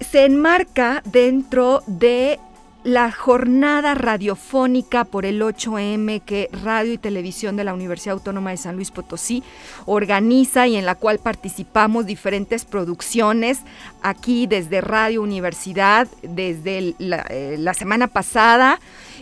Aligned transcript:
se 0.00 0.24
enmarca 0.24 1.02
dentro 1.04 1.82
de 1.86 2.40
la 2.84 3.10
jornada 3.10 3.94
radiofónica 3.94 5.04
por 5.04 5.24
el 5.24 5.40
8M 5.40 6.20
que 6.22 6.50
Radio 6.62 6.92
y 6.92 6.98
Televisión 6.98 7.56
de 7.56 7.64
la 7.64 7.72
Universidad 7.72 8.12
Autónoma 8.12 8.50
de 8.50 8.58
San 8.58 8.76
Luis 8.76 8.90
Potosí 8.90 9.42
organiza 9.86 10.66
y 10.66 10.76
en 10.76 10.84
la 10.84 10.94
cual 10.94 11.18
participamos 11.18 12.04
diferentes 12.04 12.66
producciones 12.66 13.60
aquí 14.02 14.46
desde 14.46 14.82
Radio 14.82 15.22
Universidad, 15.22 16.08
desde 16.22 16.94
la, 16.98 17.24
eh, 17.30 17.56
la 17.58 17.72
semana 17.72 18.06
pasada. 18.06 18.78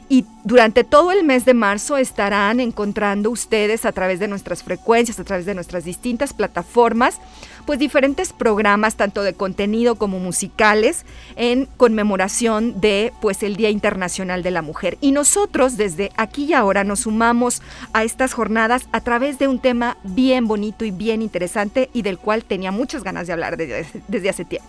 Y 0.08 0.26
durante 0.42 0.82
todo 0.82 1.12
el 1.12 1.24
mes 1.24 1.44
de 1.44 1.54
marzo 1.54 1.96
estarán 1.96 2.58
encontrando 2.58 3.30
ustedes 3.30 3.86
a 3.86 3.92
través 3.92 4.18
de 4.18 4.26
nuestras 4.26 4.64
frecuencias, 4.64 5.20
a 5.20 5.24
través 5.24 5.46
de 5.46 5.54
nuestras 5.54 5.84
distintas 5.84 6.34
plataformas, 6.34 7.20
pues 7.66 7.78
diferentes 7.78 8.32
programas 8.32 8.96
tanto 8.96 9.22
de 9.22 9.34
contenido 9.34 9.96
como 9.96 10.18
musicales 10.18 11.04
en 11.36 11.66
conmemoración 11.76 12.80
de 12.80 13.12
pues 13.20 13.42
el 13.42 13.56
Día 13.56 13.70
Internacional 13.70 14.42
de 14.42 14.50
la 14.50 14.62
Mujer. 14.62 14.98
Y 15.00 15.12
nosotros 15.12 15.76
desde 15.76 16.10
aquí 16.16 16.44
y 16.44 16.52
ahora 16.52 16.84
nos 16.84 17.00
sumamos 17.00 17.62
a 17.92 18.04
estas 18.04 18.32
jornadas 18.34 18.88
a 18.92 19.00
través 19.00 19.38
de 19.38 19.48
un 19.48 19.58
tema 19.58 19.96
bien 20.02 20.46
bonito 20.46 20.84
y 20.84 20.90
bien 20.90 21.22
interesante 21.22 21.90
y 21.92 22.02
del 22.02 22.18
cual 22.18 22.44
tenía 22.44 22.70
muchas 22.70 23.04
ganas 23.04 23.26
de 23.26 23.32
hablar 23.32 23.56
desde, 23.56 23.86
desde 24.08 24.28
hace 24.28 24.44
tiempo. 24.44 24.68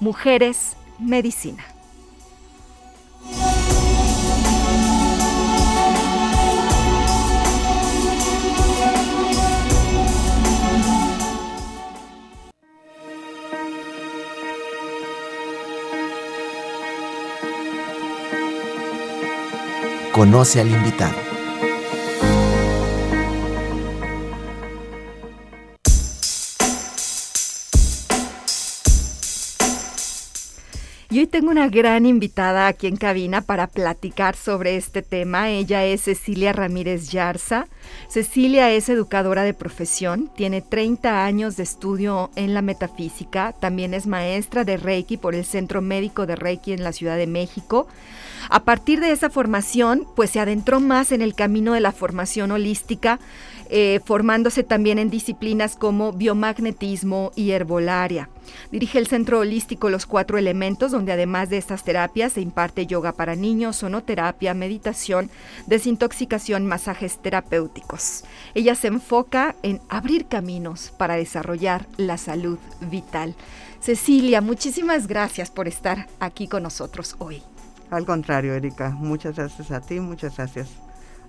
Mujeres, 0.00 0.76
medicina. 0.98 1.73
Conoce 20.14 20.60
al 20.60 20.70
invitado. 20.70 21.23
Tengo 31.34 31.50
una 31.50 31.66
gran 31.66 32.06
invitada 32.06 32.68
aquí 32.68 32.86
en 32.86 32.94
cabina 32.94 33.40
para 33.40 33.66
platicar 33.66 34.36
sobre 34.36 34.76
este 34.76 35.02
tema. 35.02 35.50
Ella 35.50 35.84
es 35.84 36.02
Cecilia 36.02 36.52
Ramírez 36.52 37.10
Yarza. 37.10 37.66
Cecilia 38.06 38.70
es 38.70 38.88
educadora 38.88 39.42
de 39.42 39.52
profesión, 39.52 40.30
tiene 40.36 40.62
30 40.62 41.24
años 41.24 41.56
de 41.56 41.64
estudio 41.64 42.30
en 42.36 42.54
la 42.54 42.62
metafísica, 42.62 43.52
también 43.52 43.94
es 43.94 44.06
maestra 44.06 44.62
de 44.62 44.76
Reiki 44.76 45.16
por 45.16 45.34
el 45.34 45.44
Centro 45.44 45.82
Médico 45.82 46.24
de 46.24 46.36
Reiki 46.36 46.72
en 46.72 46.84
la 46.84 46.92
Ciudad 46.92 47.16
de 47.16 47.26
México. 47.26 47.88
A 48.48 48.62
partir 48.62 49.00
de 49.00 49.10
esa 49.10 49.28
formación, 49.28 50.06
pues 50.14 50.30
se 50.30 50.38
adentró 50.38 50.78
más 50.78 51.10
en 51.10 51.20
el 51.20 51.34
camino 51.34 51.72
de 51.72 51.80
la 51.80 51.90
formación 51.90 52.52
holística, 52.52 53.18
eh, 53.76 53.98
formándose 54.04 54.62
también 54.62 55.00
en 55.00 55.10
disciplinas 55.10 55.74
como 55.74 56.12
biomagnetismo 56.12 57.32
y 57.34 57.50
herbolaria. 57.50 58.30
Dirige 58.70 59.00
el 59.00 59.08
Centro 59.08 59.40
Holístico 59.40 59.90
Los 59.90 60.06
Cuatro 60.06 60.38
Elementos, 60.38 60.92
donde 60.92 61.10
además 61.10 61.50
de 61.50 61.58
estas 61.58 61.82
terapias 61.82 62.34
se 62.34 62.40
imparte 62.40 62.86
yoga 62.86 63.10
para 63.10 63.34
niños, 63.34 63.74
sonoterapia, 63.74 64.54
meditación, 64.54 65.28
desintoxicación, 65.66 66.68
masajes 66.68 67.20
terapéuticos. 67.20 68.22
Ella 68.54 68.76
se 68.76 68.86
enfoca 68.86 69.56
en 69.64 69.80
abrir 69.88 70.26
caminos 70.26 70.92
para 70.96 71.16
desarrollar 71.16 71.88
la 71.96 72.16
salud 72.16 72.60
vital. 72.80 73.34
Cecilia, 73.80 74.40
muchísimas 74.40 75.08
gracias 75.08 75.50
por 75.50 75.66
estar 75.66 76.06
aquí 76.20 76.46
con 76.46 76.62
nosotros 76.62 77.16
hoy. 77.18 77.42
Al 77.90 78.06
contrario, 78.06 78.54
Erika, 78.54 78.90
muchas 78.90 79.34
gracias 79.34 79.72
a 79.72 79.80
ti, 79.80 79.98
muchas 79.98 80.36
gracias 80.36 80.83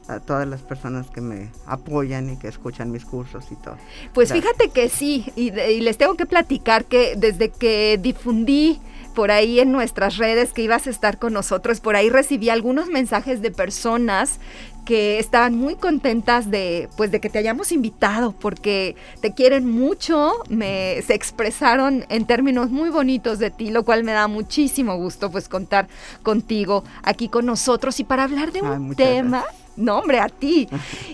a 0.08 0.20
todas 0.20 0.48
las 0.48 0.62
personas 0.62 1.10
que 1.10 1.22
me 1.22 1.50
apoyan 1.66 2.30
y 2.30 2.38
que 2.38 2.48
escuchan 2.48 2.92
mis 2.92 3.06
cursos 3.06 3.46
y 3.52 3.56
todo. 3.56 3.78
Pues 4.14 4.32
fíjate 4.32 4.70
que 4.70 4.90
sí, 4.90 5.32
y, 5.36 5.58
y, 5.60 5.82
les 5.82 5.98
tengo 5.98 6.16
que 6.16 6.26
platicar 6.26 6.86
que 6.86 7.16
desde 7.16 7.50
que 7.50 8.00
difundí 8.02 8.80
por 9.16 9.32
ahí 9.32 9.60
en 9.60 9.72
nuestras 9.72 10.18
redes 10.18 10.52
que 10.52 10.62
ibas 10.62 10.88
a 10.88 10.90
estar 10.90 11.18
con 11.18 11.34
nosotros, 11.34 11.80
por 11.80 11.96
ahí 11.96 12.10
recibí 12.10 12.50
algunos 12.50 12.88
mensajes 12.88 13.42
de 13.42 13.50
personas 13.50 14.40
que 14.86 15.18
estaban 15.18 15.56
muy 15.56 15.76
contentas 15.76 16.52
de 16.52 16.88
pues 16.96 17.12
de 17.12 17.20
que 17.20 17.30
te 17.30 17.40
hayamos 17.40 17.72
invitado 17.72 18.34
porque 18.34 18.96
te 19.20 19.34
quieren 19.34 19.68
mucho, 19.68 20.34
me 20.48 21.02
se 21.02 21.16
expresaron 21.16 22.06
en 22.10 22.26
términos 22.26 22.70
muy 22.70 22.90
bonitos 22.90 23.40
de 23.40 23.50
ti, 23.50 23.72
lo 23.72 23.84
cual 23.84 24.04
me 24.04 24.12
da 24.12 24.28
muchísimo 24.28 24.96
gusto 24.96 25.32
pues 25.32 25.50
contar 25.50 25.88
contigo 26.22 26.84
aquí 27.02 27.28
con 27.28 27.48
nosotros 27.48 28.00
y 28.00 28.04
para 28.04 28.24
hablar 28.24 28.52
de 28.52 28.62
un 28.62 28.92
Ay, 28.92 28.96
tema 28.96 29.40
gracias. 29.40 29.65
No, 29.76 30.00
hombre, 30.00 30.20
a 30.20 30.30
ti. 30.30 30.68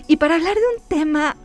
Y 0.06 0.16
para 0.16 0.36
hablar 0.36 0.54
de 0.54 0.76
un 0.76 0.88
tema 0.88 1.36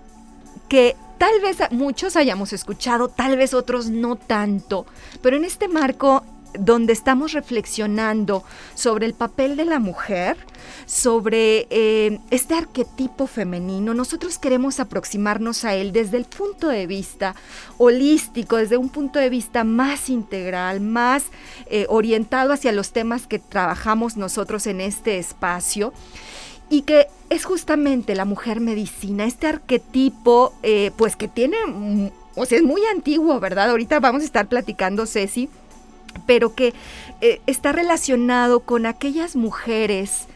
que 0.69 0.95
tal 1.17 1.41
vez 1.41 1.57
muchos 1.71 2.15
hayamos 2.15 2.53
escuchado, 2.53 3.07
tal 3.07 3.37
vez 3.37 3.53
otros 3.53 3.89
no 3.89 4.15
tanto, 4.15 4.85
pero 5.21 5.37
en 5.37 5.45
este 5.45 5.67
marco 5.67 6.23
donde 6.53 6.93
estamos 6.93 7.33
reflexionando 7.33 8.43
sobre 8.73 9.05
el 9.05 9.13
papel 9.13 9.55
de 9.57 9.65
la 9.65 9.79
mujer, 9.79 10.37
sobre 10.85 11.67
eh, 11.69 12.19
este 12.31 12.55
arquetipo 12.55 13.27
femenino, 13.27 13.93
nosotros 13.93 14.39
queremos 14.39 14.79
aproximarnos 14.79 15.65
a 15.65 15.75
él 15.75 15.91
desde 15.91 16.17
el 16.17 16.25
punto 16.25 16.69
de 16.69 16.87
vista 16.87 17.35
holístico, 17.77 18.57
desde 18.57 18.77
un 18.77 18.89
punto 18.89 19.19
de 19.19 19.29
vista 19.29 19.63
más 19.63 20.09
integral, 20.09 20.81
más 20.81 21.25
eh, 21.67 21.85
orientado 21.89 22.53
hacia 22.53 22.71
los 22.71 22.91
temas 22.91 23.27
que 23.27 23.39
trabajamos 23.39 24.17
nosotros 24.17 24.67
en 24.67 24.81
este 24.81 25.17
espacio 25.19 25.93
y 26.69 26.81
que 26.81 27.07
es 27.29 27.45
justamente 27.45 28.15
la 28.15 28.25
mujer 28.25 28.59
medicina, 28.59 29.25
este 29.25 29.47
arquetipo, 29.47 30.53
eh, 30.63 30.91
pues 30.97 31.15
que 31.15 31.27
tiene, 31.27 31.57
mm, 31.65 32.09
o 32.35 32.45
sea, 32.45 32.57
es 32.57 32.63
muy 32.63 32.81
antiguo, 32.85 33.39
¿verdad? 33.39 33.69
Ahorita 33.69 33.99
vamos 33.99 34.21
a 34.21 34.25
estar 34.25 34.47
platicando, 34.47 35.05
Ceci, 35.05 35.49
pero 36.25 36.55
que 36.55 36.73
eh, 37.21 37.41
está 37.47 37.71
relacionado 37.71 38.61
con 38.61 38.85
aquellas 38.85 39.35
mujeres 39.35 40.27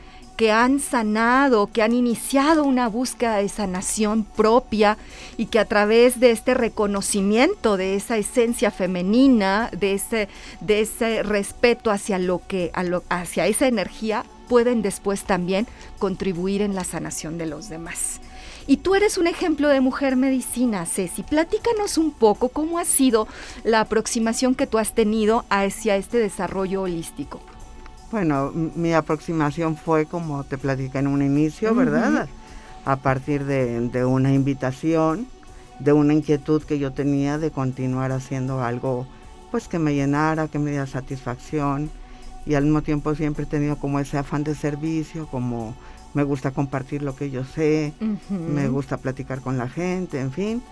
que 0.41 0.51
han 0.51 0.79
sanado, 0.79 1.67
que 1.67 1.83
han 1.83 1.93
iniciado 1.93 2.63
una 2.63 2.87
búsqueda 2.87 3.37
de 3.37 3.47
sanación 3.47 4.23
propia 4.23 4.97
y 5.37 5.45
que 5.45 5.59
a 5.59 5.65
través 5.65 6.19
de 6.19 6.31
este 6.31 6.55
reconocimiento 6.55 7.77
de 7.77 7.95
esa 7.95 8.17
esencia 8.17 8.71
femenina, 8.71 9.69
de 9.71 9.93
ese, 9.93 10.29
de 10.59 10.81
ese 10.81 11.21
respeto 11.21 11.91
hacia 11.91 12.17
lo 12.17 12.41
que, 12.47 12.71
hacia 13.09 13.45
esa 13.45 13.67
energía, 13.67 14.25
pueden 14.51 14.81
después 14.81 15.24
también 15.24 15.65
contribuir 15.98 16.62
en 16.62 16.75
la 16.75 16.83
sanación 16.83 17.38
de 17.38 17.45
los 17.45 17.69
demás. 17.69 18.19
Y 18.68 18.77
tú 18.77 18.95
eres 18.95 19.18
un 19.18 19.27
ejemplo 19.27 19.69
de 19.69 19.80
mujer 19.80 20.18
medicina, 20.18 20.86
Ceci. 20.86 21.24
Platícanos 21.24 21.98
un 21.98 22.12
poco 22.12 22.50
cómo 22.50 22.77
ha 22.77 22.83
sido 22.83 23.30
la 23.63 23.80
aproximación 23.80 24.53
que 24.53 24.68
tú 24.68 24.77
has 24.77 24.94
tenido 24.94 25.45
hacia 25.50 25.95
este 25.95 26.18
desarrollo 26.18 26.81
holístico. 26.81 27.39
Bueno, 28.12 28.51
mi 28.53 28.92
aproximación 28.92 29.77
fue 29.77 30.06
como 30.06 30.44
te 30.44 30.57
platicé 30.57 31.00
en 31.00 31.07
un 31.07 31.21
inicio, 31.21 31.74
¿verdad? 31.74 32.27
A 32.83 32.98
partir 32.98 33.45
de, 33.45 33.88
de, 33.88 34.03
una 34.03 34.33
invitación, 34.33 35.27
de 35.80 35.94
una 35.94 36.13
inquietud 36.13 36.62
que 36.63 36.77
yo 36.77 36.92
tenía 36.92 37.38
de 37.38 37.51
continuar 37.51 38.12
haciendo 38.12 38.62
algo 38.62 39.07
pues 39.50 39.69
que 39.69 39.80
me 39.80 39.95
llenara, 39.95 40.50
que 40.50 40.59
me 40.59 40.71
diera 40.71 40.88
satisfacción 40.88 41.89
y 42.45 42.55
al 42.55 42.63
mismo 42.63 42.81
tiempo 42.81 43.15
siempre 43.15 43.43
he 43.43 43.47
tenido 43.47 43.77
como 43.77 43.99
ese 43.99 44.17
afán 44.17 44.43
de 44.43 44.55
servicio, 44.55 45.27
como 45.27 45.75
me 46.13 46.23
gusta 46.23 46.51
compartir 46.51 47.03
lo 47.03 47.15
que 47.15 47.29
yo 47.29 47.43
sé, 47.43 47.93
me 48.29 48.67
gusta 48.67 48.97
platicar 48.97 49.41
con 49.41 49.57
la 49.57 49.69
gente, 49.69 50.19
en 50.19 50.31
fin. 50.31 50.63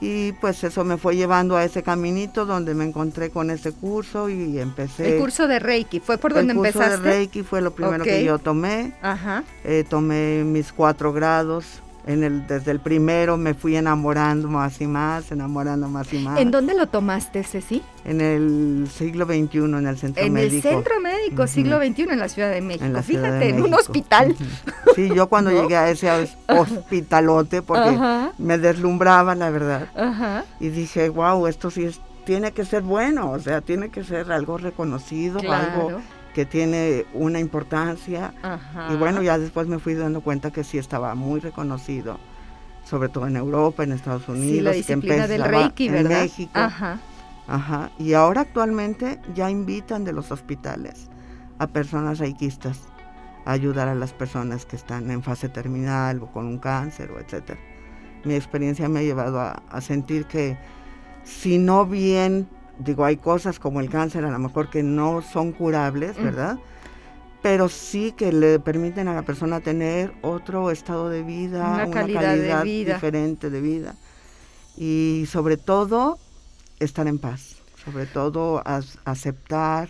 Y 0.00 0.32
pues 0.32 0.64
eso 0.64 0.84
me 0.84 0.96
fue 0.96 1.14
llevando 1.14 1.56
a 1.56 1.64
ese 1.64 1.84
caminito 1.84 2.44
donde 2.44 2.74
me 2.74 2.84
encontré 2.84 3.30
con 3.30 3.50
ese 3.50 3.70
curso 3.70 4.28
y 4.28 4.58
empecé. 4.58 5.14
El 5.14 5.20
curso 5.20 5.46
de 5.46 5.60
Reiki, 5.60 6.00
¿fue 6.00 6.18
por 6.18 6.34
donde 6.34 6.54
empezaste? 6.54 6.84
El 6.84 6.90
curso 6.90 7.02
de 7.04 7.12
Reiki 7.12 7.42
fue 7.44 7.60
lo 7.60 7.72
primero 7.72 8.02
que 8.02 8.24
yo 8.24 8.38
tomé. 8.40 8.94
Ajá. 9.00 9.44
Eh, 9.62 9.84
tomé 9.88 10.42
mis 10.44 10.72
cuatro 10.72 11.12
grados 11.12 11.82
en 12.06 12.24
el, 12.24 12.46
desde 12.46 12.72
el 12.72 12.80
primero 12.80 13.36
me 13.36 13.54
fui 13.54 13.76
enamorando 13.76 14.48
más 14.48 14.80
y 14.80 14.86
más, 14.86 15.30
enamorando 15.30 15.88
más 15.88 16.12
y 16.12 16.18
más. 16.18 16.40
¿En 16.40 16.50
dónde 16.50 16.74
lo 16.74 16.86
tomaste, 16.88 17.44
Ceci? 17.44 17.82
En 18.04 18.20
el 18.20 18.88
siglo 18.92 19.26
XXI, 19.26 19.58
en 19.58 19.86
el 19.86 19.96
centro 19.96 20.22
médico. 20.28 20.38
En 20.38 20.54
el 20.54 20.62
centro 20.62 21.00
médico, 21.00 21.46
siglo 21.46 21.78
XXI, 21.78 22.02
en 22.02 22.18
la 22.18 22.28
Ciudad 22.28 22.50
de 22.50 22.60
México. 22.60 23.02
Fíjate, 23.02 23.50
en 23.50 23.62
un 23.62 23.74
hospital. 23.74 24.36
Sí, 24.96 25.10
yo 25.14 25.28
cuando 25.28 25.50
llegué 25.50 25.76
a 25.76 25.90
ese 25.90 26.10
hospitalote, 26.48 27.62
porque 27.62 27.96
me 28.38 28.58
deslumbraba, 28.58 29.34
la 29.34 29.50
verdad. 29.50 29.88
Y 30.58 30.68
dije, 30.68 31.08
wow, 31.08 31.46
esto 31.46 31.70
sí 31.70 31.84
es, 31.84 32.00
tiene 32.24 32.52
que 32.52 32.64
ser 32.64 32.82
bueno, 32.82 33.30
o 33.30 33.38
sea, 33.38 33.60
tiene 33.60 33.90
que 33.90 34.02
ser 34.02 34.32
algo 34.32 34.58
reconocido, 34.58 35.38
algo 35.38 36.00
que 36.34 36.46
tiene 36.46 37.06
una 37.12 37.38
importancia. 37.40 38.34
Y 38.90 38.96
bueno, 38.96 39.22
ya 39.22 39.38
después 39.38 39.66
me 39.66 39.78
fui 39.78 39.94
dando 39.94 40.20
cuenta 40.20 40.50
que 40.50 40.64
sí 40.64 40.78
estaba 40.78 41.14
muy 41.14 41.40
reconocido, 41.40 42.18
sobre 42.84 43.08
todo 43.08 43.26
en 43.26 43.36
Europa, 43.36 43.84
en 43.84 43.92
Estados 43.92 44.28
Unidos, 44.28 44.50
sí, 44.50 44.60
la 44.60 44.72
disciplina 44.72 45.26
del 45.26 45.44
Reiki, 45.44 45.88
en 45.88 46.08
México. 46.08 46.52
Ajá. 46.54 46.98
Ajá. 47.46 47.90
Y 47.98 48.14
ahora 48.14 48.42
actualmente 48.42 49.20
ya 49.34 49.50
invitan 49.50 50.04
de 50.04 50.12
los 50.12 50.30
hospitales 50.30 51.10
a 51.58 51.66
personas 51.66 52.18
reikistas 52.18 52.80
a 53.44 53.52
ayudar 53.52 53.88
a 53.88 53.94
las 53.94 54.12
personas 54.12 54.64
que 54.64 54.76
están 54.76 55.10
en 55.10 55.22
fase 55.22 55.48
terminal 55.48 56.22
o 56.22 56.26
con 56.26 56.46
un 56.46 56.58
cáncer 56.58 57.10
o 57.10 57.18
etcétera. 57.18 57.58
Mi 58.24 58.34
experiencia 58.34 58.88
me 58.88 59.00
ha 59.00 59.02
llevado 59.02 59.40
a, 59.40 59.62
a 59.68 59.80
sentir 59.80 60.26
que 60.26 60.56
si 61.24 61.58
no 61.58 61.84
bien 61.84 62.48
digo, 62.78 63.04
hay 63.04 63.16
cosas 63.16 63.58
como 63.58 63.80
el 63.80 63.88
cáncer 63.88 64.24
a 64.24 64.30
lo 64.30 64.38
mejor 64.38 64.70
que 64.70 64.82
no 64.82 65.22
son 65.22 65.52
curables, 65.52 66.18
mm. 66.18 66.24
¿verdad? 66.24 66.58
Pero 67.42 67.68
sí 67.68 68.12
que 68.12 68.32
le 68.32 68.60
permiten 68.60 69.08
a 69.08 69.14
la 69.14 69.22
persona 69.22 69.60
tener 69.60 70.12
otro 70.22 70.70
estado 70.70 71.08
de 71.08 71.22
vida, 71.22 71.84
una, 71.86 71.90
calidad, 71.90 72.62
diferente 72.62 73.50
de 73.50 73.60
vida. 73.60 73.96
Y 74.76 75.24
sobre 75.28 75.56
todo, 75.56 76.18
estar 76.78 77.06
en 77.08 77.18
paz. 77.18 77.56
Sobre 77.84 78.06
todo, 78.06 78.62
aceptar, 79.04 79.88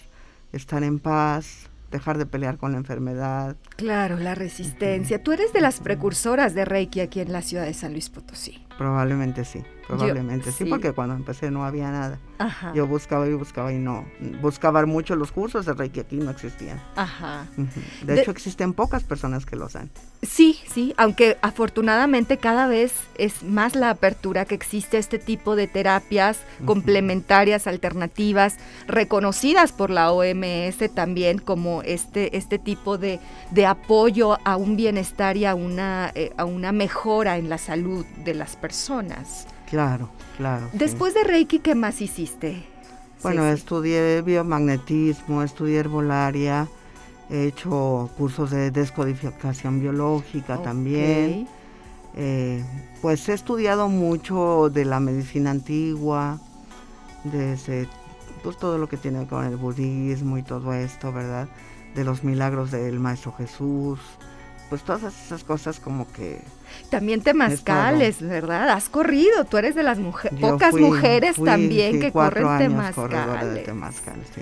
estar 0.53 0.83
en 0.83 0.99
paz, 0.99 1.69
dejar 1.93 2.19
de 2.19 2.27
pelear 2.27 2.57
con 2.57 2.73
la 2.73 2.79
enfermedad. 2.79 3.57
Claro, 3.77 4.17
la 4.17 4.35
resistencia. 4.35 5.23
Tú 5.23 5.33
eres 5.33 5.53
de 5.53 5.61
las 5.61 5.81
precursoras 5.81 6.55
de 6.55 6.65
Reiki 6.65 7.01
aquí 7.01 7.21
en 7.21 7.33
la 7.33 7.43
ciudad 7.43 7.65
de 7.65 7.75
San 7.75 7.93
Luis 7.93 8.09
Potosí. 8.09 8.67
Probablemente 8.79 9.45
sí, 9.45 9.63
probablemente 9.87 10.53
sí, 10.53 10.65
porque 10.65 10.93
cuando 10.93 11.15
empecé 11.15 11.51
no 11.51 11.65
había 11.65 11.91
nada. 11.91 12.19
Yo 12.75 12.87
buscaba 12.87 13.27
y 13.29 13.35
buscaba 13.35 13.73
y 13.73 13.79
no. 13.79 14.05
Buscaba 14.41 14.85
mucho 14.87 15.15
los 15.17 15.31
cursos 15.33 15.67
de 15.67 15.75
Reiki 15.75 16.01
aquí 16.01 16.17
no 16.17 16.31
existían. 16.31 16.83
Ajá. 16.97 17.47
De, 18.03 18.21
hecho, 18.21 18.31
existen 18.31 18.73
pocas 18.73 19.05
personas 19.05 19.47
que 19.47 19.57
lo 19.57 19.67
hacen. 19.67 19.91
Sí, 20.23 20.61
sí, 20.69 20.95
aunque 20.97 21.37
afortunadamente 21.43 22.39
cada 22.39 22.67
vez 22.67 22.93
es 23.17 23.43
más 23.43 23.75
la 23.75 23.91
apertura 23.91 24.45
que 24.45 24.55
existe 24.55 24.99
este 24.99 25.19
tipo 25.19 25.57
de 25.57 25.67
terapias 25.67 26.41
complementarias, 26.65 27.67
alternativas, 27.67 28.57
reconocidas 28.87 29.73
por 29.73 29.91
la 29.91 30.13
OMS 30.13 30.95
también 30.95 31.39
como 31.39 31.83
este, 31.83 32.37
este 32.37 32.59
tipo 32.59 32.99
de, 32.99 33.21
de 33.51 33.67
apoyo 33.67 34.39
a 34.45 34.57
un 34.57 34.77
bienestar 34.77 35.37
y 35.37 35.45
a 35.45 35.55
una, 35.55 36.13
eh, 36.15 36.33
a 36.37 36.45
una 36.45 36.73
mejora 36.73 37.39
en 37.39 37.49
la 37.49 37.59
salud 37.59 38.05
de 38.25 38.35
las 38.35 38.57
personas. 38.57 39.47
Claro, 39.73 40.11
claro. 40.37 40.69
Después 40.75 41.15
de 41.15 41.25
Reiki, 41.25 41.61
¿qué 41.61 41.75
más 41.75 42.03
hiciste? 42.03 42.63
Bueno, 43.23 43.47
estudié 43.47 44.21
biomagnetismo, 44.21 45.43
estudié 45.43 45.79
herbolaria, 45.79 46.69
he 47.31 47.47
hecho 47.47 48.11
cursos 48.19 48.51
de 48.51 48.71
descodificación 48.71 49.81
biológica 49.81 50.63
también. 50.63 51.49
Eh, 52.15 52.63
pues 53.01 53.27
he 53.31 53.33
estudiado 53.33 53.89
mucho 53.89 54.69
de 54.69 54.85
la 54.85 55.01
medicina 55.01 55.53
antigua, 55.53 56.39
desde 57.25 57.89
pues, 58.43 58.59
todo 58.59 58.77
lo 58.77 58.91
que 58.91 58.99
tiene 58.99 59.27
con 59.27 59.47
el 59.47 59.57
budismo 59.57 60.37
y 60.37 60.43
todo 60.43 60.75
esto, 60.75 61.15
¿verdad? 61.15 61.49
De 61.95 62.05
los 62.05 62.25
milagros 62.25 62.73
del 62.73 63.01
Maestro 63.01 63.33
Jesús, 63.33 64.01
pues 64.73 64.85
todas 64.85 65.03
esas 65.03 65.45
cosas 65.45 65.81
como 65.81 66.11
que... 66.13 66.41
También 66.89 67.21
temazcales, 67.21 68.23
¿verdad? 68.23 68.71
Has 68.71 68.89
corrido, 68.89 69.45
tú 69.45 69.59
eres 69.59 69.75
de 69.75 69.83
las 69.83 69.99
mujeres, 69.99 70.41
pocas 70.41 70.75
mujeres 70.75 71.37
también 71.37 72.01
que 72.01 72.11
corren 72.11 72.57
temazcales. 72.57 73.53
De 73.53 73.61
temazcal, 73.65 74.17
sí. 74.35 74.41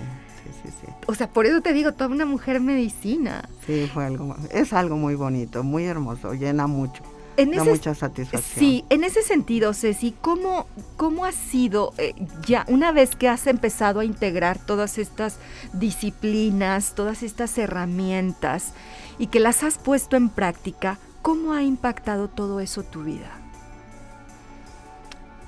Sí, 0.62 0.68
sí, 0.68 0.92
O 1.06 1.16
sea, 1.16 1.28
por 1.28 1.46
eso 1.46 1.60
te 1.62 1.72
digo, 1.72 1.94
toda 1.94 2.10
una 2.10 2.26
mujer 2.26 2.60
medicina. 2.60 3.48
Sí, 3.66 3.90
fue 3.92 4.04
algo, 4.04 4.36
es 4.52 4.72
algo 4.72 4.96
muy 4.96 5.16
bonito, 5.16 5.64
muy 5.64 5.86
hermoso, 5.86 6.32
llena 6.34 6.68
mucho. 6.68 7.02
da 7.36 7.64
mucha 7.64 7.96
satisfacción. 7.96 8.64
Sí, 8.64 8.84
en 8.88 9.02
ese 9.02 9.22
sentido, 9.22 9.74
Ceci, 9.74 10.14
¿cómo, 10.20 10.68
cómo 10.96 11.24
ha 11.24 11.32
sido 11.32 11.92
eh, 11.98 12.14
ya 12.46 12.64
una 12.68 12.92
vez 12.92 13.16
que 13.16 13.28
has 13.28 13.48
empezado 13.48 13.98
a 13.98 14.04
integrar 14.04 14.60
todas 14.60 14.96
estas 14.96 15.38
disciplinas, 15.72 16.94
todas 16.94 17.24
estas 17.24 17.58
herramientas? 17.58 18.74
Y 19.20 19.26
que 19.26 19.38
las 19.38 19.62
has 19.62 19.76
puesto 19.76 20.16
en 20.16 20.30
práctica, 20.30 20.98
¿cómo 21.20 21.52
ha 21.52 21.62
impactado 21.62 22.28
todo 22.28 22.58
eso 22.58 22.82
tu 22.82 23.04
vida? 23.04 23.28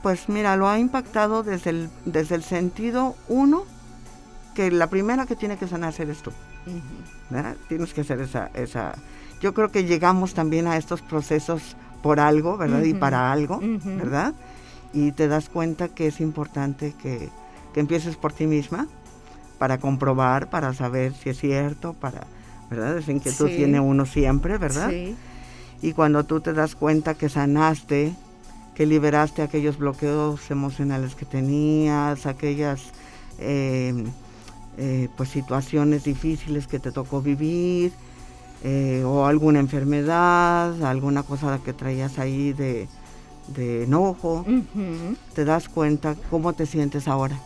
Pues 0.03 0.29
mira, 0.29 0.57
lo 0.57 0.69
ha 0.69 0.79
impactado 0.79 1.43
desde 1.43 1.71
el, 1.71 1.91
desde 2.05 2.35
el 2.35 2.43
sentido 2.43 3.17
uno, 3.29 3.65
que 4.55 4.71
la 4.71 4.89
primera 4.89 5.25
que 5.25 5.37
tiene 5.37 5.57
que 5.57 5.67
sanar 5.67 5.95
eres 5.99 6.21
tú. 6.21 6.33
Tienes 7.69 7.95
que 7.95 8.03
hacer 8.03 8.21
esa, 8.21 8.51
esa... 8.53 8.95
Yo 9.41 9.55
creo 9.55 9.71
que 9.71 9.85
llegamos 9.85 10.35
también 10.35 10.67
a 10.67 10.77
estos 10.77 11.01
procesos 11.01 11.75
por 12.03 12.21
algo, 12.21 12.59
¿verdad? 12.59 12.83
Y 12.83 12.93
para 12.93 13.33
algo, 13.33 13.59
¿verdad? 13.63 14.35
Y 14.93 15.13
te 15.13 15.29
das 15.29 15.49
cuenta 15.49 15.89
que 15.89 16.09
es 16.09 16.21
importante 16.21 16.95
que, 17.01 17.31
que 17.73 17.81
empieces 17.81 18.17
por 18.17 18.35
ti 18.35 18.47
misma 18.47 18.87
para 19.59 19.79
comprobar, 19.79 20.51
para 20.51 20.75
saber 20.75 21.15
si 21.15 21.31
es 21.31 21.39
cierto, 21.39 21.95
para 21.95 22.27
¿verdad? 22.73 22.99
Esa 22.99 23.13
inquietud 23.13 23.47
tiene 23.47 23.81
uno 23.81 24.07
siempre, 24.07 24.59
¿verdad? 24.59 24.91
Sí. 24.91 25.15
Y 25.83 25.93
cuando 25.93 26.25
tú 26.25 26.41
te 26.41 26.53
das 26.53 26.75
cuenta 26.75 27.15
que 27.15 27.29
sanaste, 27.29 28.15
que 28.75 28.87
liberaste 28.87 29.43
aquellos 29.43 29.79
bloqueos 29.79 30.51
emocionales 30.51 31.15
que 31.15 31.27
tenías, 31.27 32.27
aquellas 32.27 32.81
eh, 33.39 34.05
eh, 34.79 35.09
pues 35.17 35.29
situaciones 35.29 36.05
difíciles 36.05 36.67
que 36.67 36.79
te 36.79 36.93
tocó 36.93 37.21
vivir, 37.21 37.93
eh, 38.65 39.03
o 39.05 39.27
alguna 39.27 39.59
enfermedad, 39.59 40.83
alguna 40.85 41.25
cosa 41.25 41.59
que 41.65 41.73
traías 41.73 42.19
ahí 42.19 42.53
de, 42.53 42.89
enojo, 43.83 44.47
te 45.35 45.45
das 45.45 45.69
cuenta 45.69 46.15
cómo 46.31 46.53
te 46.53 46.65
sientes 46.65 47.09
ahora, 47.09 47.37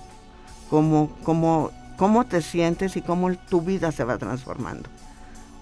cómo, 0.69 1.11
cómo, 1.25 1.71
cómo 1.97 2.27
te 2.27 2.43
sientes 2.43 2.97
y 2.97 3.03
cómo 3.03 3.35
tu 3.35 3.63
vida 3.63 3.91
se 3.93 4.05
va 4.05 4.19
transformando. 4.19 4.91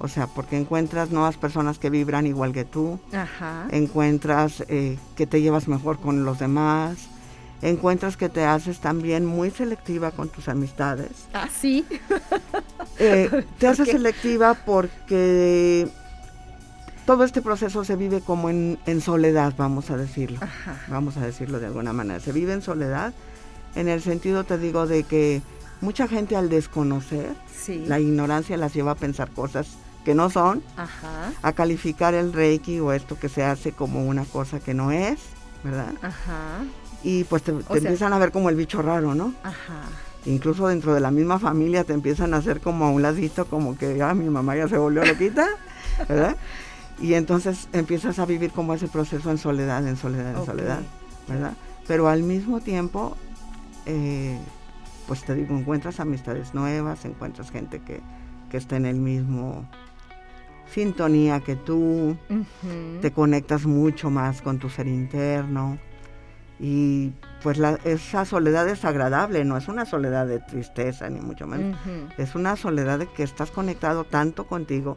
O 0.05 0.09
sea, 0.09 0.27
porque 0.27 0.59
encuentras 0.59 1.11
nuevas 1.11 1.39
personas 1.39 1.79
que 1.79 1.89
vibran 1.89 2.27
igual 2.27 2.53
que 2.53 2.67
tú, 2.67 3.01
encuentras 3.71 4.63
eh, 4.69 4.99
que 5.17 5.27
te 5.27 5.41
llevas 5.41 5.67
mejor 5.67 5.99
con 5.99 6.27
los 6.27 6.39
demás, 6.39 7.09
encuentras 7.63 8.19
que 8.19 8.29
te 8.29 8.45
haces 8.45 8.81
también 8.81 9.25
muy 9.25 9.51
selectiva 9.51 10.11
con 10.11 10.29
tus 10.29 10.49
amistades. 10.49 11.11
Ah, 11.33 11.49
sí. 11.51 11.87
Eh, 13.01 13.45
te 13.59 13.67
haces 13.67 13.89
selectiva 13.89 14.55
porque 14.55 15.89
todo 17.07 17.25
este 17.25 17.43
proceso 17.43 17.83
se 17.83 17.97
vive 17.97 18.21
como 18.21 18.49
en, 18.51 19.01
soledad, 19.01 19.53
vamos 19.57 19.91
a 19.91 19.97
decirlo. 19.97 20.39
Vamos 20.87 21.17
a 21.17 21.23
decirlo 21.27 21.59
de 21.59 21.67
alguna 21.67 21.93
manera. 21.93 22.21
Se 22.21 22.31
vive 22.31 22.53
en 22.53 22.63
soledad 22.63 23.13
en 23.75 23.89
el 23.89 24.01
sentido, 24.01 24.45
te 24.45 24.59
digo, 24.59 24.87
de 24.87 25.03
que 25.03 25.43
mucha 25.81 26.07
gente 26.07 26.37
al 26.37 26.51
desconocer, 26.51 27.35
la 27.89 27.99
ignorancia 27.99 28.57
las 28.57 28.73
lleva 28.75 28.93
a 28.93 28.95
pensar 28.95 29.33
cosas 29.33 29.77
que 30.05 30.15
no 30.15 30.31
son, 30.31 30.63
a 31.43 31.53
calificar 31.53 32.15
el 32.15 32.33
reiki 32.33 32.81
o 32.81 32.93
esto 32.93 33.19
que 33.19 33.29
se 33.29 33.43
hace 33.43 33.73
como 33.73 34.05
una 34.05 34.25
cosa 34.25 34.61
que 34.61 34.75
no 34.75 34.93
es, 34.93 35.19
¿verdad? 35.63 35.95
Ajá 36.03 36.65
y 37.05 37.25
pues 37.25 37.43
te, 37.43 37.53
empiezan 37.53 38.13
a 38.15 38.19
ver 38.19 38.33
como 38.33 38.49
el 38.49 38.57
bicho 38.57 38.83
raro, 38.83 39.15
¿no? 39.15 39.35
Ajá. 39.45 39.83
Incluso 40.25 40.67
dentro 40.69 40.95
de 40.95 41.01
la 41.01 41.11
misma 41.11 41.39
familia 41.39 41.85
te 41.85 41.93
empiezan 41.93 42.33
a 42.33 42.39
hacer 42.39 42.61
como 42.61 42.87
a 42.87 42.91
un 42.91 43.03
ladito, 43.03 43.45
como 43.45 43.77
que 43.77 44.03
ah, 44.03 44.15
mi 44.15 44.29
mamá 44.29 44.57
ya 44.57 44.67
se 44.67 44.79
volvió 44.79 45.05
loquita, 45.05 45.47
¿verdad? 46.09 46.37
Y 46.99 47.13
entonces 47.13 47.69
empiezas 47.75 48.19
a 48.19 48.25
vivir 48.25 48.53
como 48.53 48.73
ese 48.73 48.89
proceso 48.89 49.31
en 49.31 49.37
soledad, 49.37 49.87
en 49.87 49.97
soledad, 49.97 50.35
en 50.35 50.47
soledad, 50.47 50.81
¿verdad? 51.29 51.53
Pero 51.87 52.09
al 52.09 52.23
mismo 52.23 52.61
tiempo, 52.61 53.17
eh, 53.85 54.39
pues 55.07 55.25
te 55.25 55.35
digo, 55.35 55.55
encuentras 55.55 56.01
amistades 56.01 56.55
nuevas, 56.55 57.05
encuentras 57.05 57.51
gente 57.51 57.81
que, 57.81 58.01
que 58.51 58.57
está 58.57 58.77
en 58.77 58.87
el 58.87 58.97
mismo 58.97 59.69
sintonía 60.75 61.41
que 61.41 61.55
tú, 61.55 62.17
te 63.01 63.13
conectas 63.13 63.65
mucho 63.65 64.11
más 64.11 64.43
con 64.43 64.59
tu 64.59 64.69
ser 64.69 64.89
interno, 64.89 65.79
y 66.59 67.13
pues 67.43 67.59
la, 67.59 67.79
esa 67.85 68.25
soledad 68.25 68.69
es 68.69 68.85
agradable, 68.85 69.45
no 69.45 69.57
es 69.57 69.69
una 69.69 69.87
soledad 69.87 70.27
de 70.27 70.41
tristeza 70.41 71.09
ni 71.09 71.21
mucho 71.21 71.47
menos. 71.47 71.79
Es 72.19 72.35
una 72.35 72.57
soledad 72.57 72.99
de 72.99 73.07
que 73.07 73.23
estás 73.23 73.51
conectado 73.51 74.05
tanto 74.05 74.47
contigo 74.47 74.97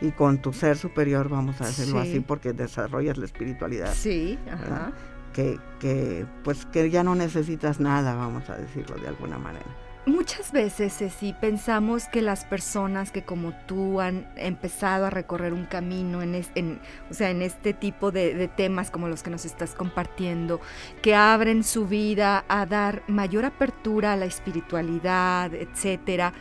y 0.00 0.10
con 0.10 0.42
tu 0.42 0.52
ser 0.52 0.76
superior, 0.76 1.28
vamos 1.28 1.60
a 1.60 1.66
decirlo 1.66 2.00
así, 2.00 2.20
porque 2.20 2.52
desarrollas 2.52 3.16
la 3.16 3.24
espiritualidad. 3.24 3.92
Sí, 3.94 4.38
ajá. 4.50 4.92
Que, 5.32 5.58
que 5.80 6.26
pues 6.44 6.64
que 6.66 6.90
ya 6.90 7.02
no 7.02 7.14
necesitas 7.14 7.78
nada, 7.78 8.14
vamos 8.14 8.48
a 8.48 8.56
decirlo 8.56 8.96
de 8.96 9.08
alguna 9.08 9.38
manera. 9.38 9.66
Muchas 10.06 10.52
veces, 10.52 10.96
Ceci, 10.98 11.32
pensamos 11.32 12.04
que 12.06 12.22
las 12.22 12.44
personas 12.44 13.10
que 13.10 13.24
como 13.24 13.52
tú 13.66 14.00
han 14.00 14.28
empezado 14.36 15.06
a 15.06 15.10
recorrer 15.10 15.52
un 15.52 15.64
camino 15.64 16.22
en, 16.22 16.80
o 17.10 17.14
sea, 17.14 17.30
en 17.30 17.42
este 17.42 17.72
tipo 17.72 18.12
de, 18.12 18.48
temas 18.56 18.92
como 18.92 19.08
los 19.08 19.24
que 19.24 19.30
nos 19.30 19.44
estás 19.44 19.74
compartiendo, 19.74 20.60
que 21.02 21.16
abren 21.16 21.64
su 21.64 21.88
vida 21.88 22.44
a 22.46 22.66
dar 22.66 23.02
mayor 23.08 23.44
apertura 23.44 24.12
a 24.12 24.16
la 24.16 24.26
espiritualidad, 24.26 25.52
etcétera, 25.52 26.32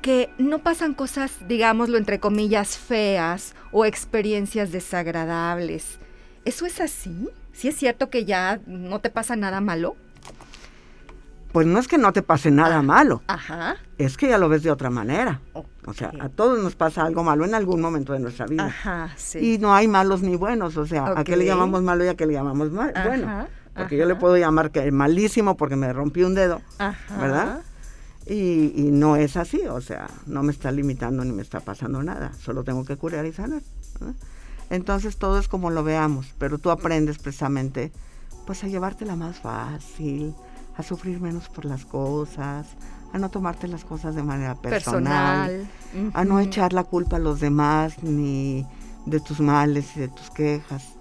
que 0.00 0.30
no 0.38 0.60
pasan 0.60 0.94
cosas, 0.94 1.46
digámoslo 1.46 1.98
entre 1.98 2.18
comillas, 2.18 2.78
feas 2.78 3.54
o 3.72 3.84
experiencias 3.84 4.72
desagradables. 4.72 5.98
¿Eso 6.46 6.64
es 6.64 6.80
así? 6.80 7.28
¿Sí 7.52 7.68
es 7.68 7.76
cierto 7.76 8.08
que 8.08 8.24
ya 8.24 8.58
no 8.66 9.00
te 9.02 9.10
pasa 9.10 9.36
nada 9.36 9.60
malo? 9.60 9.96
Pues 11.56 11.66
no 11.66 11.78
es 11.78 11.88
que 11.88 11.96
no 11.96 12.12
te 12.12 12.20
pase 12.20 12.50
nada 12.50 12.80
ah, 12.80 12.82
malo, 12.82 13.22
es 13.96 14.18
que 14.18 14.28
ya 14.28 14.36
lo 14.36 14.50
ves 14.50 14.62
de 14.62 14.70
otra 14.70 14.90
manera. 14.90 15.40
O 15.86 15.94
sea, 15.94 16.12
a 16.20 16.28
todos 16.28 16.62
nos 16.62 16.76
pasa 16.76 17.02
algo 17.02 17.24
malo 17.24 17.46
en 17.46 17.54
algún 17.54 17.80
momento 17.80 18.12
de 18.12 18.18
nuestra 18.18 18.44
vida. 18.44 18.74
Y 19.40 19.56
no 19.56 19.74
hay 19.74 19.88
malos 19.88 20.20
ni 20.20 20.36
buenos, 20.36 20.76
o 20.76 20.84
sea, 20.84 21.14
¿a 21.16 21.24
qué 21.24 21.34
le 21.34 21.46
llamamos 21.46 21.82
malo 21.82 22.04
y 22.04 22.08
a 22.08 22.14
qué 22.14 22.26
le 22.26 22.34
llamamos 22.34 22.70
mal? 22.72 22.92
bueno? 23.06 23.46
Porque 23.74 23.96
yo 23.96 24.04
le 24.04 24.16
puedo 24.16 24.36
llamar 24.36 24.70
que 24.70 24.92
malísimo 24.92 25.56
porque 25.56 25.76
me 25.76 25.90
rompí 25.94 26.24
un 26.24 26.34
dedo, 26.34 26.60
¿verdad? 27.18 27.62
Y, 28.26 28.74
y, 28.76 28.90
no 28.90 29.16
es 29.16 29.38
así, 29.38 29.62
o 29.66 29.80
sea, 29.80 30.08
no 30.26 30.42
me 30.42 30.52
está 30.52 30.70
limitando 30.70 31.24
ni 31.24 31.32
me 31.32 31.40
está 31.40 31.60
pasando 31.60 32.02
nada, 32.02 32.34
solo 32.34 32.64
tengo 32.64 32.84
que 32.84 32.98
curar 32.98 33.24
y 33.24 33.32
sanar. 33.32 33.62
Entonces 34.68 35.16
todo 35.16 35.38
es 35.38 35.48
como 35.48 35.70
lo 35.70 35.82
veamos, 35.82 36.34
pero 36.36 36.58
tú 36.58 36.70
aprendes 36.70 37.16
precisamente 37.16 37.92
pues 38.46 38.62
a 38.62 38.68
llevártela 38.68 39.16
más 39.16 39.38
fácil, 39.38 40.34
a 40.76 40.82
sufrir 40.82 41.20
menos 41.20 41.48
por 41.48 41.64
las 41.64 41.84
cosas, 41.84 42.66
a 43.12 43.18
no 43.18 43.30
tomarte 43.30 43.68
las 43.68 43.84
cosas 43.84 44.14
de 44.14 44.22
manera 44.22 44.54
personal, 44.54 45.66
a 46.12 46.24
no 46.24 46.40
echar 46.40 46.72
la 46.72 46.84
culpa 46.84 47.16
a 47.16 47.18
los 47.18 47.40
demás 47.40 48.02
ni 48.02 48.66
de 49.06 49.20
tus 49.20 49.40
males 49.40 49.96
y 49.96 50.00
de 50.00 50.08
tus 50.08 50.30
quejas. 50.30 50.94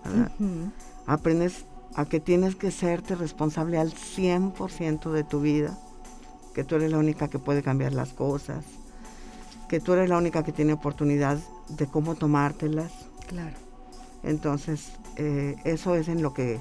Aprendes 1.06 1.66
a 1.96 2.06
que 2.06 2.20
tienes 2.20 2.56
que 2.56 2.72
serte 2.72 3.16
responsable 3.16 3.78
al 3.78 3.94
100% 3.94 5.12
de 5.12 5.24
tu 5.24 5.42
vida, 5.42 5.78
que 6.54 6.64
tú 6.64 6.76
eres 6.76 6.92
la 6.92 6.98
única 6.98 7.28
que 7.30 7.40
puede 7.40 7.64
cambiar 7.64 7.94
las 7.94 8.14
cosas, 8.14 8.64
que 9.68 9.80
tú 9.80 9.94
eres 9.94 10.10
la 10.10 10.18
única 10.18 10.44
que 10.44 10.52
tiene 10.52 10.74
oportunidad 10.74 11.38
de 11.70 11.88
cómo 11.88 12.16
tomártelas. 12.16 12.92
Claro. 13.28 13.56
Entonces, 14.24 14.92
eh, 15.18 15.56
eso 15.64 15.96
es 15.96 16.08
en 16.08 16.22
lo 16.22 16.34
que 16.34 16.60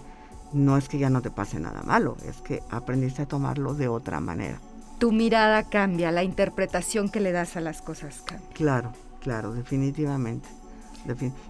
no 0.55 0.77
es 0.77 0.89
que 0.89 0.99
ya 0.99 1.11
no 1.11 1.21
te 1.21 1.31
pase 1.31 1.61
nada 1.61 1.83
malo, 1.83 2.17
es 2.27 2.37
que 2.39 2.63
aprendiste 2.71 3.23
a 3.23 3.27
tomarlo 3.27 3.75
de 3.75 3.89
otra 3.89 4.21
manera. 4.21 4.61
Tu 4.99 5.13
mirada 5.13 5.65
cambia, 5.65 6.13
la 6.13 6.23
interpretación 6.23 7.09
que 7.09 7.21
le 7.21 7.33
das 7.33 7.57
a 7.57 7.61
las 7.61 7.83
cosas 7.83 8.23
cambia. 8.25 8.49
Claro, 8.55 8.93
claro, 9.21 9.53
definitivamente. 9.53 10.49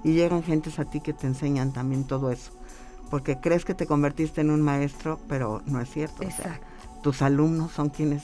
y 0.02 0.12
llegan 0.12 0.42
gentes 0.42 0.78
a 0.78 0.84
ti 0.84 1.00
que 1.00 1.12
te 1.12 1.26
enseñan 1.26 1.72
también 1.72 2.04
todo 2.04 2.32
eso, 2.32 2.50
porque 3.10 3.38
crees 3.38 3.64
que 3.64 3.74
te 3.74 3.86
convertiste 3.86 4.40
en 4.40 4.50
un 4.50 4.62
maestro, 4.62 5.20
pero 5.28 5.62
no 5.66 5.80
es 5.80 5.90
cierto. 5.90 6.22
Exacto. 6.22 6.66
tus 7.02 7.20
alumnos 7.20 7.70
son 7.70 7.90
quienes 7.90 8.22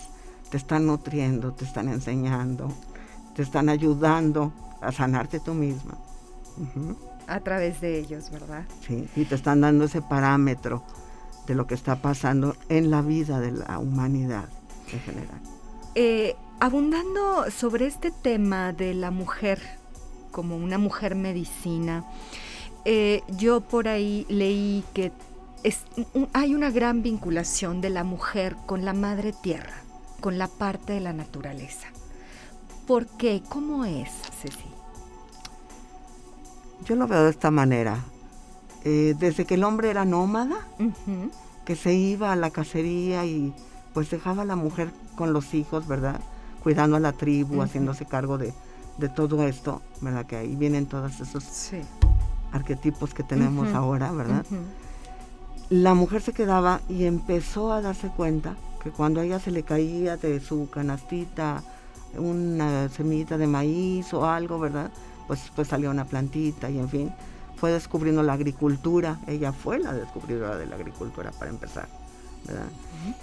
te 0.51 0.57
están 0.57 0.87
nutriendo, 0.87 1.53
te 1.53 1.65
están 1.65 1.89
enseñando, 1.89 2.73
te 3.37 3.43
están 3.43 3.69
ayudando 3.69 4.53
a 4.81 4.91
sanarte 4.91 5.39
tú 5.39 5.53
misma 5.53 5.99
a 7.31 7.41
través 7.41 7.81
de 7.81 7.99
ellos, 7.99 8.31
¿verdad? 8.31 8.65
Sí, 8.87 9.09
y 9.15 9.25
te 9.25 9.37
están 9.37 9.61
dando 9.61 9.85
ese 9.85 10.03
parámetro 10.03 10.83
de 11.47 11.55
lo 11.55 11.67
que 11.67 11.75
está 11.75 11.97
pasando 11.97 12.57
en 12.69 12.91
la 12.91 13.03
vida 13.03 13.41
de 13.41 13.53
la 13.53 13.79
humanidad 13.79 14.49
en 14.93 15.01
general. 15.01 15.41
Eh, 15.95 16.35
abundando 16.59 17.51
sobre 17.51 17.87
este 17.87 18.11
tema 18.11 18.73
de 18.73 18.95
la 18.95 19.11
mujer 19.11 19.61
como 20.33 20.57
una 20.57 20.79
mujer 20.79 21.15
medicina, 21.15 22.05
eh, 22.85 23.23
yo 23.39 23.61
por 23.61 23.89
ahí 23.89 24.27
leí 24.29 24.85
que 24.93 25.13
hay 26.33 26.55
una 26.55 26.71
gran 26.71 27.03
vinculación 27.03 27.81
de 27.81 27.91
la 27.91 28.03
mujer 28.03 28.57
con 28.67 28.85
la 28.85 28.93
madre 28.93 29.33
tierra, 29.33 29.83
con 30.21 30.39
la 30.39 30.49
parte 30.49 30.95
de 30.95 31.01
la 31.01 31.13
naturaleza. 31.13 31.89
¿Por 32.87 33.07
qué? 33.07 33.43
¿Cómo 33.49 33.85
es, 33.85 34.11
Ceci? 34.41 34.70
Yo 36.85 36.97
lo 36.97 37.07
veo 37.07 37.25
de 37.25 37.31
esta 37.31 37.51
manera. 37.51 37.99
Eh, 38.85 39.15
desde 39.19 39.45
que 39.45 39.55
el 39.55 39.65
hombre 39.65 39.91
era 39.91 40.05
nómada, 40.05 40.57
que 41.65 41.77
se 41.77 41.95
iba 41.95 42.33
a 42.33 42.37
la 42.37 42.51
cacería 42.51 43.25
y 43.27 43.53
pues 43.93 44.11
dejaba 44.11 44.43
a 44.43 44.45
la 44.47 44.57
mujer 44.57 44.91
con 45.17 45.33
los 45.33 45.53
hijos, 45.53 45.87
¿verdad? 45.87 46.21
Cuidando 46.63 46.97
a 46.97 47.01
la 47.01 47.13
tribu, 47.13 47.63
haciéndose 47.63 48.07
cargo 48.07 48.39
de, 48.39 48.55
todo 49.15 49.47
esto, 49.47 49.83
¿verdad? 50.01 50.27
Que 50.27 50.37
ahí 50.37 50.57
vienen 50.57 50.87
todos 50.87 51.21
esos 51.21 51.73
arquetipos 52.53 53.15
que 53.15 53.23
tenemos 53.23 53.75
ahora, 53.75 54.13
¿verdad? 54.13 54.45
La 55.69 55.95
mujer 55.95 56.23
se 56.23 56.33
quedaba 56.33 56.81
y 56.89 57.05
empezó 57.05 57.73
a 57.73 57.81
darse 57.81 58.09
cuenta 58.09 58.57
que 58.83 58.91
cuando 58.91 59.21
a 59.21 59.25
ella 59.25 59.39
se 59.39 59.51
le 59.51 59.63
caía 59.63 60.17
de 60.17 60.41
su 60.41 60.69
canastita 60.71 61.63
una 62.19 62.89
semillita 62.89 63.39
de 63.39 63.47
maíz 63.47 64.13
o 64.13 64.27
algo, 64.27 64.59
¿verdad? 64.59 64.91
Pues 65.31 65.43
después 65.43 65.69
salió 65.69 65.93
una 65.93 66.07
plantita 66.07 66.69
y 66.71 66.81
en 66.81 66.89
fin, 66.89 67.13
fue 67.55 67.71
descubriendo 67.71 68.21
la 68.25 68.33
agricultura, 68.33 69.21
ella 69.29 69.53
fue 69.53 69.79
la 69.79 69.93
descubridora 69.93 70.57
de 70.57 70.67
la 70.67 70.75
agricultura 70.75 71.31
para 71.31 71.53
empezar, 71.53 71.87
¿verdad? 72.49 72.67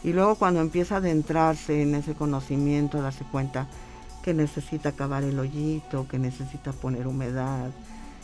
Y 0.05 0.13
luego 0.13 0.35
cuando 0.35 0.61
empieza 0.61 0.95
a 0.95 0.97
adentrarse 0.99 1.81
en 1.81 1.95
ese 1.95 2.13
conocimiento, 2.13 3.01
darse 3.01 3.25
cuenta 3.25 3.67
que 4.23 4.33
necesita 4.33 4.93
cavar 4.93 5.25
el 5.25 5.37
hoyito, 5.37 6.07
que 6.07 6.17
necesita 6.17 6.71
poner 6.71 7.07
humedad 7.07 7.71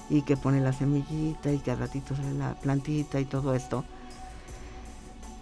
y 0.10 0.22
que 0.22 0.38
pone 0.38 0.62
la 0.62 0.72
semillita 0.72 1.52
y 1.52 1.60
que 1.60 1.72
al 1.72 1.80
ratito 1.80 2.16
sale 2.16 2.36
la 2.36 2.54
plantita 2.54 3.20
y 3.20 3.26
todo 3.26 3.54
esto. 3.54 3.84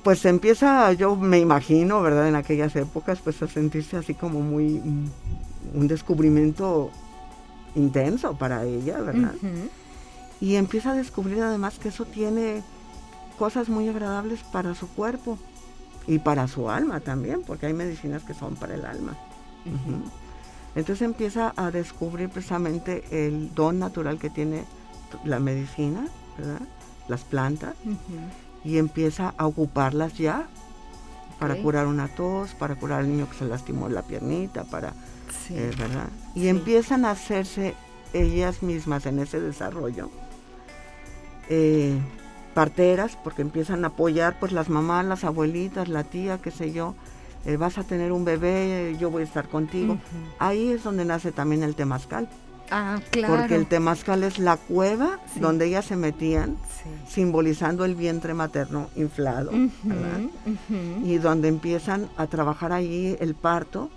Pues 0.04 0.26
empieza, 0.26 0.92
yo 0.94 1.16
me 1.16 1.38
imagino, 1.38 2.02
¿verdad? 2.02 2.28
En 2.28 2.36
aquellas 2.36 2.76
épocas, 2.76 3.20
pues 3.24 3.40
a 3.44 3.48
sentirse 3.48 3.98
así 3.98 4.16
como 4.16 4.40
muy, 4.42 4.82
un 5.76 5.88
descubrimiento 5.88 6.90
intenso 7.76 8.36
para 8.36 8.64
ella, 8.64 9.00
¿verdad? 9.02 9.34
Y 10.40 10.56
empieza 10.56 10.92
a 10.92 10.96
descubrir 10.96 11.42
además 11.42 11.78
que 11.80 11.90
eso 11.90 12.06
tiene 12.06 12.64
cosas 13.38 13.70
muy 13.70 13.88
agradables 13.88 14.44
para 14.44 14.76
su 14.76 14.88
cuerpo 14.88 15.38
y 16.08 16.20
para 16.20 16.48
su 16.48 16.70
alma 16.70 17.00
también, 17.00 17.44
porque 17.46 17.68
hay 17.68 17.74
medicinas 17.74 18.24
que 18.24 18.34
son 18.34 18.56
para 18.56 18.76
el 18.76 18.86
alma. 18.86 19.16
Entonces 20.76 21.02
empieza 21.02 21.54
a 21.56 21.70
descubrir 21.70 22.30
precisamente 22.30 23.04
el 23.12 23.54
don 23.54 23.80
natural 23.80 24.18
que 24.18 24.30
tiene 24.30 24.64
la 25.26 25.40
medicina, 25.40 26.08
¿verdad? 26.38 26.62
las 27.08 27.24
plantas, 27.24 27.76
y 28.64 28.78
empieza 28.78 29.34
a 29.38 29.46
ocuparlas 29.46 30.18
ya 30.18 30.48
para 31.40 31.56
curar 31.62 31.88
una 31.88 32.08
tos, 32.08 32.54
para 32.54 32.76
curar 32.76 33.00
al 33.00 33.10
niño 33.10 33.28
que 33.30 33.38
se 33.38 33.46
lastimó 33.46 33.90
la 33.90 34.04
piernita, 34.04 34.64
para, 34.64 34.94
eh, 35.50 35.72
¿verdad? 35.78 36.10
Y 36.36 36.48
empiezan 36.48 37.06
a 37.06 37.12
hacerse 37.12 37.76
ellas 38.14 38.62
mismas 38.62 39.06
en 39.06 39.20
ese 39.20 39.40
desarrollo 39.40 40.10
eh, 41.50 41.98
parteras, 42.54 43.18
porque 43.24 43.42
empiezan 43.42 43.84
a 43.84 43.90
apoyar 43.90 44.40
pues 44.40 44.52
las 44.52 44.70
mamás, 44.70 45.06
las 45.06 45.24
abuelitas, 45.24 45.88
la 45.88 46.04
tía, 46.04 46.40
qué 46.42 46.52
sé 46.52 46.72
yo, 46.72 46.96
eh, 47.46 47.58
vas 47.58 47.78
a 47.78 47.84
tener 47.84 48.12
un 48.12 48.26
bebé, 48.26 48.96
yo 49.00 49.10
voy 49.10 49.24
a 49.24 49.26
estar 49.26 49.48
contigo. 49.48 49.98
Ahí 50.40 50.70
es 50.70 50.84
donde 50.84 51.06
nace 51.06 51.32
también 51.32 51.64
el 51.64 51.76
temazcal. 51.76 52.30
Ah, 52.70 53.02
claro. 53.10 53.36
Porque 53.36 53.56
el 53.56 53.68
temazcal 53.68 54.24
es 54.24 54.40
la 54.40 54.56
cueva 54.56 55.20
donde 55.36 55.66
ellas 55.66 55.86
se 55.86 55.98
metían, 55.98 56.56
simbolizando 57.08 57.84
el 57.84 57.96
vientre 57.96 58.34
materno 58.34 58.88
inflado, 58.96 59.52
Y 61.04 61.18
donde 61.18 61.50
empiezan 61.50 62.10
a 62.16 62.28
trabajar 62.28 62.72
ahí 62.72 63.18
el 63.20 63.36
parto. 63.36 63.90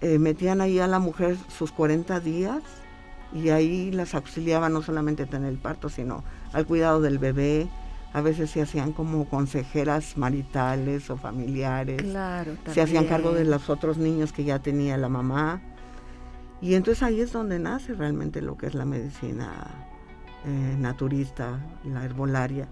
Eh, 0.00 0.18
metían 0.18 0.60
ahí 0.60 0.78
a 0.78 0.86
la 0.86 0.98
mujer 0.98 1.36
sus 1.48 1.72
40 1.72 2.20
días 2.20 2.62
y 3.32 3.50
ahí 3.50 3.90
las 3.90 4.14
auxiliaban 4.14 4.72
no 4.72 4.82
solamente 4.82 5.26
tener 5.26 5.50
el 5.50 5.58
parto, 5.58 5.88
sino 5.88 6.24
al 6.52 6.66
cuidado 6.66 7.00
del 7.00 7.18
bebé, 7.18 7.68
a 8.12 8.20
veces 8.20 8.50
se 8.50 8.62
hacían 8.62 8.92
como 8.92 9.28
consejeras 9.28 10.16
maritales 10.16 11.10
o 11.10 11.16
familiares. 11.16 12.02
Claro, 12.02 12.52
Se 12.72 12.80
hacían 12.80 13.06
cargo 13.06 13.32
de 13.32 13.44
los 13.44 13.70
otros 13.70 13.98
niños 13.98 14.32
que 14.32 14.44
ya 14.44 14.58
tenía 14.58 14.96
la 14.96 15.08
mamá. 15.08 15.60
Y 16.60 16.74
entonces 16.74 17.02
ahí 17.02 17.20
es 17.20 17.32
donde 17.32 17.58
nace 17.58 17.94
realmente 17.94 18.42
lo 18.42 18.56
que 18.56 18.66
es 18.66 18.74
la 18.74 18.84
medicina 18.84 19.50
eh, 20.44 20.76
naturista, 20.78 21.60
la 21.84 22.04
herbolaria. 22.04 22.68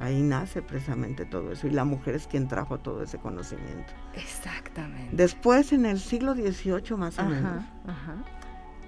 Ahí 0.00 0.22
nace 0.22 0.60
precisamente 0.60 1.24
todo 1.24 1.52
eso. 1.52 1.66
Y 1.66 1.70
la 1.70 1.84
mujer 1.84 2.14
es 2.14 2.26
quien 2.26 2.48
trajo 2.48 2.78
todo 2.78 3.02
ese 3.02 3.18
conocimiento. 3.18 3.92
Exactamente. 4.14 5.08
Después, 5.12 5.72
en 5.72 5.86
el 5.86 6.00
siglo 6.00 6.34
XVIII 6.34 6.96
más 6.96 7.18
o 7.18 7.24
menos, 7.24 7.64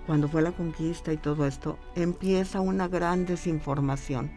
cuando 0.06 0.28
fue 0.28 0.42
la 0.42 0.52
conquista 0.52 1.12
y 1.12 1.16
todo 1.16 1.46
esto, 1.46 1.78
empieza 1.94 2.60
una 2.60 2.88
gran 2.88 3.24
desinformación 3.26 4.30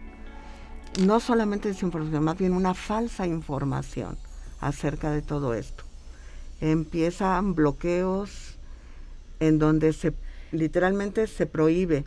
no 0.98 1.20
solamente 1.20 1.70
desinformación, 1.70 2.24
más 2.24 2.38
bien 2.38 2.54
una 2.54 2.74
falsa 2.74 3.28
información 3.28 4.18
acerca 4.60 5.12
de 5.12 5.22
todo 5.22 5.54
esto. 5.54 5.84
Empiezan 6.62 7.56
bloqueos 7.56 8.58
en 9.40 9.60
donde 9.60 9.94
se 9.94 10.14
literalmente 10.52 11.28
se 11.28 11.46
prohíbe 11.46 12.06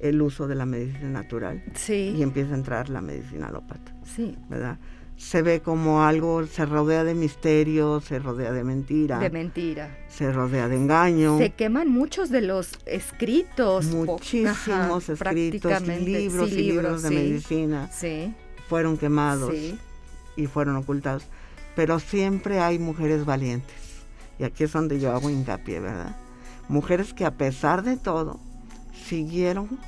el 0.00 0.22
uso 0.22 0.48
de 0.48 0.54
la 0.54 0.66
medicina 0.66 1.08
natural 1.08 1.62
y 1.88 2.22
empieza 2.22 2.52
a 2.52 2.56
entrar 2.56 2.88
la 2.88 3.00
medicina 3.00 3.48
alópata. 3.48 3.94
Sí. 4.04 4.36
¿Verdad? 4.48 4.78
se 5.20 5.42
ve 5.42 5.60
como 5.60 6.02
algo, 6.02 6.46
se 6.46 6.64
rodea 6.64 7.04
de 7.04 7.14
misterio, 7.14 8.00
se 8.00 8.18
rodea 8.18 8.52
de 8.52 8.64
mentira. 8.64 9.18
De 9.18 9.28
mentira. 9.28 9.98
Se 10.08 10.32
rodea 10.32 10.66
de 10.66 10.76
engaño. 10.76 11.36
Se 11.36 11.50
queman 11.50 11.88
muchos 11.88 12.30
de 12.30 12.40
los 12.40 12.72
escritos. 12.86 13.84
Muchísimos 13.88 15.10
escritos, 15.10 15.82
libros 15.82 16.50
y 16.50 16.54
libros 16.54 17.02
de 17.02 17.10
medicina. 17.10 17.90
Sí. 17.92 18.34
Fueron 18.66 18.96
quemados 18.96 19.54
y 20.36 20.46
fueron 20.46 20.76
ocultados. 20.76 21.24
Pero 21.76 22.00
siempre 22.00 22.60
hay 22.60 22.78
mujeres 22.78 23.26
valientes. 23.26 23.76
Y 24.38 24.44
aquí 24.44 24.64
es 24.64 24.72
donde 24.72 24.98
yo 25.00 25.12
hago 25.12 25.28
hincapié, 25.28 25.80
¿verdad? 25.80 26.16
Mujeres 26.68 27.12
que 27.12 27.26
a 27.26 27.32
pesar 27.32 27.82
de 27.82 27.98
todo 27.98 28.40
siguieron 29.04 29.78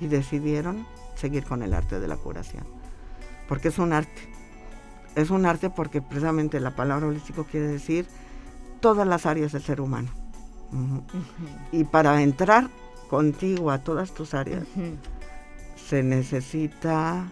y 0.00 0.06
decidieron 0.06 0.86
seguir 1.14 1.44
con 1.44 1.62
el 1.62 1.74
arte 1.74 2.00
de 2.00 2.08
la 2.08 2.16
curación. 2.16 2.64
Porque 3.48 3.68
es 3.68 3.78
un 3.78 3.92
arte 3.92 4.34
es 5.14 5.30
un 5.30 5.46
arte 5.46 5.70
porque 5.70 6.02
precisamente 6.02 6.60
la 6.60 6.74
palabra 6.74 7.06
holístico 7.06 7.44
quiere 7.44 7.68
decir 7.68 8.06
todas 8.80 9.06
las 9.06 9.26
áreas 9.26 9.52
del 9.52 9.62
ser 9.62 9.80
humano. 9.80 10.08
Y 11.70 11.84
para 11.84 12.20
entrar 12.22 12.68
contigo 13.08 13.70
a 13.70 13.78
todas 13.78 14.12
tus 14.12 14.34
áreas, 14.34 14.66
se 15.76 16.02
necesita 16.02 17.28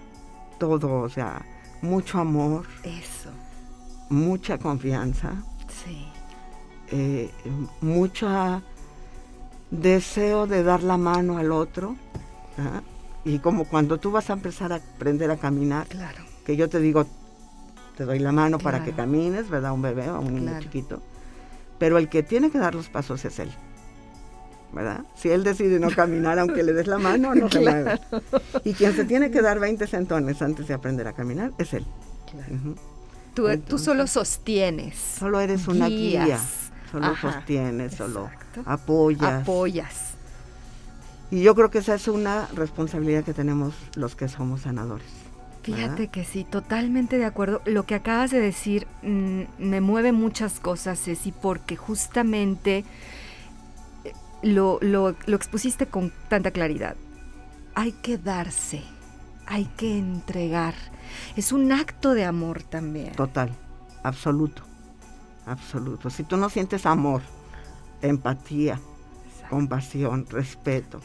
todo, 0.58 1.00
o 1.00 1.08
sea, 1.08 1.44
mucho 1.80 2.18
amor. 2.18 2.66
Eso. 2.84 3.30
Mucha 4.10 4.58
confianza. 4.58 5.32
Sí. 5.84 6.06
Eh, 6.88 7.30
mucho 7.80 8.28
deseo 9.72 10.46
de 10.46 10.62
dar 10.62 10.82
la 10.82 10.96
mano 10.96 11.38
al 11.38 11.50
otro. 11.50 11.96
¿ah? 12.58 12.82
Y 13.24 13.38
como 13.38 13.64
cuando 13.64 13.98
tú 13.98 14.10
vas 14.10 14.30
a 14.30 14.34
empezar 14.34 14.72
a 14.72 14.76
aprender 14.76 15.30
a 15.30 15.36
caminar, 15.36 15.86
claro. 15.88 16.22
que 16.44 16.56
yo 16.56 16.68
te 16.68 16.78
digo, 16.78 17.06
te 17.96 18.04
doy 18.04 18.18
la 18.18 18.32
mano 18.32 18.58
para 18.58 18.84
que 18.84 18.92
camines, 18.92 19.48
¿verdad? 19.48 19.72
Un 19.72 19.82
bebé 19.82 20.08
o 20.10 20.20
un 20.20 20.34
niño 20.34 20.60
chiquito. 20.60 21.02
Pero 21.78 21.98
el 21.98 22.08
que 22.08 22.22
tiene 22.22 22.50
que 22.50 22.58
dar 22.58 22.74
los 22.74 22.88
pasos 22.88 23.24
es 23.24 23.38
él. 23.38 23.50
¿verdad? 24.72 25.04
Si 25.14 25.28
él 25.28 25.44
decide 25.44 25.78
no 25.78 25.90
caminar 25.90 26.38
aunque 26.38 26.62
le 26.62 26.72
des 26.72 26.86
la 26.86 26.98
mano, 26.98 27.34
no 27.34 27.48
se 27.50 27.60
mueve. 27.60 28.00
Y 28.64 28.72
quien 28.72 28.94
se 28.94 29.04
tiene 29.04 29.30
que 29.30 29.42
dar 29.42 29.60
20 29.60 29.86
centones 29.86 30.40
antes 30.42 30.66
de 30.66 30.74
aprender 30.74 31.06
a 31.06 31.12
caminar 31.12 31.52
es 31.58 31.74
él. 31.74 31.84
tú, 33.34 33.78
solo 33.78 34.06
sostienes. 34.06 34.96
Solo 34.96 35.40
eres 35.40 35.68
una 35.68 35.88
guía. 35.88 36.38
Solo 36.92 37.16
sostienes, 37.16 37.94
solo 37.94 38.30
apoyas. 38.66 39.42
Apoyas. 39.42 40.12
Y 41.30 41.42
yo 41.42 41.54
creo 41.54 41.70
que 41.70 41.78
esa 41.78 41.94
es 41.94 42.06
una 42.08 42.46
responsabilidad 42.54 43.24
que 43.24 43.32
tenemos 43.32 43.74
los 43.96 44.14
que 44.14 44.28
somos 44.28 44.60
sanadores. 44.60 45.08
Fíjate 45.62 46.08
que 46.08 46.24
sí, 46.24 46.44
totalmente 46.44 47.18
de 47.18 47.24
acuerdo. 47.24 47.62
Lo 47.64 47.84
que 47.84 47.94
acabas 47.94 48.30
de 48.30 48.40
decir 48.40 48.86
mm, 49.02 49.42
me 49.58 49.80
mueve 49.80 50.12
muchas 50.12 50.60
cosas, 50.60 51.00
Ceci, 51.00 51.32
porque 51.32 51.76
justamente 51.76 52.84
eh, 54.04 54.12
lo, 54.42 54.78
lo, 54.82 55.14
expusiste 55.28 55.86
con 55.86 56.12
tanta 56.28 56.50
claridad. 56.50 56.96
Hay 57.74 57.92
que 57.92 58.18
darse, 58.18 58.82
hay 59.46 59.66
que 59.76 59.96
entregar. 59.96 60.74
Es 61.36 61.52
un 61.52 61.70
acto 61.70 62.12
de 62.12 62.24
amor 62.24 62.62
también. 62.64 63.12
Total, 63.12 63.50
absoluto, 64.02 64.64
absoluto. 65.46 66.10
Si 66.10 66.24
tú 66.24 66.36
no 66.36 66.48
sientes 66.48 66.86
amor, 66.86 67.22
empatía, 68.00 68.80
compasión, 69.50 70.26
respeto 70.28 71.00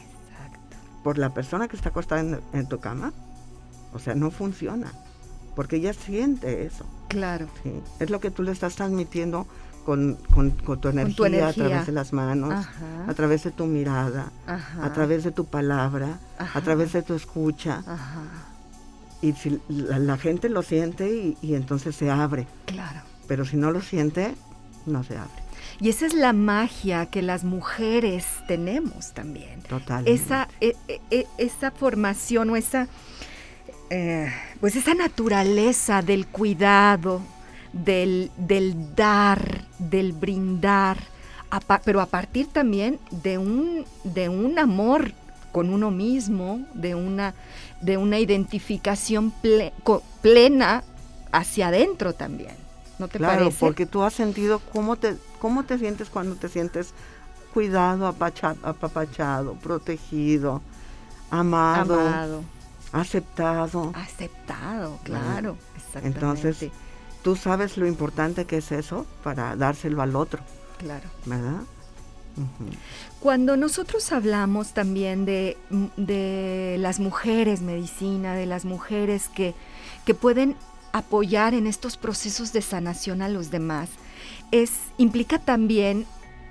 por 1.02 1.18
la 1.18 1.32
persona 1.32 1.68
que 1.68 1.76
está 1.76 1.90
acostada 1.90 2.40
en 2.52 2.68
tu 2.68 2.80
cama, 2.80 3.12
o 3.92 3.98
sea, 3.98 4.14
no 4.14 4.30
funciona, 4.30 4.92
porque 5.54 5.76
ella 5.76 5.92
siente 5.92 6.64
eso. 6.64 6.84
Claro. 7.08 7.46
Es 7.98 8.10
lo 8.10 8.20
que 8.20 8.30
tú 8.30 8.42
le 8.42 8.52
estás 8.52 8.76
transmitiendo 8.76 9.46
con, 9.84 10.16
tu, 10.16 10.88
energía, 10.88 11.48
a 11.48 11.52
través 11.54 11.86
de 11.86 11.92
las 11.92 12.12
manos, 12.12 12.66
a 13.06 13.14
través 13.14 13.44
de 13.44 13.50
tu 13.50 13.64
mirada, 13.64 14.30
a 14.46 14.92
través 14.92 15.24
de 15.24 15.32
tu 15.32 15.46
palabra, 15.46 16.18
a 16.38 16.60
través 16.60 16.92
de 16.92 17.02
tu 17.02 17.14
escucha. 17.14 17.82
Y 19.22 19.32
si 19.32 19.60
la, 19.68 20.16
gente 20.18 20.48
lo 20.50 20.62
siente 20.62 21.08
y, 21.08 21.38
y, 21.40 21.54
entonces 21.54 21.96
se 21.96 22.10
abre. 22.10 22.46
Claro. 22.66 23.00
Pero 23.28 23.44
si 23.44 23.56
no 23.56 23.70
lo 23.70 23.80
siente, 23.80 24.34
no 24.86 25.04
se 25.04 25.16
abre. 25.16 25.42
Y 25.80 25.90
esa 25.90 26.06
es 26.06 26.14
la 26.14 26.32
magia 26.32 27.06
que 27.06 27.22
las 27.22 27.44
mujeres 27.44 28.26
tenemos 28.48 29.12
también. 29.12 29.60
Totalmente. 29.62 30.12
Esa, 30.12 30.48
e, 30.60 30.74
e, 30.88 31.00
e, 31.10 31.26
esa 31.38 31.70
formación 31.70 32.50
o 32.50 32.56
esa 32.56 32.88
eh, 33.90 34.30
pues 34.60 34.76
esa 34.76 34.94
naturaleza 34.94 36.02
del 36.02 36.26
cuidado, 36.26 37.22
del, 37.72 38.30
dar, 38.94 39.64
del 39.78 40.12
brindar, 40.12 40.98
pero 41.84 42.00
a 42.02 42.06
partir 42.06 42.48
también 42.48 42.98
de 43.10 43.38
un, 43.38 43.86
de 44.04 44.28
un 44.28 44.58
amor 44.58 45.12
con 45.52 45.70
uno 45.72 45.90
mismo, 45.90 46.66
de 46.74 46.94
una, 46.94 47.34
de 47.80 47.96
una 47.96 48.18
identificación 48.18 49.32
plena 50.20 50.84
hacia 51.32 51.68
adentro 51.68 52.12
también. 52.12 52.67
¿No 52.98 53.08
te 53.08 53.18
claro, 53.18 53.50
porque 53.58 53.86
tú 53.86 54.02
has 54.02 54.12
sentido 54.12 54.60
cómo 54.72 54.96
te, 54.96 55.16
cómo 55.40 55.64
te 55.64 55.78
sientes 55.78 56.10
cuando 56.10 56.36
te 56.36 56.48
sientes 56.48 56.92
cuidado, 57.54 58.06
apapachado, 58.06 59.54
protegido, 59.54 60.60
amado, 61.30 62.42
aceptado. 62.92 63.92
Aceptado, 63.94 64.98
claro, 65.04 65.56
exactamente. 65.76 66.18
Entonces, 66.18 66.70
tú 67.22 67.36
sabes 67.36 67.76
lo 67.76 67.86
importante 67.86 68.44
que 68.44 68.58
es 68.58 68.72
eso 68.72 69.06
para 69.22 69.56
dárselo 69.56 70.02
al 70.02 70.16
otro. 70.16 70.42
Claro. 70.78 71.08
¿Verdad? 71.24 71.62
Cuando 73.20 73.56
nosotros 73.56 74.12
hablamos 74.12 74.72
también 74.72 75.24
de, 75.24 75.56
de, 75.96 76.76
las 76.78 77.00
mujeres 77.00 77.62
medicina, 77.62 78.34
de 78.34 78.46
las 78.46 78.64
mujeres 78.64 79.28
que, 79.28 79.54
que 80.04 80.14
pueden 80.14 80.56
apoyar 80.98 81.54
en 81.54 81.66
estos 81.66 81.96
procesos 81.96 82.52
de 82.52 82.62
sanación 82.62 83.22
a 83.22 83.28
los 83.28 83.50
demás, 83.50 83.88
es, 84.50 84.72
implica 84.96 85.38
también 85.38 86.06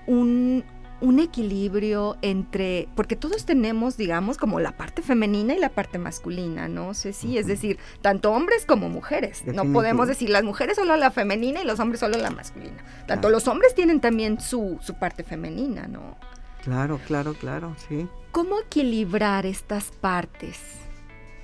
un, 0.06 0.64
un 1.00 1.20
equilibrio 1.20 2.18
entre, 2.22 2.88
porque 2.96 3.16
todos 3.16 3.46
tenemos, 3.46 3.98
digamos, 3.98 4.38
como 4.38 4.60
la 4.60 4.72
parte 4.72 5.02
femenina 5.02 5.54
y 5.54 5.60
la 5.60 5.70
parte 5.70 6.00
masculina, 6.00 6.68
¿no? 6.68 6.94
sé 6.94 7.14
si, 7.14 7.38
es 7.38 7.46
decir, 7.46 7.78
tanto 8.02 8.32
hombres 8.32 8.66
como 8.66 8.90
mujeres. 8.90 9.44
No 9.46 9.72
podemos 9.72 10.08
decir 10.08 10.30
las 10.30 10.44
mujeres 10.44 10.78
solo 10.78 10.96
la 10.96 11.12
femenina 11.12 11.62
y 11.62 11.66
los 11.66 11.80
hombres 11.80 12.00
solo 12.00 12.18
la 12.18 12.32
masculina. 12.32 12.84
Tanto 13.06 13.30
los 13.30 13.48
hombres 13.48 13.76
tienen 13.76 14.00
también 14.00 14.40
su, 14.40 14.80
su 14.82 14.96
parte 14.96 15.24
femenina, 15.24 15.88
¿no? 15.88 16.18
Claro, 16.64 17.00
claro, 17.06 17.34
claro, 17.34 17.76
sí. 17.88 18.08
¿Cómo 18.32 18.60
equilibrar 18.60 19.46
estas 19.46 19.92
partes? 19.92 20.60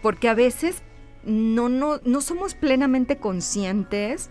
Porque 0.02 0.28
a 0.28 0.34
veces 0.34 0.84
no, 1.26 1.70
no, 1.70 2.00
no 2.04 2.22
somos 2.22 2.54
plenamente 2.54 3.18
conscientes 3.18 4.30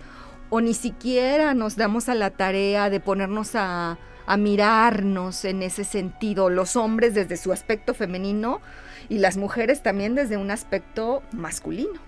o 0.51 0.61
ni 0.61 0.75
siquiera 0.75 1.55
nos 1.55 1.77
damos 1.77 2.09
a 2.09 2.15
la 2.15 2.31
tarea 2.31 2.91
de 2.91 3.01
ponernos 3.01 3.55
a 3.55 3.99
a 4.27 4.37
mirarnos 4.37 5.45
en 5.45 5.63
ese 5.63 5.85
sentido, 5.85 6.51
los 6.51 6.77
hombres 6.77 7.15
desde 7.15 7.37
su 7.37 7.53
aspecto 7.53 7.95
femenino 7.95 8.61
y 9.09 9.19
las 9.19 9.37
mujeres 9.37 9.83
también 9.83 10.15
desde 10.15 10.37
un 10.37 10.51
aspecto 10.51 11.23
masculino. 11.33 12.01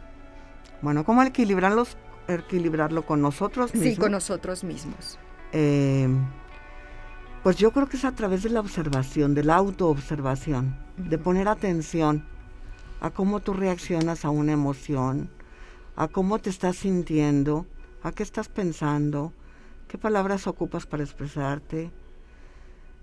Bueno, 0.83 1.05
¿cómo 1.05 1.23
equilibrarlos, 1.23 1.97
equilibrarlo 2.29 3.05
con 3.05 3.21
nosotros 3.21 3.75
mismos? 3.75 3.95
Sí, 3.95 4.01
con 4.01 4.13
nosotros 4.13 4.65
mismos. 4.65 5.19
Eh, 5.53 6.09
pues 7.43 7.57
yo 7.57 7.73
creo 7.73 7.89
que 7.89 7.97
es 7.97 8.05
a 8.05 8.13
través 8.13 8.43
de 8.43 8.51
la 8.51 8.61
observación, 8.61 9.35
de 9.35 9.45
la 9.45 9.57
autoobservación, 9.57 10.77
de 10.97 11.19
poner 11.19 11.49
atención 11.49 12.27
a 13.05 13.11
cómo 13.11 13.41
tú 13.41 13.53
reaccionas 13.53 14.25
a 14.25 14.31
una 14.31 14.53
emoción, 14.53 15.29
a 15.95 16.09
cómo 16.09 16.39
te 16.39 16.49
estás 16.49 16.77
sintiendo, 16.77 17.67
a 18.03 18.13
qué 18.13 18.23
estás 18.23 18.49
pensando, 18.49 19.35
qué 19.89 19.99
palabras 19.99 20.47
ocupas 20.47 20.87
para 20.87 21.03
expresarte, 21.03 21.91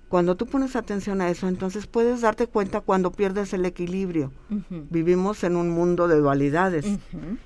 cuando 0.09 0.35
tú 0.35 0.47
pones 0.47 0.75
atención 0.75 1.21
a 1.21 1.29
eso, 1.29 1.47
entonces 1.47 1.85
puedes 1.85 2.21
darte 2.21 2.47
cuenta 2.47 2.81
cuando 2.81 3.11
pierdes 3.11 3.53
el 3.53 3.63
equilibrio. 3.63 4.31
Vivimos 4.89 5.43
en 5.43 5.55
un 5.55 5.69
mundo 5.69 6.07
de 6.07 6.17
dualidades. 6.17 6.85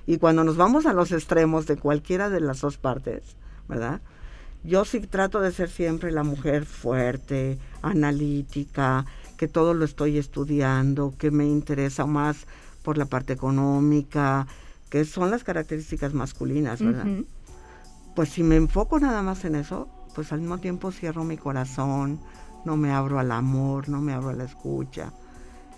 Y 0.07 0.17
cuando 0.17 0.45
nos 0.45 0.55
vamos 0.55 0.85
a 0.85 0.93
los 0.93 1.11
extremos 1.11 1.67
de 1.67 1.75
cualquiera 1.75 2.29
de 2.29 2.39
las 2.39 2.61
dos 2.61 2.77
partes, 2.77 3.35
¿verdad? 3.67 3.99
Yo 4.63 4.85
sí 4.85 5.01
trato 5.01 5.41
de 5.41 5.51
ser 5.51 5.69
siempre 5.69 6.13
la 6.13 6.23
mujer 6.23 6.65
fuerte, 6.65 7.59
analítica, 7.81 9.05
que 9.37 9.47
todo 9.47 9.73
lo 9.73 9.85
estoy 9.85 10.17
estudiando, 10.17 11.13
que 11.17 11.31
me 11.31 11.45
interesa 11.45 12.05
más 12.05 12.45
por 12.83 12.97
la 12.97 13.05
parte 13.05 13.33
económica, 13.33 14.47
que 14.89 15.05
son 15.05 15.31
las 15.31 15.43
características 15.43 16.13
masculinas, 16.13 16.81
¿verdad? 16.81 17.05
Pues 18.15 18.29
si 18.29 18.43
me 18.43 18.55
enfoco 18.55 18.99
nada 18.99 19.21
más 19.21 19.43
en 19.45 19.55
eso, 19.55 19.89
pues 20.13 20.31
al 20.31 20.39
mismo 20.39 20.59
tiempo 20.59 20.91
cierro 20.91 21.23
mi 21.23 21.37
corazón, 21.37 22.19
no 22.63 22.77
me 22.77 22.91
abro 22.91 23.19
al 23.19 23.31
amor, 23.31 23.89
no 23.89 24.01
me 24.01 24.13
abro 24.13 24.29
a 24.29 24.33
la 24.33 24.45
escucha, 24.45 25.11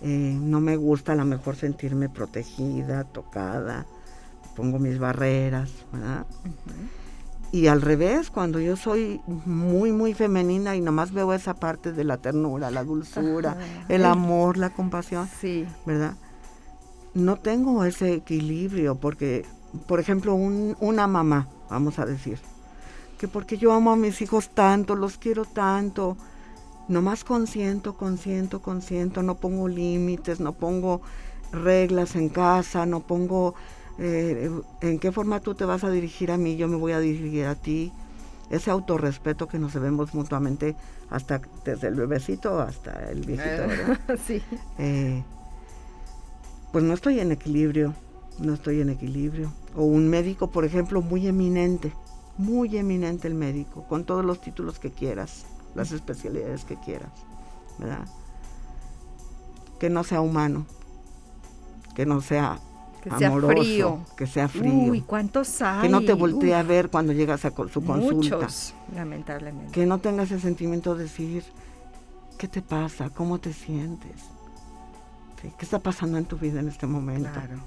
eh, 0.02 0.38
no 0.39 0.60
me 0.60 0.76
gusta 0.76 1.13
a 1.13 1.15
lo 1.15 1.26
mejor 1.26 1.56
sentirme 1.56 2.10
protegida, 2.10 3.06
tocada, 3.06 3.86
pongo 4.56 4.78
mis 4.78 5.00
barreras, 5.00 5.72
¿verdad? 5.91 6.26
Y 7.51 7.67
al 7.67 7.81
revés, 7.81 8.29
cuando 8.29 8.60
yo 8.60 8.75
soy 8.75 9.21
muy, 9.45 9.91
muy 9.91 10.13
femenina 10.13 10.75
y 10.75 10.81
nomás 10.81 11.13
veo 11.13 11.33
esa 11.33 11.53
parte 11.53 11.93
de 11.93 12.03
la 12.03 12.17
ternura, 12.17 12.71
la 12.71 12.83
dulzura, 12.83 13.57
el 13.88 14.05
amor, 14.05 14.57
la 14.57 14.71
compasión, 14.71 15.29
sí. 15.39 15.65
¿verdad? 15.86 16.15
No 17.13 17.38
tengo 17.38 17.86
ese 17.86 18.13
equilibrio 18.13 18.95
porque, 18.95 19.45
por 19.88 19.99
ejemplo, 19.99 20.36
una 20.36 21.07
mamá, 21.07 21.47
vamos 21.69 21.99
a 21.99 22.05
decir, 22.05 22.38
que 23.17 23.27
porque 23.27 23.57
yo 23.57 23.71
amo 23.71 23.91
a 23.91 23.95
mis 23.95 24.21
hijos 24.21 24.49
tanto, 24.49 24.95
los 24.95 25.17
quiero 25.17 25.45
tanto, 25.45 26.17
nomás 26.88 27.23
consiento, 27.23 27.95
consiento, 27.95 28.62
consiento, 28.62 29.23
no 29.23 29.36
pongo 29.36 29.67
límites, 29.67 30.39
no 30.39 30.53
pongo 30.53 31.01
reglas 31.51 32.15
en 32.15 32.29
casa, 32.29 32.86
no 32.86 32.99
pongo 33.01 33.55
eh, 33.99 34.51
en 34.81 34.99
qué 34.99 35.12
forma 35.12 35.39
tú 35.39 35.55
te 35.55 35.65
vas 35.65 35.83
a 35.83 35.89
dirigir 35.89 36.31
a 36.31 36.38
mí, 36.38 36.55
yo 36.57 36.67
me 36.67 36.75
voy 36.75 36.91
a 36.91 36.99
dirigir 36.99 37.45
a 37.45 37.55
ti. 37.55 37.91
Ese 38.49 38.71
autorrespeto 38.71 39.47
que 39.47 39.60
nos 39.60 39.73
debemos 39.73 40.13
mutuamente 40.13 40.75
hasta 41.10 41.41
desde 41.65 41.89
el 41.89 41.95
bebecito 41.95 42.62
hasta 42.62 43.10
el 43.10 43.25
viejito, 43.25 43.67
¿verdad? 43.67 43.99
sí. 44.25 44.41
Eh, 44.77 45.21
pues 46.71 46.83
no 46.83 46.93
estoy 46.93 47.19
en 47.19 47.31
equilibrio, 47.31 47.93
no 48.39 48.53
estoy 48.53 48.79
en 48.79 48.89
equilibrio. 48.89 49.51
O 49.75 49.83
un 49.83 50.10
médico, 50.10 50.49
por 50.49 50.63
ejemplo, 50.63 51.01
muy 51.01 51.27
eminente, 51.27 51.91
muy 52.38 52.77
eminente 52.77 53.27
el 53.27 53.33
médico, 53.33 53.83
con 53.89 54.05
todos 54.05 54.23
los 54.23 54.39
títulos 54.39 54.79
que 54.79 54.91
quieras 54.91 55.45
las 55.77 55.91
especialidades 55.91 56.65
que 56.65 56.75
quieras, 56.75 57.12
¿verdad? 57.77 58.07
Que 59.79 59.89
no 59.89 60.03
sea 60.03 60.21
humano, 60.21 60.65
que 61.95 62.05
no 62.05 62.19
sea 62.21 62.60
que 63.10 63.26
amoroso, 63.26 63.54
sea 63.54 63.63
frío. 63.63 64.00
que 64.15 64.28
sea 64.28 64.48
frío. 64.48 64.91
Uy, 64.91 65.02
¿cuántos 65.02 65.62
hay? 65.62 65.84
Que 65.84 65.89
no 65.89 66.02
te 66.02 66.13
voltee 66.13 66.54
a 66.54 66.63
ver 66.63 66.89
cuando 66.89 67.13
llegas 67.13 67.46
a 67.46 67.50
su 67.50 67.84
consulta. 67.84 68.13
Muchos, 68.13 68.74
lamentablemente. 68.96 69.72
Que 69.72 69.86
no 69.86 70.00
tengas 70.00 70.32
ese 70.32 70.41
sentimiento 70.41 70.96
de 70.96 71.04
decir, 71.04 71.43
¿qué 72.38 72.48
te 72.48 72.62
pasa? 72.62 73.10
¿Cómo 73.10 73.39
te 73.39 73.54
sientes? 73.54 74.24
¿Qué 75.41 75.65
está 75.65 75.80
pasando 75.80 76.17
en 76.17 76.26
tu 76.26 76.38
vida 76.38 76.60
en 76.60 76.67
este 76.67 76.88
momento? 76.88 77.30
Claro. 77.32 77.60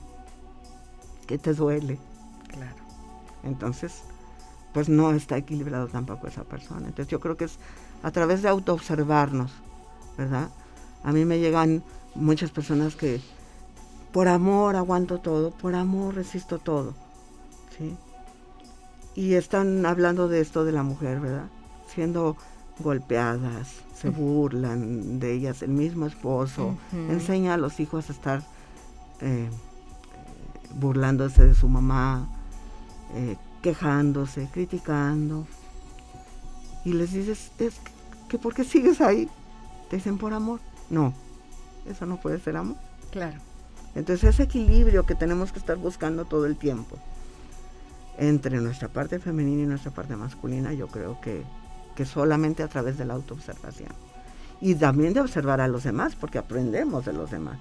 ¿Qué 1.27 1.39
te 1.39 1.55
duele? 1.55 1.99
Claro. 2.49 2.77
Entonces, 3.45 4.03
pues 4.73 4.89
no 4.89 5.13
está 5.13 5.37
equilibrado 5.37 5.89
tampoco 5.89 6.27
esa 6.27 6.45
persona. 6.45 6.89
Entonces 6.89 7.09
yo 7.09 7.21
creo 7.21 7.37
que 7.37 7.45
es 7.45 7.59
a 8.03 8.11
través 8.11 8.43
de 8.43 8.49
autoobservarnos, 8.49 9.53
¿verdad? 10.19 10.51
A 11.05 11.13
mí 11.13 11.25
me 11.25 11.39
llegan 11.39 11.83
muchas 12.15 12.51
personas 12.51 12.97
que 12.97 13.21
por 14.13 14.29
amor 14.29 14.77
aguanto 14.77 15.19
todo, 15.19 15.51
por 15.51 15.75
amor 15.75 16.15
resisto 16.15 16.59
todo, 16.59 16.95
¿sí? 17.77 17.97
Y 19.15 19.35
están 19.35 19.85
hablando 19.87 20.29
de 20.29 20.41
esto 20.41 20.65
de 20.65 20.73
la 20.73 20.83
mujer, 20.83 21.21
¿verdad? 21.21 21.49
Siendo 21.87 22.37
golpeadas, 22.79 23.83
se 23.95 24.09
burlan 24.09 25.19
de 25.19 25.35
ellas, 25.35 25.63
el 25.63 25.71
mismo 25.71 26.07
esposo, 26.07 26.77
enseña 26.93 27.55
a 27.55 27.57
los 27.57 27.81
hijos 27.81 28.09
a 28.09 28.13
estar 28.13 28.43
eh, 29.21 29.49
burlándose 30.75 31.47
de 31.47 31.55
su 31.55 31.69
mamá, 31.69 32.29
eh, 33.15 33.37
quejándose, 33.63 34.49
criticando, 34.53 35.47
y 36.85 36.93
les 36.95 37.13
dices, 37.13 37.51
es 37.59 37.75
que 38.29 38.39
¿por 38.39 38.55
qué 38.55 38.65
sigues 38.65 39.01
ahí? 39.01 39.29
Te 39.91 39.97
dicen 39.97 40.17
por 40.17 40.33
amor. 40.33 40.61
No, 40.89 41.13
eso 41.87 42.07
no 42.07 42.21
puede 42.21 42.39
ser 42.39 42.57
amor. 42.57 42.77
Claro. 43.11 43.50
Entonces 43.95 44.35
ese 44.35 44.45
equilibrio 44.45 45.05
que 45.05 45.15
tenemos 45.15 45.53
que 45.53 45.59
estar 45.59 45.77
buscando 45.77 46.25
todo 46.25 46.47
el 46.47 46.57
tiempo 46.57 46.97
entre 48.19 48.61
nuestra 48.61 48.89
parte 48.89 49.19
femenina 49.19 49.63
y 49.63 49.67
nuestra 49.67 49.91
parte 49.91 50.15
masculina, 50.15 50.73
yo 50.73 50.89
creo 50.89 51.21
que, 51.21 51.43
que 51.97 52.05
solamente 52.05 52.63
a 52.63 52.69
través 52.69 52.99
de 52.99 53.07
la 53.07 53.15
autoobservación. 53.15 53.91
Y 54.61 54.75
también 54.75 55.15
de 55.15 55.21
observar 55.21 55.61
a 55.61 55.69
los 55.69 55.85
demás, 55.85 56.15
porque 56.17 56.39
aprendemos 56.39 57.07
de 57.07 57.15
los 57.15 57.31
demás. 57.31 57.59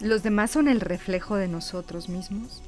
¿Los 0.00 0.24
demás 0.24 0.50
son 0.50 0.66
el 0.66 0.80
reflejo 0.80 1.36
de 1.36 1.46
nosotros 1.46 2.08
mismos? 2.08 2.60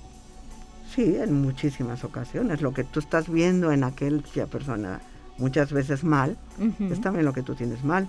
Sí, 0.94 1.16
en 1.16 1.42
muchísimas 1.42 2.04
ocasiones. 2.04 2.62
Lo 2.62 2.72
que 2.72 2.84
tú 2.84 3.00
estás 3.00 3.28
viendo 3.28 3.72
en 3.72 3.82
aquella 3.82 4.46
persona 4.46 5.00
muchas 5.36 5.72
veces 5.72 6.04
mal, 6.04 6.36
es 6.78 7.00
también 7.00 7.24
lo 7.24 7.32
que 7.32 7.42
tú 7.42 7.56
tienes 7.56 7.82
mal. 7.82 8.08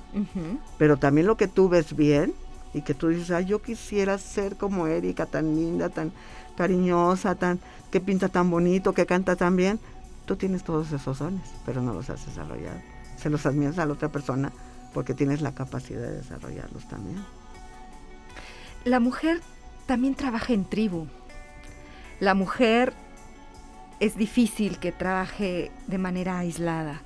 Pero 0.78 0.98
también 0.98 1.26
lo 1.26 1.38
que 1.38 1.48
tú 1.48 1.70
ves 1.70 1.96
bien 1.96 2.34
y 2.76 2.82
que 2.82 2.94
tú 2.94 3.08
dices, 3.08 3.32
ay, 3.32 3.46
yo 3.46 3.62
quisiera 3.62 4.18
ser 4.18 4.58
como 4.58 4.86
Erika, 4.86 5.26
tan 5.26 5.56
linda, 5.56 5.88
tan 5.88 6.12
cariñosa, 6.58 7.34
tan 7.36 7.62
que 7.90 8.02
pinta 8.02 8.28
tan 8.28 8.52
bonito, 8.52 8.94
que 8.94 9.06
canta 9.06 9.38
tan 9.38 9.56
bien. 9.56 9.80
Tú 10.26 10.36
tienes 10.36 10.66
todos 10.66 10.92
esos 10.92 11.20
dones, 11.20 11.50
pero 11.66 11.82
no 11.82 11.94
los 11.94 12.10
has 12.10 12.26
desarrollado. 12.26 12.82
Se 13.16 13.30
los 13.30 13.46
admiras 13.46 13.80
a 13.80 13.86
la 13.86 13.94
otra 13.94 14.10
persona 14.10 14.52
porque 14.94 15.14
tienes 15.14 15.42
la 15.42 15.54
capacidad 15.56 16.02
de 16.02 16.18
desarrollarlos 16.18 16.86
también. 16.90 17.24
La 18.84 19.00
mujer 19.00 19.40
también 19.86 20.14
trabaja 20.14 20.52
en 20.52 20.66
tribu. 20.66 21.08
La 22.20 22.34
mujer 22.34 22.92
es 24.02 24.18
difícil 24.18 24.80
que 24.80 24.92
trabaje 24.92 25.72
de 25.88 25.98
manera 25.98 26.40
aislada 26.40 27.04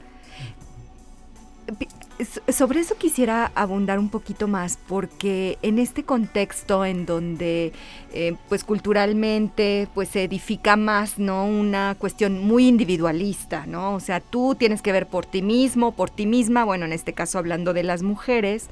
sobre 2.49 2.81
eso 2.81 2.95
quisiera 2.95 3.51
abundar 3.55 3.97
un 3.99 4.09
poquito 4.09 4.47
más, 4.47 4.77
porque 4.87 5.57
en 5.61 5.79
este 5.79 6.03
contexto 6.03 6.83
en 6.83 7.05
donde, 7.05 7.71
eh, 8.13 8.35
pues 8.49 8.63
culturalmente, 8.63 9.87
pues 9.93 10.09
se 10.09 10.23
edifica 10.23 10.75
más, 10.75 11.17
¿no? 11.17 11.45
Una 11.45 11.95
cuestión 11.97 12.45
muy 12.45 12.67
individualista, 12.67 13.65
¿no? 13.65 13.95
O 13.95 13.99
sea, 13.99 14.19
tú 14.19 14.55
tienes 14.55 14.81
que 14.81 14.91
ver 14.91 15.07
por 15.07 15.25
ti 15.25 15.41
mismo, 15.41 15.93
por 15.93 16.09
ti 16.09 16.25
misma, 16.25 16.65
bueno, 16.65 16.85
en 16.85 16.93
este 16.93 17.13
caso 17.13 17.37
hablando 17.37 17.73
de 17.73 17.83
las 17.83 18.03
mujeres, 18.03 18.69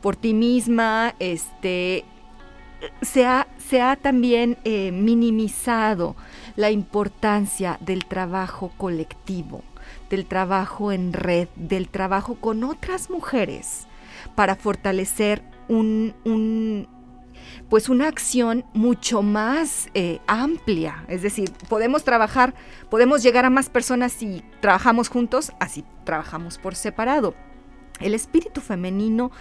por 0.00 0.16
ti 0.16 0.34
misma, 0.34 1.14
este, 1.20 2.04
se 3.02 3.26
ha, 3.26 3.46
se 3.58 3.80
ha 3.80 3.96
también 3.96 4.56
eh, 4.64 4.90
minimizado 4.92 6.16
la 6.56 6.70
importancia 6.70 7.78
del 7.80 8.06
trabajo 8.06 8.72
colectivo 8.76 9.62
del 10.10 10.26
trabajo 10.26 10.92
en 10.92 11.12
red, 11.12 11.48
del 11.56 11.88
trabajo 11.88 12.36
con 12.36 12.64
otras 12.64 13.10
mujeres 13.10 13.86
para 14.34 14.56
fortalecer 14.56 15.42
un, 15.68 16.86
pues 17.68 17.88
una 17.88 18.08
acción 18.08 18.64
mucho 18.72 19.22
más 19.22 19.88
eh, 19.94 20.20
amplia. 20.26 21.04
Es 21.08 21.22
decir, 21.22 21.52
podemos 21.68 22.04
trabajar, 22.04 22.54
podemos 22.90 23.22
llegar 23.22 23.44
a 23.44 23.50
más 23.50 23.68
personas 23.68 24.12
si 24.12 24.42
trabajamos 24.60 25.08
juntos, 25.08 25.52
así 25.60 25.84
trabajamos 26.04 26.58
por 26.58 26.74
separado. 26.74 27.34
El 28.00 28.14
espíritu 28.14 28.60
femenino 28.60 29.32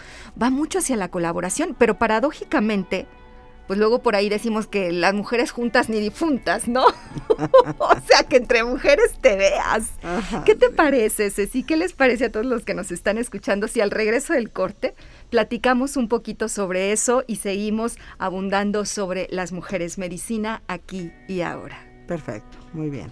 va 0.42 0.50
mucho 0.50 0.80
hacia 0.80 0.96
la 0.96 1.10
colaboración, 1.10 1.76
pero 1.78 2.00
paradójicamente 2.00 3.08
pues 3.68 3.78
luego 3.78 4.02
por 4.02 4.16
ahí 4.16 4.30
decimos 4.30 4.68
que 4.68 4.92
las 4.92 5.14
mujeres 5.14 5.52
juntas 5.52 5.90
ni 5.90 6.00
difuntas, 6.00 6.68
¿no? 6.68 6.86
o 7.78 7.96
sea, 8.08 8.24
que 8.28 8.38
entre 8.38 8.64
mujeres 8.64 9.14
te 9.22 9.36
veas. 9.36 9.92
¿Qué 10.46 10.56
te 10.56 10.70
parece, 10.70 11.30
Ceci? 11.30 11.64
¿Qué 11.64 11.78
les 11.78 11.94
parece 11.94 12.26
a 12.26 12.32
todos 12.32 12.46
los 12.46 12.64
que 12.64 12.74
nos 12.74 12.92
están 12.92 13.18
escuchando 13.18 13.68
si 13.68 13.82
al 13.82 13.92
regreso 13.92 14.34
del 14.34 14.50
corte 14.50 14.96
platicamos 15.30 15.98
un 15.98 16.08
poquito 16.08 16.48
sobre 16.48 16.92
eso 16.92 17.24
y 17.28 17.38
seguimos 17.38 17.98
abundando 18.18 18.86
sobre 18.86 19.28
las 19.30 19.52
mujeres 19.52 19.98
medicina 19.98 20.62
aquí 20.68 21.12
y 21.28 21.42
ahora? 21.42 21.78
Perfecto, 22.08 22.58
muy 22.74 22.90
bien. 22.90 23.12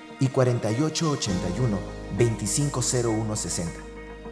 y 0.21 0.27
4881 0.29 1.77
250160. 2.17 3.71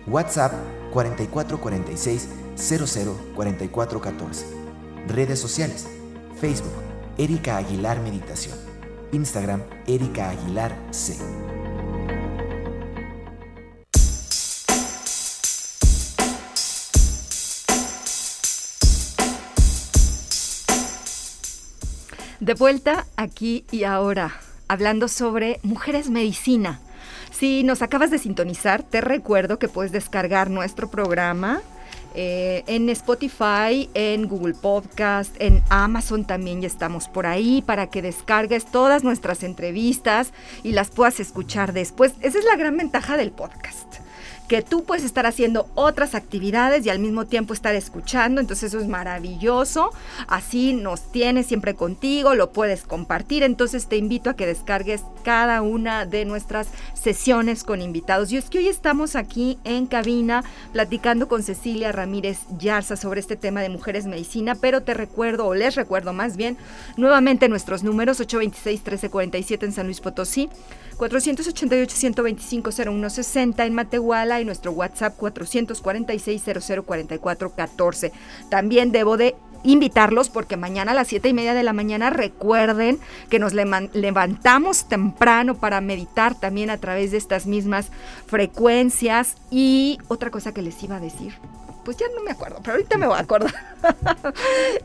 WhatsApp 0.07 0.53
4446 0.93 2.29
004414. 2.55 4.45
Redes 5.07 5.39
sociales. 5.39 5.87
Facebook 6.39 6.71
Erika 7.17 7.57
Aguilar 7.57 7.99
Meditación. 7.99 8.57
Instagram 9.11 9.63
Erika 9.87 10.29
Aguilar 10.29 10.77
C. 10.91 11.17
De 22.39 22.53
vuelta 22.53 23.05
aquí 23.17 23.65
y 23.69 23.83
ahora, 23.83 24.39
hablando 24.69 25.09
sobre 25.09 25.59
mujeres 25.63 26.09
medicina. 26.09 26.79
Si 27.31 27.63
nos 27.63 27.81
acabas 27.81 28.11
de 28.11 28.19
sintonizar, 28.19 28.83
te 28.83 29.01
recuerdo 29.01 29.59
que 29.59 29.67
puedes 29.67 29.91
descargar 29.91 30.49
nuestro 30.49 30.89
programa 30.89 31.61
eh, 32.15 32.63
en 32.67 32.89
Spotify, 32.89 33.89
en 33.93 34.27
Google 34.27 34.53
Podcast, 34.53 35.35
en 35.39 35.61
Amazon 35.69 36.25
también 36.25 36.61
ya 36.61 36.67
estamos 36.67 37.07
por 37.07 37.27
ahí 37.27 37.61
para 37.61 37.87
que 37.87 38.01
descargues 38.01 38.65
todas 38.65 39.03
nuestras 39.03 39.43
entrevistas 39.43 40.33
y 40.63 40.71
las 40.71 40.89
puedas 40.89 41.19
escuchar 41.19 41.73
después. 41.73 42.13
Esa 42.21 42.39
es 42.39 42.45
la 42.45 42.55
gran 42.55 42.77
ventaja 42.77 43.17
del 43.17 43.31
podcast 43.31 44.08
que 44.49 44.61
tú 44.63 44.83
puedes 44.83 45.05
estar 45.05 45.27
haciendo 45.27 45.69
otras 45.75 46.15
actividades 46.15 46.83
y 46.83 46.89
al 46.89 46.97
mismo 46.97 47.27
tiempo 47.27 47.53
estar 47.53 47.75
escuchando, 47.75 48.41
entonces 48.41 48.73
eso 48.73 48.81
es 48.81 48.87
maravilloso, 48.87 49.91
así 50.27 50.73
nos 50.73 51.11
tienes 51.11 51.45
siempre 51.45 51.75
contigo, 51.75 52.33
lo 52.33 52.51
puedes 52.51 52.81
compartir, 52.81 53.43
entonces 53.43 53.87
te 53.87 53.95
invito 53.95 54.31
a 54.31 54.35
que 54.35 54.47
descargues 54.47 55.03
cada 55.23 55.61
una 55.61 56.07
de 56.07 56.25
nuestras 56.25 56.69
sesiones 56.95 57.63
con 57.63 57.79
invitados. 57.79 58.31
Y 58.31 58.37
es 58.37 58.49
que 58.49 58.57
hoy 58.57 58.67
estamos 58.67 59.15
aquí 59.15 59.59
en 59.65 59.85
cabina 59.85 60.43
platicando 60.73 61.27
con 61.27 61.43
Cecilia 61.43 61.91
Ramírez 61.91 62.39
Yarza 62.57 62.95
sobre 62.95 63.19
este 63.19 63.35
tema 63.35 63.61
de 63.61 63.69
mujeres 63.69 64.07
medicina, 64.07 64.55
pero 64.55 64.81
te 64.81 64.95
recuerdo, 64.95 65.45
o 65.45 65.53
les 65.53 65.75
recuerdo 65.75 66.11
más 66.11 66.37
bien, 66.37 66.57
nuevamente 66.97 67.49
nuestros 67.49 67.83
números 67.83 68.19
826-1347 68.19 69.63
en 69.63 69.73
San 69.73 69.85
Luis 69.85 70.01
Potosí, 70.01 70.49
488-125-0160 70.97 73.65
en 73.65 73.73
Matehuala 73.73 74.38
y 74.39 74.45
nuestro 74.45 74.71
WhatsApp 74.71 75.19
446-004414. 75.19 78.11
También 78.49 78.91
debo 78.91 79.17
de 79.17 79.35
invitarlos 79.63 80.29
porque 80.29 80.57
mañana 80.57 80.91
a 80.91 80.95
las 80.95 81.07
7 81.07 81.29
y 81.29 81.33
media 81.33 81.53
de 81.53 81.63
la 81.63 81.73
mañana 81.73 82.09
recuerden 82.09 82.99
que 83.29 83.39
nos 83.39 83.53
levantamos 83.53 84.85
temprano 84.85 85.55
para 85.55 85.81
meditar 85.81 86.39
también 86.39 86.69
a 86.69 86.77
través 86.77 87.11
de 87.11 87.17
estas 87.17 87.45
mismas 87.45 87.89
frecuencias 88.25 89.35
y 89.51 89.97
otra 90.07 90.31
cosa 90.31 90.53
que 90.53 90.61
les 90.61 90.81
iba 90.83 90.95
a 90.95 90.99
decir 90.99 91.33
pues 91.83 91.97
ya 91.97 92.05
no 92.15 92.23
me 92.23 92.31
acuerdo 92.31 92.59
pero 92.61 92.73
ahorita 92.73 92.97
me 92.97 93.07
voy 93.07 93.17
a 93.17 93.21
acordar 93.21 93.53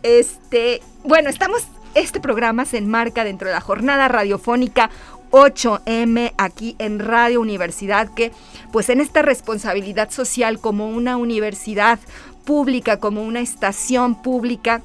este 0.03 0.81
bueno 1.05 1.29
estamos 1.29 1.67
este 1.95 2.21
programa 2.21 2.65
se 2.65 2.79
enmarca 2.79 3.25
dentro 3.25 3.49
de 3.49 3.55
la 3.55 3.61
jornada 3.61 4.09
radiofónica 4.09 4.91
8M 5.35 6.33
aquí 6.39 6.77
en 6.79 7.01
Radio 7.01 7.41
Universidad, 7.41 8.09
que 8.15 8.31
pues 8.71 8.89
en 8.89 9.01
esta 9.01 9.21
responsabilidad 9.21 10.11
social 10.11 10.61
como 10.61 10.89
una 10.89 11.17
universidad 11.17 11.99
pública, 12.45 13.01
como 13.01 13.25
una 13.25 13.41
estación 13.41 14.23
pública, 14.23 14.81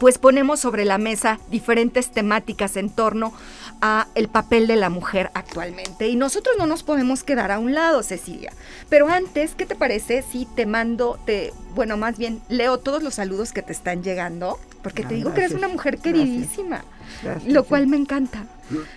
pues 0.00 0.18
ponemos 0.18 0.58
sobre 0.58 0.84
la 0.84 0.98
mesa 0.98 1.38
diferentes 1.48 2.10
temáticas 2.10 2.76
en 2.76 2.90
torno 2.90 3.32
a 3.80 4.08
el 4.16 4.28
papel 4.28 4.66
de 4.66 4.74
la 4.74 4.90
mujer 4.90 5.30
actualmente. 5.34 6.08
Y 6.08 6.16
nosotros 6.16 6.56
no 6.58 6.66
nos 6.66 6.82
podemos 6.82 7.22
quedar 7.22 7.52
a 7.52 7.60
un 7.60 7.72
lado, 7.72 8.02
Cecilia. 8.02 8.52
Pero 8.88 9.08
antes, 9.08 9.54
¿qué 9.54 9.64
te 9.64 9.76
parece 9.76 10.22
si 10.22 10.46
te 10.46 10.66
mando, 10.66 11.20
te, 11.24 11.52
bueno, 11.76 11.96
más 11.96 12.18
bien 12.18 12.42
leo 12.48 12.78
todos 12.78 13.04
los 13.04 13.14
saludos 13.14 13.52
que 13.52 13.62
te 13.62 13.72
están 13.72 14.02
llegando? 14.02 14.58
Porque 14.82 15.04
te 15.04 15.14
digo 15.14 15.34
que 15.34 15.42
eres 15.42 15.54
una 15.54 15.68
mujer 15.68 15.98
queridísima, 15.98 16.84
lo 17.46 17.64
cual 17.64 17.86
me 17.86 17.96
encanta. 17.96 18.44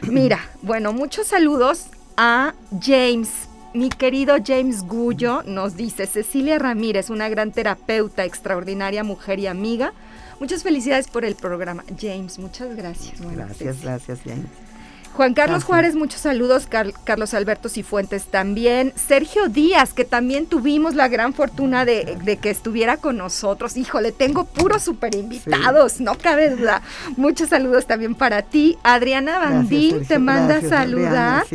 Mira, 0.04 0.40
bueno, 0.62 0.94
muchos 0.94 1.28
saludos 1.28 1.88
a 2.18 2.54
James. 2.82 3.48
Mi 3.74 3.90
querido 3.90 4.36
James 4.46 4.84
Gullo 4.84 5.44
nos 5.44 5.78
dice, 5.78 6.06
Cecilia 6.06 6.60
Ramírez, 6.60 7.10
una 7.10 7.30
gran 7.30 7.52
terapeuta, 7.52 8.26
extraordinaria 8.26 9.04
mujer 9.04 9.40
y 9.40 9.48
amiga. 9.48 9.94
Muchas 10.42 10.64
felicidades 10.64 11.08
por 11.08 11.24
el 11.24 11.36
programa. 11.36 11.84
James, 12.00 12.40
muchas 12.40 12.76
gracias. 12.76 13.22
gracias, 13.22 13.82
gracias, 13.82 14.20
James. 14.26 14.71
Juan 15.16 15.34
Carlos 15.34 15.64
Juárez, 15.64 15.96
muchos 15.96 16.22
saludos. 16.22 16.68
Carlos 16.68 17.34
Alberto 17.34 17.70
Cifuentes 17.70 18.26
también. 18.26 18.94
Sergio 18.96 19.50
Díaz, 19.50 19.94
que 19.94 20.06
también 20.06 20.46
tuvimos 20.46 20.96
la 20.96 21.08
gran 21.08 21.34
fortuna 21.34 21.86
de, 21.86 22.40
que 22.42 22.50
estuviera 22.50 22.98
con 22.98 23.18
nosotros. 23.18 23.78
Híjole, 23.78 24.12
tengo 24.12 24.46
puros 24.46 24.84
super 24.84 25.16
invitados, 25.16 26.00
no 26.00 26.18
cabe 26.18 26.50
duda. 26.50 26.82
Muchos 27.18 27.50
saludos 27.50 27.86
también 27.86 28.16
para 28.16 28.42
ti. 28.42 28.78
Adriana 28.84 29.40
Bandín 29.40 30.06
te 30.06 30.18
manda 30.20 30.58
a 30.58 30.62
saludar. 30.62 31.46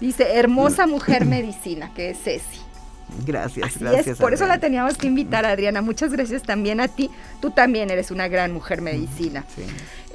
Dice, 0.00 0.36
hermosa 0.36 0.86
mujer 0.86 1.24
medicina, 1.26 1.92
que 1.94 2.10
es 2.10 2.18
Ceci. 2.22 2.63
Gracias, 3.26 3.66
Así 3.66 3.78
gracias. 3.78 4.06
Es, 4.06 4.18
por 4.18 4.34
eso 4.34 4.46
la 4.46 4.58
teníamos 4.58 4.96
que 4.96 5.06
invitar, 5.06 5.46
Adriana. 5.46 5.82
Muchas 5.82 6.12
gracias 6.12 6.42
también 6.42 6.80
a 6.80 6.88
ti. 6.88 7.10
Tú 7.40 7.50
también 7.50 7.90
eres 7.90 8.10
una 8.10 8.28
gran 8.28 8.52
mujer 8.52 8.80
medicina. 8.80 9.44
Sí. 9.54 9.62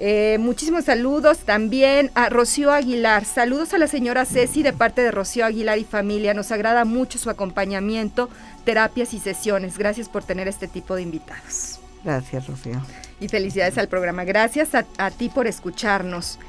Eh, 0.02 0.38
muchísimos 0.40 0.86
saludos 0.86 1.40
también 1.40 2.10
a 2.16 2.30
Rocío 2.30 2.72
Aguilar. 2.72 3.26
Saludos 3.26 3.74
a 3.74 3.78
la 3.78 3.88
señora 3.88 4.26
Ceci 4.26 4.64
de 4.64 4.72
parte 4.72 5.02
de 5.02 5.12
Rocío 5.12 5.46
Aguilar 5.46 5.78
y 5.78 5.84
familia. 5.84 6.34
Nos 6.34 6.52
agrada 6.52 6.86
mucho 6.86 7.20
su 7.20 7.30
acompañamiento, 7.30 8.30
terapias 8.64 9.14
y 9.14 9.20
sesiones. 9.20 9.78
Gracias 9.78 10.08
por 10.08 10.24
tener 10.24 10.48
este 10.48 10.68
tipo 10.68 10.96
de 10.96 11.02
invitados. 11.02 11.80
Gracias, 12.04 12.48
Rocío. 12.48 12.82
Y 13.20 13.28
felicidades 13.28 13.78
al 13.78 13.90
programa. 13.90 14.24
Gracias 14.24 14.74
a, 14.74 14.86
a 14.98 15.12
ti 15.12 15.28
por 15.28 15.48
escucharnos. 15.48 16.40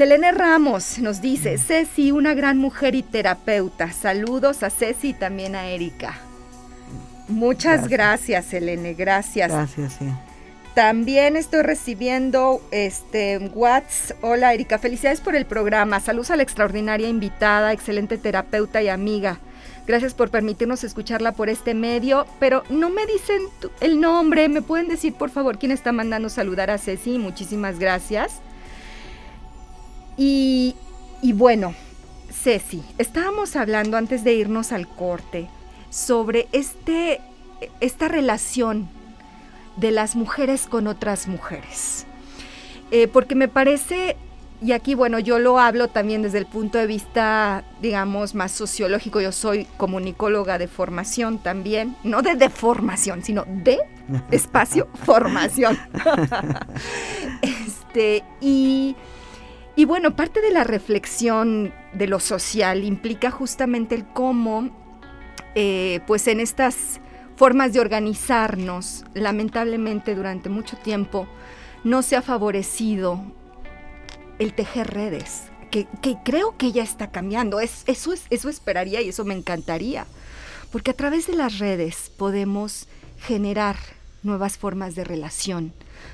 Selene 0.00 0.32
Ramos 0.32 0.98
nos 0.98 1.20
dice, 1.20 1.58
Ceci, 1.58 2.10
una 2.10 2.32
gran 2.32 2.56
mujer 2.56 2.94
y 2.94 3.02
terapeuta. 3.02 3.92
Saludos 3.92 4.62
a 4.62 4.70
Ceci 4.70 5.10
y 5.10 5.12
también 5.12 5.54
a 5.54 5.66
Erika. 5.66 6.14
Muchas 7.28 7.86
gracias, 7.86 8.46
Selene, 8.46 8.94
gracias. 8.94 9.52
Gracias, 9.52 9.96
sí. 9.98 10.06
También 10.72 11.36
estoy 11.36 11.60
recibiendo 11.60 12.62
este 12.70 13.36
Whats. 13.52 14.14
Hola 14.22 14.54
Erika, 14.54 14.78
felicidades 14.78 15.20
por 15.20 15.36
el 15.36 15.44
programa. 15.44 16.00
Saludos 16.00 16.30
a 16.30 16.36
la 16.36 16.44
extraordinaria 16.44 17.10
invitada, 17.10 17.74
excelente 17.74 18.16
terapeuta 18.16 18.80
y 18.80 18.88
amiga. 18.88 19.38
Gracias 19.86 20.14
por 20.14 20.30
permitirnos 20.30 20.82
escucharla 20.82 21.32
por 21.32 21.50
este 21.50 21.74
medio, 21.74 22.24
pero 22.38 22.62
no 22.70 22.88
me 22.88 23.04
dicen 23.04 23.42
el 23.82 24.00
nombre. 24.00 24.48
¿Me 24.48 24.62
pueden 24.62 24.88
decir, 24.88 25.12
por 25.12 25.28
favor, 25.28 25.58
quién 25.58 25.72
está 25.72 25.92
mandando 25.92 26.30
saludar 26.30 26.70
a 26.70 26.78
Ceci? 26.78 27.18
Muchísimas 27.18 27.78
gracias. 27.78 28.40
Y, 30.20 30.76
y 31.22 31.32
bueno, 31.32 31.74
Ceci, 32.30 32.82
estábamos 32.98 33.56
hablando 33.56 33.96
antes 33.96 34.22
de 34.22 34.34
irnos 34.34 34.70
al 34.70 34.86
corte 34.86 35.48
sobre 35.88 36.46
este, 36.52 37.22
esta 37.80 38.06
relación 38.06 38.90
de 39.76 39.92
las 39.92 40.16
mujeres 40.16 40.66
con 40.66 40.88
otras 40.88 41.26
mujeres. 41.26 42.04
Eh, 42.90 43.08
porque 43.08 43.34
me 43.34 43.48
parece, 43.48 44.18
y 44.60 44.72
aquí 44.72 44.94
bueno, 44.94 45.18
yo 45.20 45.38
lo 45.38 45.58
hablo 45.58 45.88
también 45.88 46.20
desde 46.20 46.36
el 46.36 46.44
punto 46.44 46.76
de 46.76 46.86
vista, 46.86 47.64
digamos, 47.80 48.34
más 48.34 48.52
sociológico, 48.52 49.22
yo 49.22 49.32
soy 49.32 49.64
comunicóloga 49.78 50.58
de 50.58 50.68
formación 50.68 51.38
también, 51.38 51.96
no 52.04 52.20
de 52.20 52.34
deformación, 52.34 53.24
sino 53.24 53.46
de 53.46 53.78
espacio 54.30 54.86
formación. 55.06 55.78
este, 57.40 58.22
y, 58.42 58.96
y 59.80 59.86
bueno, 59.86 60.14
parte 60.14 60.42
de 60.42 60.50
la 60.50 60.62
reflexión 60.62 61.72
de 61.94 62.06
lo 62.06 62.20
social 62.20 62.84
implica 62.84 63.30
justamente 63.30 63.94
el 63.94 64.06
cómo, 64.06 64.68
eh, 65.54 66.00
pues 66.06 66.28
en 66.28 66.38
estas 66.38 67.00
formas 67.34 67.72
de 67.72 67.80
organizarnos, 67.80 69.06
lamentablemente 69.14 70.14
durante 70.14 70.50
mucho 70.50 70.76
tiempo 70.76 71.26
no 71.82 72.02
se 72.02 72.14
ha 72.16 72.20
favorecido 72.20 73.22
el 74.38 74.52
tejer 74.52 74.92
redes, 74.92 75.44
que, 75.70 75.86
que 76.02 76.18
creo 76.26 76.58
que 76.58 76.72
ya 76.72 76.82
está 76.82 77.10
cambiando. 77.10 77.58
Es, 77.58 77.84
eso, 77.86 78.12
es, 78.12 78.24
eso 78.28 78.50
esperaría 78.50 79.00
y 79.00 79.08
eso 79.08 79.24
me 79.24 79.32
encantaría, 79.32 80.04
porque 80.70 80.90
a 80.90 80.94
través 80.94 81.26
de 81.26 81.36
las 81.36 81.58
redes 81.58 82.12
podemos 82.18 82.86
generar 83.18 83.76
nuevas 84.22 84.58
formas 84.58 84.94
de 84.94 85.04
relación, 85.04 85.72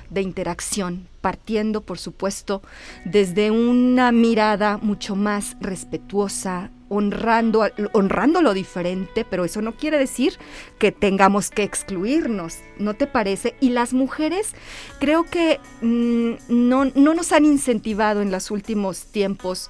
de 0.09 0.21
interacción, 0.21 1.07
partiendo, 1.21 1.81
por 1.81 1.99
supuesto, 1.99 2.61
desde 3.05 3.51
una 3.51 4.11
mirada 4.11 4.77
mucho 4.77 5.15
más 5.15 5.57
respetuosa, 5.59 6.71
honrando, 6.89 7.67
honrando 7.93 8.41
lo 8.41 8.53
diferente, 8.53 9.25
pero 9.29 9.43
eso 9.43 9.61
no 9.61 9.75
quiere 9.75 9.97
decir 9.97 10.37
que 10.79 10.91
tengamos 10.91 11.49
que 11.49 11.63
excluirnos, 11.63 12.59
¿no 12.77 12.93
te 12.93 13.07
parece? 13.07 13.55
Y 13.59 13.69
las 13.69 13.93
mujeres 13.93 14.53
creo 14.99 15.25
que 15.25 15.59
mmm, 15.81 16.35
no, 16.47 16.85
no 16.85 17.13
nos 17.13 17.31
han 17.31 17.45
incentivado 17.45 18.21
en 18.21 18.31
los 18.31 18.51
últimos 18.51 19.05
tiempos 19.07 19.69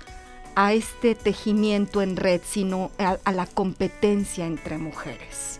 a 0.55 0.73
este 0.73 1.15
tejimiento 1.15 2.01
en 2.01 2.17
red, 2.17 2.41
sino 2.43 2.91
a, 2.97 3.17
a 3.23 3.31
la 3.31 3.45
competencia 3.45 4.45
entre 4.45 4.77
mujeres. 4.77 5.59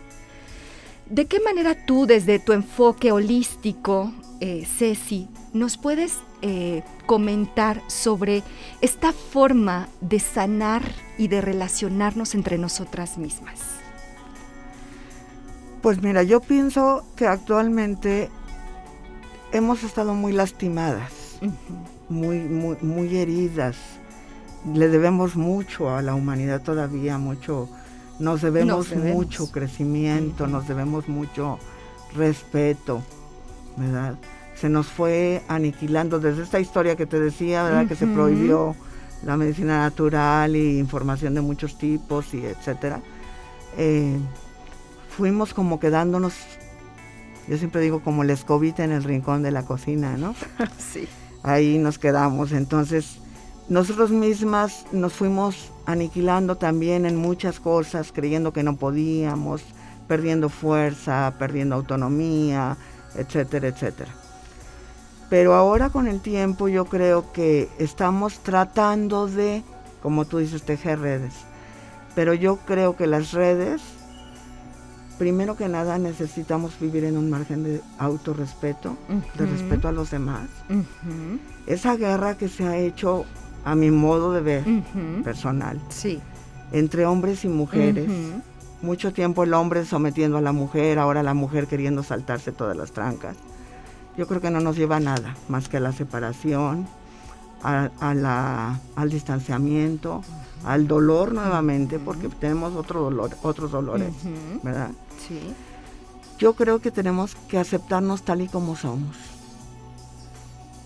¿De 1.06 1.26
qué 1.26 1.40
manera 1.40 1.86
tú, 1.86 2.06
desde 2.06 2.38
tu 2.38 2.52
enfoque 2.52 3.12
holístico, 3.12 4.12
eh, 4.40 4.66
Ceci, 4.66 5.28
nos 5.52 5.76
puedes 5.76 6.18
eh, 6.42 6.82
comentar 7.06 7.82
sobre 7.88 8.44
esta 8.80 9.12
forma 9.12 9.88
de 10.00 10.20
sanar 10.20 10.82
y 11.16 11.28
de 11.28 11.40
relacionarnos 11.40 12.34
entre 12.34 12.58
nosotras 12.58 13.18
mismas? 13.18 13.60
Pues 15.82 16.02
mira, 16.02 16.22
yo 16.22 16.40
pienso 16.40 17.04
que 17.16 17.26
actualmente 17.26 18.30
hemos 19.52 19.82
estado 19.82 20.14
muy 20.14 20.32
lastimadas, 20.32 21.12
uh 21.40 21.46
-huh. 21.46 21.52
muy, 22.08 22.38
muy, 22.40 22.76
muy 22.82 23.16
heridas. 23.16 23.76
Le 24.74 24.88
debemos 24.88 25.36
mucho 25.36 25.90
a 25.90 26.02
la 26.02 26.14
humanidad 26.14 26.62
todavía, 26.62 27.18
mucho, 27.18 27.68
nos 28.18 28.42
debemos, 28.42 28.76
nos 28.76 28.90
debemos. 28.90 29.14
mucho 29.14 29.50
crecimiento, 29.50 30.44
uh 30.44 30.46
-huh. 30.46 30.50
nos 30.50 30.68
debemos 30.68 31.08
mucho 31.08 31.58
respeto, 32.14 33.02
¿verdad? 33.78 34.16
Se 34.54 34.68
nos 34.68 34.86
fue 34.88 35.42
aniquilando 35.48 36.18
desde 36.18 36.42
esta 36.42 36.60
historia 36.60 36.96
que 36.96 37.06
te 37.06 37.20
decía, 37.20 37.62
¿verdad? 37.62 37.82
Uh 37.82 37.84
-huh. 37.84 37.88
Que 37.88 37.96
se 37.96 38.06
prohibió 38.06 38.74
la 39.24 39.36
medicina 39.36 39.80
natural 39.80 40.56
y 40.56 40.78
información 40.78 41.34
de 41.34 41.40
muchos 41.40 41.78
tipos 41.78 42.34
y 42.34 42.44
etcétera. 42.44 43.00
Eh, 43.76 44.18
fuimos 45.08 45.54
como 45.54 45.80
quedándonos, 45.80 46.34
yo 47.48 47.58
siempre 47.58 47.80
digo 47.80 48.00
como 48.00 48.24
la 48.24 48.32
escobita 48.32 48.84
en 48.84 48.92
el 48.92 49.04
rincón 49.04 49.42
de 49.42 49.50
la 49.50 49.64
cocina, 49.64 50.16
¿no? 50.16 50.34
sí. 50.78 51.08
Ahí 51.42 51.78
nos 51.78 51.98
quedamos. 51.98 52.52
Entonces, 52.52 53.18
nosotros 53.68 54.10
mismas 54.10 54.86
nos 54.92 55.12
fuimos 55.12 55.70
aniquilando 55.86 56.56
también 56.56 57.06
en 57.06 57.16
muchas 57.16 57.60
cosas, 57.60 58.12
creyendo 58.12 58.52
que 58.52 58.62
no 58.62 58.76
podíamos, 58.76 59.62
perdiendo 60.06 60.48
fuerza, 60.48 61.34
perdiendo 61.38 61.74
autonomía, 61.74 62.76
etcétera, 63.18 63.68
etcétera. 63.68 64.10
Pero 65.28 65.54
ahora 65.54 65.90
con 65.90 66.06
el 66.06 66.20
tiempo 66.20 66.68
yo 66.68 66.86
creo 66.86 67.32
que 67.32 67.68
estamos 67.78 68.38
tratando 68.40 69.26
de, 69.26 69.62
como 70.02 70.24
tú 70.24 70.38
dices, 70.38 70.62
tejer 70.62 71.00
redes. 71.00 71.34
Pero 72.14 72.32
yo 72.32 72.56
creo 72.66 72.96
que 72.96 73.06
las 73.06 73.32
redes, 73.32 73.82
primero 75.18 75.56
que 75.56 75.68
nada 75.68 75.98
necesitamos 75.98 76.80
vivir 76.80 77.04
en 77.04 77.18
un 77.18 77.28
margen 77.28 77.62
de 77.62 77.82
autorrespeto, 77.98 78.96
uh 79.08 79.14
-huh. 79.14 79.38
de 79.38 79.46
respeto 79.46 79.88
a 79.88 79.92
los 79.92 80.10
demás. 80.10 80.48
Uh 80.70 80.74
-huh. 80.76 81.38
Esa 81.66 81.96
guerra 81.96 82.36
que 82.38 82.48
se 82.48 82.66
ha 82.66 82.76
hecho 82.78 83.26
a 83.64 83.74
mi 83.74 83.90
modo 83.90 84.32
de 84.32 84.40
ver 84.40 84.62
uh 84.66 84.70
-huh. 84.70 85.22
personal, 85.22 85.78
sí. 85.90 86.20
entre 86.72 87.04
hombres 87.04 87.44
y 87.44 87.48
mujeres. 87.48 88.08
Mucho 88.80 89.12
tiempo 89.12 89.42
el 89.42 89.54
hombre 89.54 89.84
sometiendo 89.84 90.38
a 90.38 90.40
la 90.40 90.52
mujer, 90.52 90.98
ahora 90.98 91.22
la 91.22 91.34
mujer 91.34 91.66
queriendo 91.66 92.02
saltarse 92.02 92.52
todas 92.52 92.76
las 92.76 92.92
trancas. 92.92 93.36
Yo 94.16 94.26
creo 94.26 94.40
que 94.40 94.50
no 94.50 94.60
nos 94.60 94.76
lleva 94.76 94.96
a 94.96 95.00
nada 95.00 95.34
más 95.48 95.68
que 95.68 95.78
a 95.78 95.80
la 95.80 95.92
separación, 95.92 96.86
a, 97.62 97.90
a 98.00 98.14
la, 98.14 98.80
al 98.96 99.10
distanciamiento, 99.10 100.22
al 100.64 100.86
dolor 100.86 101.32
nuevamente, 101.32 101.98
porque 101.98 102.28
tenemos 102.28 102.74
otro 102.74 103.00
dolor, 103.00 103.30
otros 103.42 103.72
dolores, 103.72 104.12
¿verdad? 104.62 104.90
Sí. 105.26 105.40
Yo 106.38 106.54
creo 106.54 106.80
que 106.80 106.92
tenemos 106.92 107.34
que 107.48 107.58
aceptarnos 107.58 108.22
tal 108.22 108.42
y 108.42 108.48
como 108.48 108.76
somos. 108.76 109.16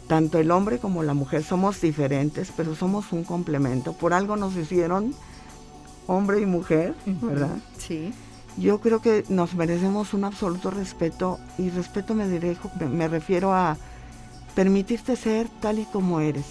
Tanto 0.08 0.38
el 0.38 0.50
hombre 0.50 0.78
como 0.78 1.02
la 1.02 1.14
mujer 1.14 1.42
somos 1.42 1.80
diferentes, 1.80 2.52
pero 2.56 2.74
somos 2.74 3.12
un 3.12 3.24
complemento. 3.24 3.92
Por 3.92 4.14
algo 4.14 4.36
nos 4.36 4.56
hicieron 4.56 5.14
hombre 6.06 6.40
y 6.40 6.46
mujer, 6.46 6.94
¿verdad? 7.06 7.56
Sí. 7.78 8.12
Yo 8.56 8.80
creo 8.80 9.00
que 9.00 9.24
nos 9.28 9.54
merecemos 9.54 10.12
un 10.14 10.24
absoluto 10.24 10.70
respeto 10.70 11.38
y 11.58 11.70
respeto 11.70 12.14
me, 12.14 12.28
direjo, 12.28 12.70
me 12.90 13.08
refiero 13.08 13.54
a 13.54 13.76
permitirte 14.54 15.16
ser 15.16 15.48
tal 15.60 15.78
y 15.78 15.84
como 15.86 16.20
eres. 16.20 16.44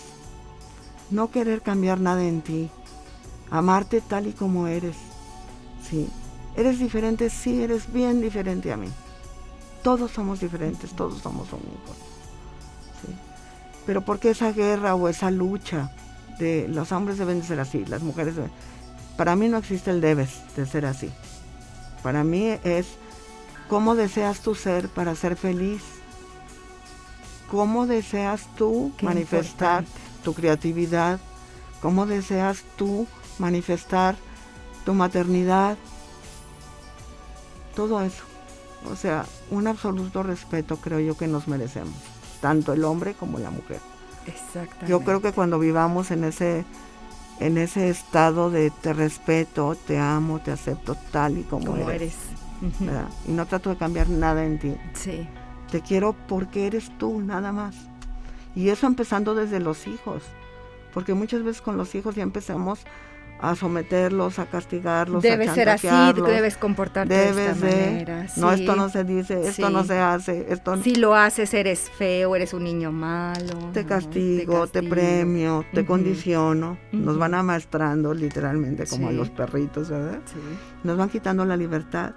No 1.11 1.29
querer 1.29 1.61
cambiar 1.61 1.99
nada 1.99 2.23
en 2.23 2.41
ti. 2.41 2.69
Amarte 3.51 4.01
tal 4.01 4.27
y 4.27 4.31
como 4.31 4.67
eres. 4.67 4.95
Sí. 5.87 6.07
¿Eres 6.55 6.79
diferente? 6.79 7.29
Sí, 7.29 7.61
eres 7.61 7.91
bien 7.91 8.21
diferente 8.21 8.71
a 8.71 8.77
mí. 8.77 8.87
Todos 9.83 10.11
somos 10.11 10.39
diferentes, 10.39 10.91
todos 10.91 11.21
somos 11.21 11.51
únicos. 11.51 11.97
¿sí? 13.01 13.13
Pero 13.85 14.01
¿por 14.01 14.19
qué 14.19 14.31
esa 14.31 14.51
guerra 14.51 14.95
o 14.95 15.07
esa 15.07 15.31
lucha 15.31 15.91
de 16.39 16.67
los 16.67 16.91
hombres 16.91 17.17
deben 17.17 17.41
de 17.41 17.47
ser 17.47 17.59
así, 17.59 17.85
las 17.85 18.01
mujeres 18.01 18.35
deben... 18.35 18.51
Para 19.17 19.35
mí 19.35 19.47
no 19.49 19.57
existe 19.57 19.91
el 19.91 20.01
debes 20.01 20.41
de 20.55 20.65
ser 20.65 20.85
así. 20.85 21.11
Para 22.03 22.23
mí 22.23 22.47
es 22.63 22.87
cómo 23.69 23.95
deseas 23.95 24.41
tú 24.41 24.55
ser 24.55 24.89
para 24.89 25.15
ser 25.15 25.35
feliz. 25.35 25.81
Cómo 27.49 27.85
deseas 27.85 28.47
tú 28.55 28.93
Qué 28.97 29.05
manifestar 29.05 29.83
importante. 29.83 30.23
tu 30.23 30.33
creatividad. 30.33 31.19
Cómo 31.81 32.05
deseas 32.05 32.63
tú 32.77 33.07
manifestar 33.39 34.15
tu 34.85 34.93
maternidad. 34.93 35.77
todo 37.75 38.01
eso. 38.01 38.23
O 38.91 38.95
sea, 38.95 39.25
un 39.49 39.67
absoluto 39.67 40.23
respeto 40.23 40.77
creo 40.77 40.99
yo 40.99 41.15
que 41.15 41.27
nos 41.27 41.47
merecemos, 41.47 41.93
tanto 42.41 42.73
el 42.73 42.83
hombre 42.83 43.13
como 43.13 43.37
la 43.39 43.51
mujer. 43.51 43.79
Exactamente. 44.25 44.87
Yo 44.87 45.01
creo 45.01 45.21
que 45.21 45.33
cuando 45.33 45.59
vivamos 45.59 46.11
en 46.11 46.23
ese 46.23 46.65
en 47.41 47.57
ese 47.57 47.89
estado 47.89 48.51
de 48.51 48.69
te 48.69 48.93
respeto, 48.93 49.75
te 49.75 49.97
amo, 49.97 50.39
te 50.39 50.51
acepto 50.51 50.95
tal 51.11 51.39
y 51.39 51.43
como, 51.43 51.65
Como 51.65 51.89
eres, 51.89 52.15
eres. 52.81 53.05
Y 53.27 53.31
no 53.31 53.47
trato 53.47 53.71
de 53.71 53.77
cambiar 53.77 54.09
nada 54.09 54.45
en 54.45 54.59
ti. 54.59 54.75
Sí. 54.93 55.27
Te 55.71 55.81
quiero 55.81 56.13
porque 56.27 56.67
eres 56.67 56.95
tú, 56.99 57.19
nada 57.19 57.51
más. 57.51 57.75
Y 58.55 58.69
eso 58.69 58.85
empezando 58.85 59.33
desde 59.33 59.59
los 59.59 59.87
hijos, 59.87 60.23
porque 60.93 61.15
muchas 61.15 61.41
veces 61.41 61.63
con 61.63 61.77
los 61.77 61.95
hijos 61.95 62.13
ya 62.13 62.21
empezamos 62.21 62.81
a 63.41 63.55
someterlos, 63.55 64.37
a 64.37 64.45
castigarlos, 64.45 65.23
Debe 65.23 65.49
a 65.49 65.53
ser 65.55 65.69
así, 65.69 65.87
debes 66.27 66.57
comportarte 66.57 67.11
de 67.13 67.29
esta 67.29 67.53
de, 67.65 67.75
manera. 67.87 68.27
no, 68.37 68.51
esto 68.51 68.75
no 68.75 68.87
se 68.89 69.03
dice, 69.03 69.47
esto 69.47 69.67
Sí. 69.67 69.73
no 69.73 69.83
se 69.83 69.97
hace, 69.99 70.45
esto 70.49 70.77
Si 70.83 70.95
lo 70.95 71.15
haces, 71.15 71.53
eres 71.55 71.89
feo, 71.97 72.35
eres 72.35 72.53
un 72.53 72.63
niño 72.65 72.91
malo. 72.91 73.71
te 73.73 73.81
¿no? 73.83 73.89
castigo, 73.89 74.67
te, 74.67 74.83
premio, 74.83 75.65
te 75.73 75.85
condiciono. 75.85 76.77
Nos 76.91 77.17
van 77.17 77.33
amaestrando 77.33 78.13
literalmente 78.13 78.85
como 78.85 79.07
a 79.09 79.11
los 79.11 79.29
perritos, 79.31 79.89
¿verdad? 79.89 80.19
Nos 80.83 80.97
van 80.97 81.09
quitando 81.09 81.43
la 81.43 81.57
libertad. 81.57 82.11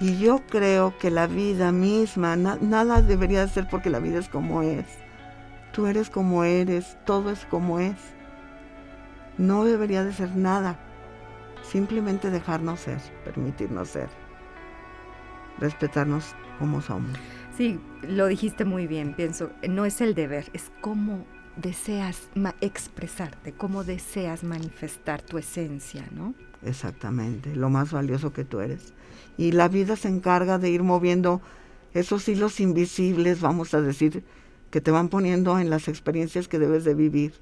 Y 0.00 0.18
yo 0.18 0.40
creo 0.50 0.96
que 0.98 1.10
la 1.10 1.26
vida 1.26 1.70
misma, 1.70 2.34
na- 2.34 2.58
nada 2.60 3.00
debería 3.02 3.42
de 3.46 3.48
ser 3.52 3.68
porque 3.70 3.90
la 3.90 3.98
vida 4.00 4.18
es 4.18 4.28
como 4.28 4.62
es. 4.62 4.86
Tú 5.72 5.86
eres 5.86 6.08
como 6.10 6.44
eres, 6.44 6.96
todo 7.04 7.30
es 7.30 7.44
como 7.46 7.78
es. 7.78 7.96
No 9.38 9.64
debería 9.64 10.04
de 10.04 10.12
ser 10.12 10.36
nada. 10.36 10.78
Simplemente 11.62 12.30
dejarnos 12.30 12.80
ser, 12.80 13.00
permitirnos 13.24 13.88
ser. 13.88 14.08
Respetarnos 15.58 16.34
como 16.58 16.80
somos. 16.80 17.16
Sí, 17.56 17.80
lo 18.02 18.26
dijiste 18.26 18.64
muy 18.64 18.86
bien, 18.86 19.14
pienso, 19.14 19.50
no 19.68 19.84
es 19.84 20.00
el 20.00 20.14
deber, 20.14 20.50
es 20.52 20.72
cómo 20.80 21.24
deseas 21.56 22.28
expresarte, 22.60 23.52
cómo 23.52 23.84
deseas 23.84 24.42
manifestar 24.42 25.22
tu 25.22 25.38
esencia, 25.38 26.04
¿no? 26.10 26.34
Exactamente, 26.62 27.54
lo 27.54 27.70
más 27.70 27.92
valioso 27.92 28.32
que 28.32 28.44
tú 28.44 28.60
eres. 28.60 28.92
Y 29.36 29.52
la 29.52 29.68
vida 29.68 29.96
se 29.96 30.08
encarga 30.08 30.58
de 30.58 30.70
ir 30.70 30.82
moviendo 30.82 31.40
esos 31.92 32.28
hilos 32.28 32.58
invisibles, 32.58 33.40
vamos 33.40 33.72
a 33.74 33.80
decir, 33.80 34.24
que 34.70 34.80
te 34.80 34.90
van 34.90 35.08
poniendo 35.08 35.58
en 35.60 35.70
las 35.70 35.86
experiencias 35.86 36.48
que 36.48 36.58
debes 36.58 36.84
de 36.84 36.94
vivir, 36.94 37.34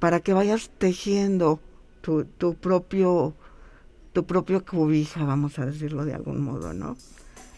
para 0.00 0.20
que 0.20 0.32
vayas 0.32 0.70
tejiendo 0.78 1.60
tu, 2.00 2.24
tu 2.24 2.54
propio 2.54 3.34
tu 4.12 4.26
propio 4.26 4.64
cobija, 4.64 5.24
vamos 5.24 5.58
a 5.58 5.66
decirlo 5.66 6.04
de 6.04 6.14
algún 6.14 6.42
modo, 6.42 6.72
¿no? 6.72 6.96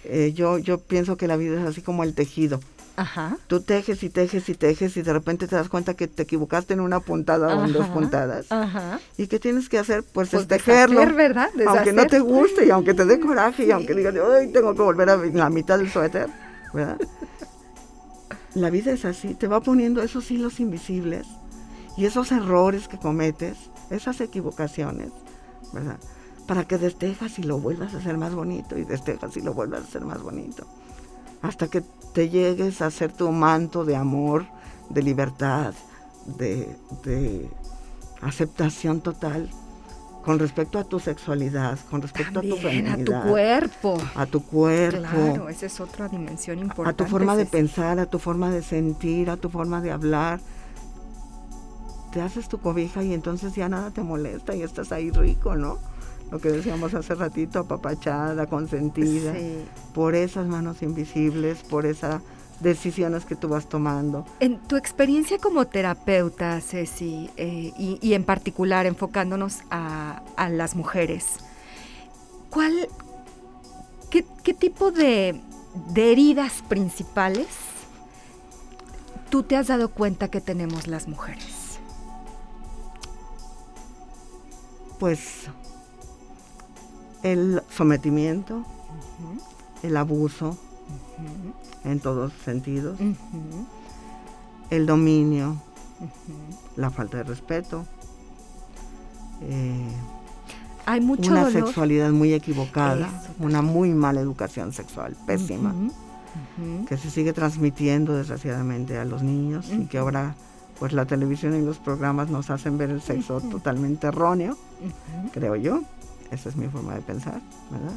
Eh, 0.04 0.32
yo, 0.34 0.58
yo 0.58 0.78
pienso 0.78 1.16
que 1.16 1.26
la 1.26 1.36
vida 1.36 1.58
es 1.60 1.66
así 1.66 1.80
como 1.80 2.04
el 2.04 2.14
tejido. 2.14 2.60
Ajá. 2.96 3.38
Tú 3.46 3.62
tejes 3.62 4.02
y 4.02 4.10
tejes 4.10 4.50
y 4.50 4.54
tejes 4.54 4.96
y 4.98 5.02
de 5.02 5.12
repente 5.14 5.48
te 5.48 5.56
das 5.56 5.70
cuenta 5.70 5.94
que 5.94 6.08
te 6.08 6.24
equivocaste 6.24 6.74
en 6.74 6.80
una 6.80 7.00
puntada 7.00 7.56
o 7.56 7.64
en 7.64 7.72
dos 7.72 7.88
puntadas. 7.88 8.52
Ajá. 8.52 9.00
¿Y 9.16 9.28
qué 9.28 9.38
tienes 9.38 9.70
que 9.70 9.78
hacer? 9.78 10.02
Pues, 10.02 10.28
Pues 10.28 10.42
es 10.42 10.48
tejerlo. 10.48 11.00
deshacer, 11.00 11.16
¿verdad? 11.16 11.50
Aunque 11.68 11.94
no 11.94 12.06
te 12.06 12.20
guste 12.20 12.66
y 12.66 12.70
aunque 12.70 12.92
te 12.92 13.06
dé 13.06 13.18
coraje 13.18 13.64
y 13.64 13.70
aunque 13.70 13.94
digas, 13.94 14.14
ay, 14.38 14.52
tengo 14.52 14.74
que 14.74 14.82
volver 14.82 15.08
a 15.08 15.16
la 15.16 15.48
mitad 15.48 15.78
del 15.78 15.90
suéter, 15.90 16.28
¿verdad? 16.74 16.98
La 18.54 18.68
vida 18.68 18.92
es 18.92 19.06
así, 19.06 19.32
te 19.32 19.46
va 19.48 19.62
poniendo 19.62 20.02
esos 20.02 20.30
hilos 20.30 20.60
invisibles 20.60 21.26
y 21.96 22.06
esos 22.06 22.32
errores 22.32 22.88
que 22.88 22.98
cometes, 22.98 23.56
esas 23.90 24.20
equivocaciones, 24.20 25.10
¿verdad? 25.72 25.98
Para 26.46 26.64
que 26.64 26.78
destejas 26.78 27.38
y 27.38 27.42
lo 27.42 27.58
vuelvas 27.58 27.94
a 27.94 27.98
hacer 27.98 28.16
más 28.18 28.34
bonito 28.34 28.76
y 28.78 28.84
destejas 28.84 29.36
y 29.36 29.40
lo 29.40 29.54
vuelvas 29.54 29.80
a 29.82 29.84
hacer 29.84 30.02
más 30.04 30.22
bonito. 30.22 30.66
Hasta 31.42 31.68
que 31.68 31.82
te 32.14 32.28
llegues 32.28 32.82
a 32.82 32.86
hacer 32.86 33.12
tu 33.12 33.30
manto 33.32 33.84
de 33.84 33.96
amor, 33.96 34.46
de 34.90 35.02
libertad, 35.02 35.74
de, 36.26 36.76
de 37.04 37.48
aceptación 38.20 39.00
total 39.00 39.48
con 40.24 40.38
respecto 40.38 40.78
a 40.78 40.84
tu 40.84 41.00
sexualidad, 41.00 41.78
con 41.90 42.00
respecto 42.00 42.38
a 42.38 42.42
tu 42.42 42.50
También 42.56 42.86
a 42.86 42.90
feminidad, 42.94 43.22
tu 43.24 43.28
cuerpo. 43.30 43.98
a 44.14 44.26
tu 44.26 44.44
cuerpo, 44.46 44.98
Claro, 45.00 45.48
esa 45.48 45.66
es 45.66 45.80
otra 45.80 46.08
dimensión 46.08 46.58
a 46.58 46.62
importante. 46.62 47.02
tu 47.04 47.10
forma 47.10 47.34
de 47.34 47.44
pensar, 47.46 47.98
a 47.98 48.06
tu 48.06 48.20
forma 48.20 48.50
de 48.50 48.62
sentir, 48.62 49.30
a 49.30 49.36
tu 49.36 49.48
forma 49.50 49.80
de 49.80 49.90
hablar. 49.90 50.40
Te 52.12 52.20
haces 52.20 52.48
tu 52.48 52.58
cobija 52.58 53.02
y 53.02 53.14
entonces 53.14 53.54
ya 53.54 53.68
nada 53.68 53.90
te 53.90 54.02
molesta 54.02 54.54
y 54.54 54.62
estás 54.62 54.92
ahí 54.92 55.10
rico, 55.10 55.56
¿no? 55.56 55.78
Lo 56.30 56.38
que 56.40 56.50
decíamos 56.50 56.94
hace 56.94 57.14
ratito, 57.14 57.60
apapachada, 57.60 58.46
consentida, 58.46 59.34
Sí. 59.34 59.64
por 59.94 60.14
esas 60.14 60.46
manos 60.46 60.82
invisibles, 60.82 61.62
por 61.62 61.84
esas 61.86 62.22
decisiones 62.60 63.24
que 63.24 63.34
tú 63.34 63.48
vas 63.48 63.66
tomando. 63.68 64.24
En 64.40 64.58
tu 64.58 64.76
experiencia 64.76 65.38
como 65.38 65.66
terapeuta, 65.66 66.60
Ceci, 66.60 67.28
eh, 67.36 67.72
y, 67.78 67.98
y 68.00 68.14
en 68.14 68.24
particular 68.24 68.86
enfocándonos 68.86 69.58
a, 69.70 70.22
a 70.36 70.48
las 70.48 70.76
mujeres, 70.76 71.36
¿cuál, 72.50 72.88
qué, 74.10 74.24
qué 74.42 74.54
tipo 74.54 74.90
de, 74.92 75.40
de 75.92 76.12
heridas 76.12 76.62
principales 76.68 77.48
tú 79.28 79.42
te 79.42 79.56
has 79.56 79.66
dado 79.68 79.88
cuenta 79.88 80.28
que 80.28 80.40
tenemos 80.40 80.86
las 80.86 81.08
mujeres? 81.08 81.61
Pues 85.02 85.48
el 87.24 87.60
sometimiento, 87.76 88.64
el 89.82 89.96
abuso 89.96 90.56
en 91.84 91.98
todos 91.98 92.32
sentidos, 92.44 93.00
el 94.70 94.86
dominio, 94.86 95.56
la 96.76 96.90
falta 96.90 97.16
de 97.16 97.24
respeto, 97.24 97.84
eh, 99.40 99.88
Hay 100.86 101.00
mucho 101.00 101.32
una 101.32 101.46
dolor. 101.46 101.64
sexualidad 101.64 102.12
muy 102.12 102.32
equivocada, 102.32 103.08
Eso. 103.08 103.32
una 103.40 103.60
muy 103.60 103.90
mala 103.90 104.20
educación 104.20 104.72
sexual, 104.72 105.16
pésima, 105.26 105.74
que 106.86 106.96
se 106.96 107.10
sigue 107.10 107.32
transmitiendo 107.32 108.14
desgraciadamente 108.14 108.96
a 108.98 109.04
los 109.04 109.24
niños 109.24 109.68
y 109.68 109.86
que 109.86 109.98
ahora 109.98 110.36
pues 110.82 110.94
la 110.94 111.06
televisión 111.06 111.54
y 111.54 111.64
los 111.64 111.78
programas 111.78 112.28
nos 112.28 112.50
hacen 112.50 112.76
ver 112.76 112.90
el 112.90 113.00
sexo 113.00 113.36
Ujú. 113.36 113.50
totalmente 113.50 114.08
erróneo, 114.08 114.58
creo 115.30 115.54
yo. 115.54 115.82
Esa 116.32 116.48
es 116.48 116.56
mi 116.56 116.66
forma 116.66 116.96
de 116.96 117.02
pensar, 117.02 117.40
¿verdad? 117.70 117.94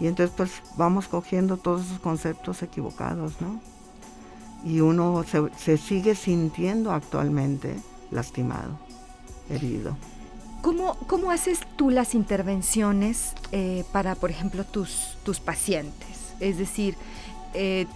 Y 0.00 0.06
entonces 0.06 0.34
pues 0.34 0.62
vamos 0.78 1.06
cogiendo 1.06 1.58
todos 1.58 1.84
esos 1.84 2.00
conceptos 2.00 2.62
equivocados, 2.62 3.34
¿no? 3.42 3.60
Y 4.64 4.80
uno 4.80 5.22
se, 5.24 5.50
se 5.58 5.76
sigue 5.76 6.14
sintiendo 6.14 6.92
actualmente 6.92 7.76
lastimado, 8.10 8.78
herido. 9.50 9.94
¿Cómo, 10.62 10.94
cómo 11.08 11.30
haces 11.30 11.60
tú 11.76 11.90
las 11.90 12.14
intervenciones 12.14 13.34
eh, 13.52 13.84
para, 13.92 14.14
por 14.14 14.30
ejemplo, 14.30 14.64
tus, 14.64 15.18
tus 15.24 15.40
pacientes? 15.40 16.32
Es 16.40 16.56
decir, 16.56 16.96
eh, 17.52 17.86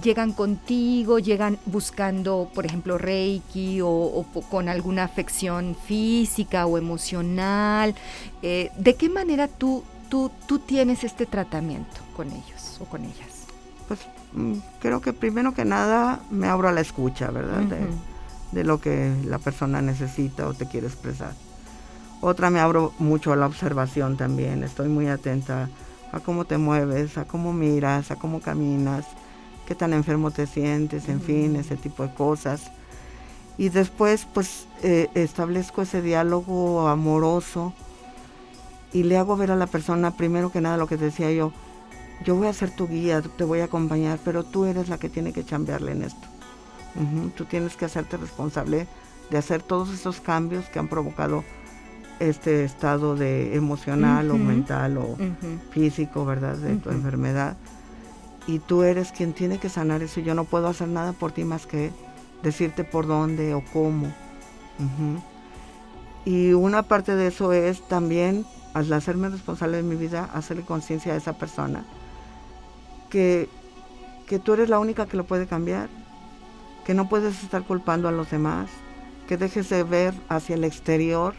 llegan 0.00 0.32
contigo, 0.32 1.18
llegan 1.18 1.58
buscando, 1.66 2.48
por 2.54 2.66
ejemplo, 2.66 2.98
Reiki 2.98 3.80
o, 3.82 4.24
con 4.50 4.68
alguna 4.68 5.04
afección 5.04 5.76
física 5.86 6.66
o 6.66 6.78
emocional. 6.78 7.94
Eh, 8.42 8.70
¿De 8.78 8.94
qué 8.94 9.08
manera 9.08 9.48
tú, 9.48 9.84
tú, 10.08 10.30
tú 10.46 10.58
tienes 10.58 11.04
este 11.04 11.26
tratamiento 11.26 12.00
con 12.16 12.28
ellos 12.28 12.78
o 12.80 12.84
con 12.84 13.04
ellas? 13.04 13.46
Pues 13.88 14.00
mm, 14.32 14.54
creo 14.80 15.00
que 15.00 15.12
primero 15.12 15.54
que 15.54 15.64
nada 15.64 16.20
me 16.30 16.48
abro 16.48 16.68
a 16.68 16.72
la 16.72 16.80
escucha, 16.80 17.30
¿verdad? 17.30 17.62
De, 17.62 17.80
de 18.52 18.64
lo 18.64 18.80
que 18.80 19.14
la 19.26 19.38
persona 19.38 19.82
necesita 19.82 20.46
o 20.46 20.54
te 20.54 20.66
quiere 20.66 20.86
expresar. 20.86 21.32
Otra 22.20 22.50
me 22.50 22.60
abro 22.60 22.92
mucho 22.98 23.32
a 23.32 23.36
la 23.36 23.46
observación 23.46 24.16
también, 24.16 24.62
estoy 24.62 24.88
muy 24.88 25.08
atenta 25.08 25.68
a 26.12 26.20
cómo 26.20 26.44
te 26.44 26.56
mueves, 26.56 27.18
a 27.18 27.24
cómo 27.24 27.52
miras, 27.52 28.10
a 28.10 28.16
cómo 28.16 28.40
caminas, 28.40 29.06
qué 29.66 29.74
tan 29.74 29.92
enfermo 29.92 30.30
te 30.30 30.46
sientes, 30.46 31.08
en 31.08 31.20
fin, 31.20 31.56
ese 31.56 31.76
tipo 31.76 32.02
de 32.02 32.14
cosas. 32.14 32.70
Y 33.58 33.68
después 33.68 34.26
pues 34.32 34.66
eh, 34.82 35.08
establezco 35.14 35.82
ese 35.82 36.02
diálogo 36.02 36.88
amoroso 36.88 37.74
y 38.92 39.04
le 39.04 39.16
hago 39.16 39.36
ver 39.36 39.50
a 39.50 39.56
la 39.56 39.66
persona 39.66 40.16
primero 40.16 40.50
que 40.50 40.60
nada 40.60 40.76
lo 40.76 40.86
que 40.86 40.96
decía 40.96 41.30
yo, 41.32 41.52
yo 42.24 42.36
voy 42.36 42.46
a 42.46 42.52
ser 42.52 42.70
tu 42.70 42.88
guía, 42.88 43.22
te 43.22 43.44
voy 43.44 43.60
a 43.60 43.64
acompañar, 43.64 44.18
pero 44.24 44.44
tú 44.44 44.64
eres 44.64 44.88
la 44.88 44.98
que 44.98 45.08
tiene 45.08 45.32
que 45.32 45.44
chambearle 45.44 45.92
en 45.92 46.02
esto. 46.02 46.28
Tú 47.36 47.46
tienes 47.46 47.74
que 47.74 47.86
hacerte 47.86 48.16
responsable 48.18 48.86
de 49.30 49.38
hacer 49.38 49.62
todos 49.62 49.90
esos 49.90 50.20
cambios 50.20 50.66
que 50.66 50.78
han 50.78 50.88
provocado 50.88 51.42
este 52.20 52.64
estado 52.64 53.16
de 53.16 53.56
emocional 53.56 54.30
o 54.30 54.36
mental 54.36 54.98
o 54.98 55.16
físico, 55.70 56.24
¿verdad? 56.24 56.56
De 56.56 56.76
tu 56.76 56.90
enfermedad. 56.90 57.56
Y 58.46 58.58
tú 58.58 58.82
eres 58.82 59.12
quien 59.12 59.32
tiene 59.32 59.58
que 59.58 59.68
sanar 59.68 60.02
eso. 60.02 60.20
Yo 60.20 60.34
no 60.34 60.44
puedo 60.44 60.68
hacer 60.68 60.88
nada 60.88 61.12
por 61.12 61.32
ti 61.32 61.44
más 61.44 61.66
que 61.66 61.92
decirte 62.42 62.84
por 62.84 63.06
dónde 63.06 63.54
o 63.54 63.62
cómo. 63.72 64.12
Y 66.24 66.52
una 66.52 66.82
parte 66.82 67.14
de 67.14 67.28
eso 67.28 67.52
es 67.52 67.86
también 67.88 68.44
al 68.74 68.92
hacerme 68.92 69.28
responsable 69.28 69.76
de 69.76 69.82
mi 69.82 69.96
vida, 69.96 70.28
hacerle 70.34 70.64
conciencia 70.64 71.12
a 71.12 71.16
esa 71.16 71.34
persona 71.34 71.84
que, 73.12 73.50
que 74.26 74.38
tú 74.38 74.54
eres 74.54 74.70
la 74.70 74.78
única 74.78 75.04
que 75.04 75.18
lo 75.18 75.24
puede 75.24 75.46
cambiar, 75.46 75.90
que 76.86 76.94
no 76.94 77.10
puedes 77.10 77.42
estar 77.44 77.62
culpando 77.62 78.08
a 78.08 78.12
los 78.12 78.30
demás, 78.30 78.70
que 79.28 79.36
dejes 79.36 79.68
de 79.68 79.82
ver 79.84 80.14
hacia 80.30 80.54
el 80.54 80.64
exterior. 80.64 81.34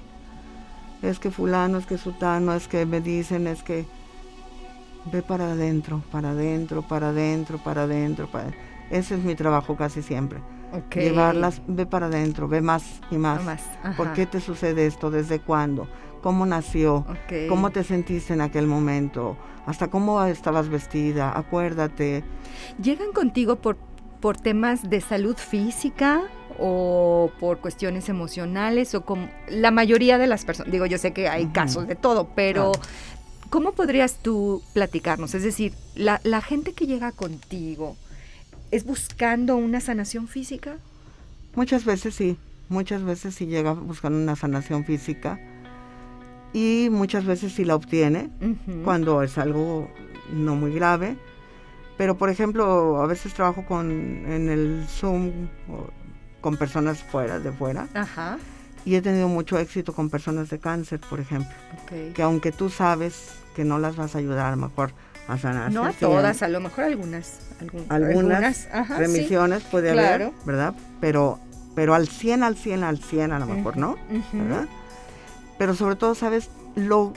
Es 1.02 1.18
que 1.18 1.32
fulano, 1.32 1.80
es 1.80 1.88
que 1.88 1.98
sutano, 1.98 2.54
es 2.54 2.68
que 2.68 2.86
me 2.86 3.02
dicen, 3.02 3.48
es 3.48 3.64
que 3.64 3.88
ve 5.12 5.22
para 5.22 5.52
adentro, 5.52 6.02
para 6.12 6.32
adentro, 6.32 6.82
para 6.82 7.10
adentro, 7.10 7.58
para 7.58 7.84
adentro. 7.84 8.28
Para... 8.28 8.52
Ese 8.90 9.16
es 9.16 9.24
mi 9.24 9.36
trabajo 9.36 9.76
casi 9.76 10.02
siempre. 10.02 10.40
Llevarlas, 10.96 11.62
ve 11.68 11.86
para 11.86 12.08
adentro, 12.08 12.48
ve 12.48 12.62
más 12.62 13.02
y 13.12 13.18
más. 13.18 13.42
¿Por 13.96 14.14
qué 14.14 14.26
te 14.26 14.40
sucede 14.40 14.88
esto? 14.88 15.12
¿Desde 15.12 15.40
cuándo? 15.40 15.88
¿Cómo 16.22 16.46
nació? 16.46 17.06
¿Cómo 17.50 17.70
te 17.70 17.84
sentiste 17.84 18.34
en 18.34 18.42
aquel 18.42 18.66
momento? 18.66 19.38
¿Hasta 19.66 19.90
cómo 19.90 20.24
estabas 20.24 20.70
vestida? 20.70 21.38
Acuérdate. 21.38 22.24
¿Llegan 22.82 23.12
contigo 23.14 23.58
por, 23.58 23.78
por 24.20 24.38
temas 24.38 24.90
de 24.90 25.02
salud 25.02 25.38
física? 25.38 26.24
o 26.60 27.32
por 27.40 27.60
cuestiones 27.60 28.10
emocionales 28.10 28.94
o 28.96 29.04
como 29.04 29.28
la 29.48 29.72
mayoría 29.72 30.18
de 30.18 30.28
las 30.28 30.46
personas, 30.46 30.72
digo, 30.72 30.86
yo 30.86 30.98
sé 30.98 31.12
que 31.12 31.28
hay 31.28 31.48
casos 31.48 31.88
de 31.88 31.96
todo, 31.96 32.30
pero 32.36 32.72
¿cómo 33.54 33.74
podrías 33.74 34.16
tú 34.16 34.64
platicarnos? 34.74 35.36
Es 35.36 35.44
decir, 35.44 35.74
la, 35.94 36.20
la, 36.24 36.42
gente 36.42 36.74
que 36.74 36.88
llega 36.88 37.12
contigo, 37.12 37.96
¿Es 38.72 38.84
buscando 38.84 39.56
una 39.56 39.80
sanación 39.80 40.28
física? 40.28 40.78
Muchas 41.54 41.86
veces 41.86 42.16
sí, 42.16 42.36
muchas 42.68 43.04
veces 43.04 43.36
sí 43.36 43.46
llega 43.46 43.74
buscando 43.74 44.18
una 44.18 44.36
sanación 44.36 44.84
física 44.84 45.40
y 46.54 46.88
muchas 46.90 47.26
veces 47.26 47.54
sí 47.54 47.66
la 47.66 47.76
obtiene 47.76 48.32
cuando 48.84 49.22
es 49.22 49.38
algo 49.38 49.88
no 50.32 50.56
muy 50.56 50.74
grave. 50.74 51.16
Pero 51.96 52.18
por 52.18 52.32
ejemplo, 52.32 53.00
a 53.00 53.06
veces 53.06 53.36
trabajo 53.36 53.64
con 53.68 53.92
en 53.92 54.50
el 54.50 54.84
Zoom 54.90 55.32
con 56.42 56.58
personas 56.58 57.04
fuera 57.04 57.38
de 57.38 57.52
fuera. 57.52 57.88
Y 58.86 58.96
he 58.96 59.02
tenido 59.02 59.28
mucho 59.28 59.58
éxito 59.58 59.94
con 59.94 60.10
personas 60.10 60.50
de 60.50 60.60
cáncer, 60.60 61.00
por 61.00 61.20
ejemplo. 61.20 61.54
Que 62.14 62.22
aunque 62.22 62.52
tú 62.52 62.70
sabes 62.70 63.30
que 63.56 63.64
no 63.64 63.80
las 63.80 63.96
vas 63.96 64.16
a 64.16 64.18
ayudar, 64.18 64.48
a 64.48 64.52
lo 64.52 64.58
mejor 64.58 64.94
no 65.72 65.86
a 65.86 65.94
todas, 65.94 66.44
a 66.44 66.48
lo 66.48 66.60
mejor 66.60 66.84
algunas. 66.84 67.40
algunas, 67.90 68.68
remisiones 68.98 69.64
puede 69.64 69.92
haber, 69.92 70.32
¿verdad? 70.46 70.74
Pero, 71.00 71.40
pero 71.76 71.94
al 71.94 72.08
100, 72.08 72.44
al 72.44 72.58
100, 72.58 72.84
al 72.84 72.98
100 73.00 73.32
a 73.32 73.40
lo 73.40 73.46
mejor, 73.46 73.78
¿no? 73.78 73.98
¿verdad? 74.34 74.68
Pero 75.58 75.76
sobre 75.76 75.96
todo, 75.96 76.16
¿sabes? 76.16 76.50
Lo, 76.76 77.14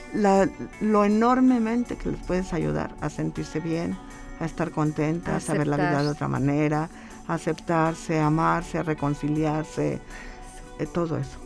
lo 0.80 1.04
enormemente 1.04 1.96
que 1.96 2.10
les 2.10 2.20
puedes 2.24 2.52
ayudar 2.52 2.94
a 3.00 3.10
sentirse 3.10 3.58
bien, 3.58 3.96
a 4.38 4.44
estar 4.44 4.70
contentas, 4.70 5.50
a, 5.50 5.54
ver 5.54 5.66
la 5.66 5.76
vida 5.76 6.02
de 6.02 6.08
otra 6.08 6.28
manera, 6.28 6.88
a 7.26 7.34
aceptarse, 7.34 8.20
a 8.20 8.26
amarse, 8.26 8.78
a 8.78 8.82
reconciliarse, 8.82 9.98
eh, 10.78 10.86
todo 10.92 11.16
eso 11.16 11.45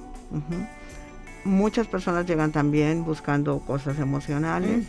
muchas 1.44 1.86
personas 1.86 2.26
llegan 2.26 2.52
también 2.52 3.04
buscando 3.04 3.60
cosas 3.60 3.98
emocionales, 3.98 4.86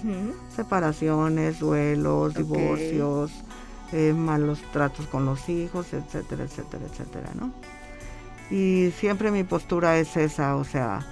separaciones, 0.56 1.60
duelos, 1.60 2.34
divorcios, 2.36 3.32
eh, 3.92 4.14
malos 4.14 4.62
tratos 4.72 5.08
con 5.08 5.26
los 5.26 5.50
hijos, 5.50 5.94
etcétera, 5.94 6.44
etcétera, 6.44 6.86
etcétera, 6.90 7.30
¿no? 7.40 7.52
Y 8.50 8.92
siempre 9.00 9.32
mi 9.32 9.44
postura 9.44 9.98
es 9.98 10.18
esa, 10.18 10.58
o 10.58 10.66
sea, 10.66 11.06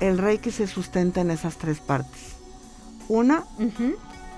el 0.00 0.18
reiki 0.18 0.50
se 0.50 0.66
sustenta 0.66 1.22
en 1.22 1.30
esas 1.30 1.56
tres 1.56 1.80
partes. 1.80 2.36
Una, 3.08 3.44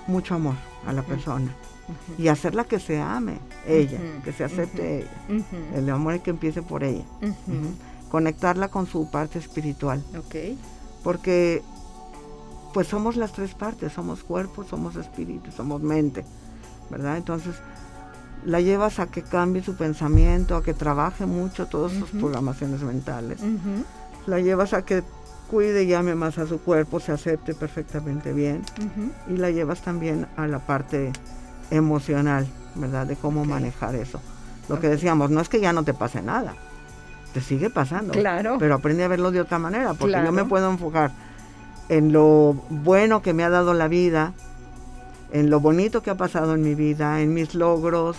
mucho 0.07 0.35
amor 0.35 0.55
a 0.85 0.93
la 0.93 1.03
persona. 1.03 1.53
Y 2.17 2.27
hacerla 2.27 2.65
que 2.65 2.79
se 2.79 3.01
ame 3.01 3.39
ella, 3.67 3.99
que 4.23 4.31
se 4.31 4.43
acepte 4.43 4.99
ella. 4.99 5.43
El 5.75 5.89
amor 5.89 6.19
que 6.21 6.29
empiece 6.29 6.61
por 6.61 6.83
ella 6.83 7.03
conectarla 8.09 8.67
con 8.69 8.87
su 8.87 9.09
parte 9.09 9.39
espiritual. 9.39 10.03
Ok. 10.17 10.35
Porque 11.03 11.61
pues 12.73 12.87
somos 12.87 13.15
las 13.15 13.31
tres 13.31 13.53
partes, 13.53 13.93
somos 13.93 14.23
cuerpo, 14.23 14.63
somos 14.63 14.95
espíritu, 14.95 15.51
somos 15.51 15.81
mente, 15.81 16.25
¿verdad? 16.89 17.17
Entonces 17.17 17.55
la 18.45 18.61
llevas 18.61 18.99
a 18.99 19.07
que 19.07 19.21
cambie 19.21 19.63
su 19.63 19.75
pensamiento, 19.75 20.55
a 20.55 20.63
que 20.63 20.73
trabaje 20.73 21.25
mucho 21.25 21.67
todas 21.67 21.91
sus 21.93 22.09
programaciones 22.09 22.81
mentales. 22.81 23.39
La 24.27 24.39
llevas 24.39 24.73
a 24.73 24.83
que 24.83 25.03
cuide 25.49 25.83
y 25.83 25.93
ame 25.93 26.15
más 26.15 26.37
a 26.37 26.47
su 26.47 26.59
cuerpo, 26.59 26.99
se 26.99 27.11
acepte 27.11 27.53
perfectamente 27.53 28.33
bien. 28.33 28.63
Y 29.27 29.37
la 29.37 29.49
llevas 29.49 29.81
también 29.81 30.27
a 30.37 30.47
la 30.47 30.59
parte 30.59 31.11
emocional, 31.71 32.47
¿verdad? 32.75 33.07
De 33.07 33.15
cómo 33.15 33.45
manejar 33.45 33.95
eso. 33.95 34.21
Lo 34.69 34.79
que 34.79 34.87
decíamos, 34.87 35.31
no 35.31 35.41
es 35.41 35.49
que 35.49 35.59
ya 35.59 35.73
no 35.73 35.83
te 35.83 35.95
pase 35.95 36.21
nada 36.21 36.55
te 37.33 37.41
sigue 37.41 37.69
pasando. 37.69 38.13
Claro. 38.13 38.57
Pero 38.59 38.75
aprende 38.75 39.03
a 39.03 39.07
verlo 39.07 39.31
de 39.31 39.41
otra 39.41 39.59
manera, 39.59 39.93
porque 39.93 40.21
yo 40.23 40.31
me 40.31 40.45
puedo 40.45 40.69
enfocar 40.69 41.11
en 41.89 42.11
lo 42.11 42.55
bueno 42.69 43.21
que 43.21 43.33
me 43.33 43.43
ha 43.43 43.49
dado 43.49 43.73
la 43.73 43.87
vida, 43.87 44.33
en 45.31 45.49
lo 45.49 45.59
bonito 45.59 46.01
que 46.03 46.09
ha 46.09 46.15
pasado 46.15 46.55
en 46.55 46.61
mi 46.61 46.75
vida, 46.75 47.21
en 47.21 47.33
mis 47.33 47.55
logros, 47.55 48.17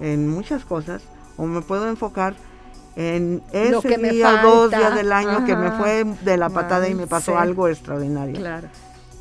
en 0.00 0.28
muchas 0.28 0.64
cosas, 0.64 1.02
o 1.36 1.46
me 1.46 1.62
puedo 1.62 1.88
enfocar 1.88 2.34
en 2.94 3.42
ese 3.52 3.96
día, 3.98 4.42
dos 4.42 4.70
días 4.70 4.94
del 4.94 5.12
año 5.12 5.44
que 5.46 5.56
me 5.56 5.70
fue 5.72 6.04
de 6.04 6.36
la 6.36 6.50
patada 6.50 6.88
y 6.88 6.94
me 6.94 7.06
pasó 7.06 7.38
algo 7.38 7.68
extraordinario. 7.68 8.36
Claro. 8.36 8.68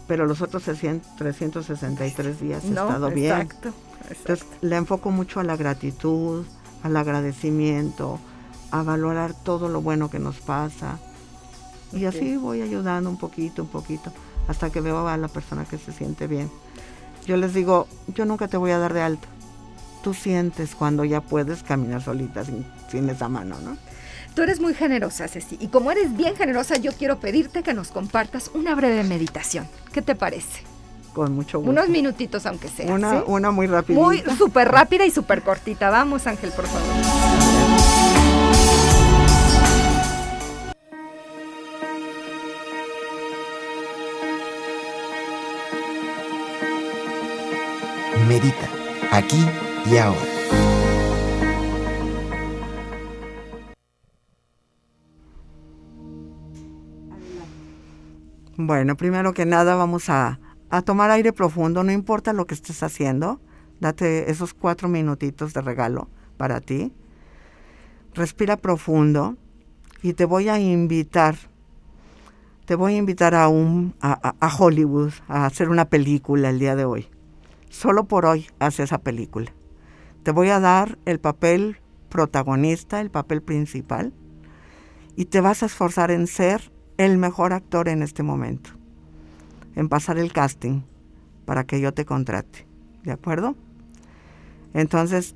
Pero 0.07 0.25
los 0.25 0.41
otros 0.41 0.63
363 0.63 2.41
días 2.41 2.63
he 2.65 2.69
estado 2.69 3.09
bien. 3.11 3.41
Exacto. 3.41 3.71
Entonces 4.09 4.45
le 4.59 4.75
enfoco 4.75 5.09
mucho 5.09 5.39
a 5.39 5.43
la 5.43 5.55
gratitud, 5.55 6.45
al 6.83 6.97
agradecimiento, 6.97 8.19
a 8.71 8.83
valorar 8.83 9.33
todo 9.33 9.67
lo 9.67 9.81
bueno 9.81 10.09
que 10.09 10.19
nos 10.19 10.37
pasa. 10.37 10.97
Y 11.93 12.05
así 12.05 12.37
voy 12.37 12.61
ayudando 12.61 13.09
un 13.09 13.17
poquito, 13.17 13.63
un 13.63 13.67
poquito, 13.67 14.11
hasta 14.47 14.69
que 14.69 14.79
veo 14.81 15.07
a 15.07 15.17
la 15.17 15.27
persona 15.27 15.65
que 15.65 15.77
se 15.77 15.91
siente 15.91 16.27
bien. 16.27 16.49
Yo 17.25 17.37
les 17.37 17.53
digo, 17.53 17.87
yo 18.07 18.25
nunca 18.25 18.47
te 18.47 18.57
voy 18.57 18.71
a 18.71 18.79
dar 18.79 18.93
de 18.93 19.01
alta. 19.01 19.27
Tú 20.01 20.13
sientes 20.13 20.73
cuando 20.73 21.03
ya 21.05 21.21
puedes 21.21 21.63
caminar 21.63 22.01
solita 22.01 22.43
sin, 22.45 23.09
esa 23.09 23.29
mano, 23.29 23.57
¿no? 23.63 23.77
Tú 24.33 24.41
eres 24.41 24.61
muy 24.61 24.73
generosa, 24.73 25.27
Ceci. 25.27 25.57
Y 25.59 25.67
como 25.67 25.91
eres 25.91 26.15
bien 26.15 26.35
generosa, 26.35 26.77
yo 26.77 26.93
quiero 26.93 27.19
pedirte 27.19 27.63
que 27.63 27.73
nos 27.73 27.89
compartas 27.89 28.49
una 28.53 28.73
breve 28.73 29.03
meditación. 29.03 29.67
¿Qué 29.91 30.01
te 30.01 30.15
parece? 30.15 30.63
Con 31.13 31.35
mucho 31.35 31.59
gusto. 31.59 31.71
Unos 31.71 31.89
minutitos, 31.89 32.45
aunque 32.45 32.69
sea. 32.69 32.93
Una, 32.93 33.23
una 33.25 33.51
muy 33.51 33.67
rápida. 33.67 33.99
Muy 33.99 34.23
súper 34.37 34.71
rápida 34.71 35.05
y 35.05 35.11
súper 35.11 35.41
cortita. 35.41 35.89
Vamos, 35.89 36.25
Ángel, 36.25 36.51
por 36.51 36.65
favor. 36.65 37.20
Aquí 49.11 49.45
y 49.85 49.97
ahora. 49.97 50.19
Bueno, 58.57 58.95
primero 58.95 59.33
que 59.33 59.45
nada 59.45 59.75
vamos 59.75 60.09
a, 60.09 60.39
tomar 60.85 61.11
aire 61.11 61.33
profundo, 61.33 61.83
no 61.83 61.91
importa 61.91 62.31
lo 62.31 62.45
que 62.45 62.53
estés 62.53 62.81
haciendo, 62.83 63.41
date 63.79 64.31
esos 64.31 64.53
cuatro 64.53 64.87
minutitos 64.87 65.53
de 65.53 65.61
regalo 65.61 66.07
para 66.37 66.61
ti. 66.61 66.93
Respira 68.13 68.57
profundo 68.57 69.35
y 70.01 70.13
te 70.13 70.25
voy 70.25 70.47
a 70.49 70.59
invitar, 70.59 71.35
te 72.65 72.75
voy 72.75 72.93
a 72.93 72.97
invitar 72.97 73.35
a, 73.35 73.47
un, 73.47 73.95
a 74.01 74.55
Hollywood 74.57 75.11
a 75.27 75.45
hacer 75.45 75.69
una 75.69 75.85
película 75.85 76.49
el 76.49 76.59
día 76.59 76.75
de 76.75 76.85
hoy 76.85 77.09
solo 77.71 78.03
por 78.05 78.25
hoy 78.25 78.47
hace 78.59 78.83
esa 78.83 78.99
película. 78.99 79.51
Te 80.23 80.31
voy 80.31 80.49
a 80.49 80.59
dar 80.59 80.99
el 81.05 81.19
papel 81.19 81.77
protagonista, 82.09 82.99
el 82.99 83.09
papel 83.09 83.41
principal, 83.41 84.13
y 85.15 85.25
te 85.25 85.41
vas 85.41 85.63
a 85.63 85.65
esforzar 85.65 86.11
en 86.11 86.27
ser 86.27 86.71
el 86.97 87.17
mejor 87.17 87.53
actor 87.53 87.87
en 87.87 88.03
este 88.03 88.23
momento, 88.23 88.71
en 89.75 89.89
pasar 89.89 90.19
el 90.19 90.31
casting 90.33 90.81
para 91.45 91.63
que 91.63 91.79
yo 91.79 91.93
te 91.93 92.05
contrate. 92.05 92.67
¿De 93.03 93.13
acuerdo? 93.13 93.55
Entonces, 94.73 95.35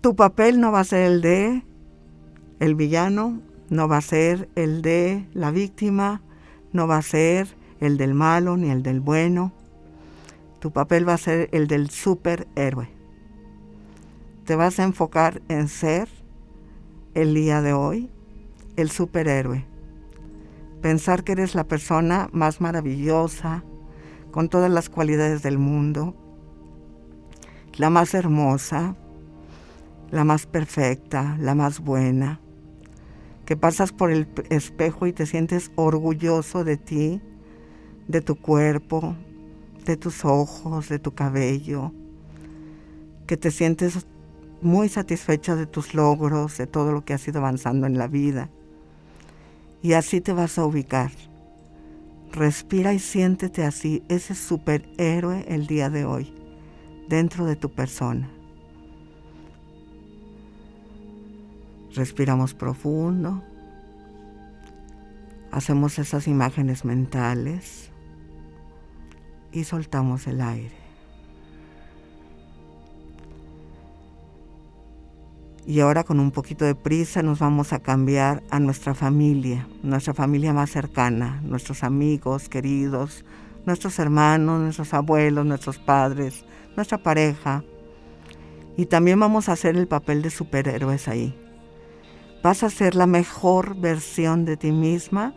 tu 0.00 0.14
papel 0.14 0.60
no 0.60 0.70
va 0.70 0.80
a 0.80 0.84
ser 0.84 1.10
el 1.10 1.20
de 1.20 1.62
el 2.60 2.74
villano, 2.74 3.40
no 3.70 3.88
va 3.88 3.96
a 3.96 4.02
ser 4.02 4.48
el 4.54 4.82
de 4.82 5.26
la 5.32 5.50
víctima, 5.50 6.22
no 6.72 6.86
va 6.86 6.98
a 6.98 7.02
ser 7.02 7.56
el 7.80 7.96
del 7.96 8.14
malo 8.14 8.56
ni 8.56 8.70
el 8.70 8.82
del 8.82 9.00
bueno 9.00 9.52
tu 10.64 10.72
papel 10.72 11.06
va 11.06 11.12
a 11.12 11.18
ser 11.18 11.50
el 11.52 11.66
del 11.66 11.90
superhéroe. 11.90 12.88
Te 14.46 14.56
vas 14.56 14.80
a 14.80 14.84
enfocar 14.84 15.42
en 15.48 15.68
ser 15.68 16.08
el 17.12 17.34
día 17.34 17.60
de 17.60 17.74
hoy 17.74 18.08
el 18.76 18.90
superhéroe. 18.90 19.66
Pensar 20.80 21.22
que 21.22 21.32
eres 21.32 21.54
la 21.54 21.64
persona 21.64 22.30
más 22.32 22.62
maravillosa, 22.62 23.62
con 24.30 24.48
todas 24.48 24.70
las 24.70 24.88
cualidades 24.88 25.42
del 25.42 25.58
mundo, 25.58 26.14
la 27.76 27.90
más 27.90 28.14
hermosa, 28.14 28.96
la 30.10 30.24
más 30.24 30.46
perfecta, 30.46 31.36
la 31.40 31.54
más 31.54 31.80
buena, 31.80 32.40
que 33.44 33.54
pasas 33.54 33.92
por 33.92 34.10
el 34.10 34.26
espejo 34.48 35.06
y 35.06 35.12
te 35.12 35.26
sientes 35.26 35.72
orgulloso 35.76 36.64
de 36.64 36.78
ti, 36.78 37.20
de 38.08 38.22
tu 38.22 38.34
cuerpo, 38.34 39.14
de 39.84 39.96
tus 39.96 40.24
ojos, 40.24 40.88
de 40.88 40.98
tu 40.98 41.14
cabello, 41.14 41.92
que 43.26 43.36
te 43.36 43.50
sientes 43.50 44.06
muy 44.60 44.88
satisfecha 44.88 45.56
de 45.56 45.66
tus 45.66 45.94
logros, 45.94 46.56
de 46.58 46.66
todo 46.66 46.92
lo 46.92 47.04
que 47.04 47.14
has 47.14 47.26
ido 47.28 47.38
avanzando 47.38 47.86
en 47.86 47.98
la 47.98 48.08
vida. 48.08 48.48
Y 49.82 49.92
así 49.92 50.20
te 50.20 50.32
vas 50.32 50.58
a 50.58 50.64
ubicar. 50.64 51.10
Respira 52.32 52.92
y 52.94 52.98
siéntete 52.98 53.64
así, 53.64 54.02
ese 54.08 54.34
superhéroe 54.34 55.44
el 55.48 55.66
día 55.66 55.90
de 55.90 56.04
hoy, 56.04 56.34
dentro 57.08 57.44
de 57.44 57.56
tu 57.56 57.70
persona. 57.70 58.30
Respiramos 61.94 62.54
profundo. 62.54 63.42
Hacemos 65.52 66.00
esas 66.00 66.26
imágenes 66.26 66.84
mentales 66.84 67.93
y 69.54 69.64
soltamos 69.64 70.26
el 70.26 70.40
aire. 70.40 70.84
Y 75.66 75.80
ahora 75.80 76.04
con 76.04 76.20
un 76.20 76.30
poquito 76.30 76.66
de 76.66 76.74
prisa 76.74 77.22
nos 77.22 77.38
vamos 77.38 77.72
a 77.72 77.78
cambiar 77.78 78.42
a 78.50 78.58
nuestra 78.58 78.94
familia, 78.94 79.66
nuestra 79.82 80.12
familia 80.12 80.52
más 80.52 80.70
cercana, 80.70 81.40
nuestros 81.42 81.82
amigos 81.84 82.50
queridos, 82.50 83.24
nuestros 83.64 83.98
hermanos, 83.98 84.60
nuestros 84.60 84.92
abuelos, 84.92 85.46
nuestros 85.46 85.78
padres, 85.78 86.44
nuestra 86.76 86.98
pareja. 86.98 87.64
Y 88.76 88.86
también 88.86 89.18
vamos 89.18 89.48
a 89.48 89.52
hacer 89.52 89.76
el 89.76 89.88
papel 89.88 90.20
de 90.20 90.28
superhéroes 90.28 91.08
ahí. 91.08 91.34
Vas 92.42 92.62
a 92.62 92.68
ser 92.68 92.94
la 92.94 93.06
mejor 93.06 93.74
versión 93.74 94.44
de 94.44 94.58
ti 94.58 94.70
misma, 94.70 95.34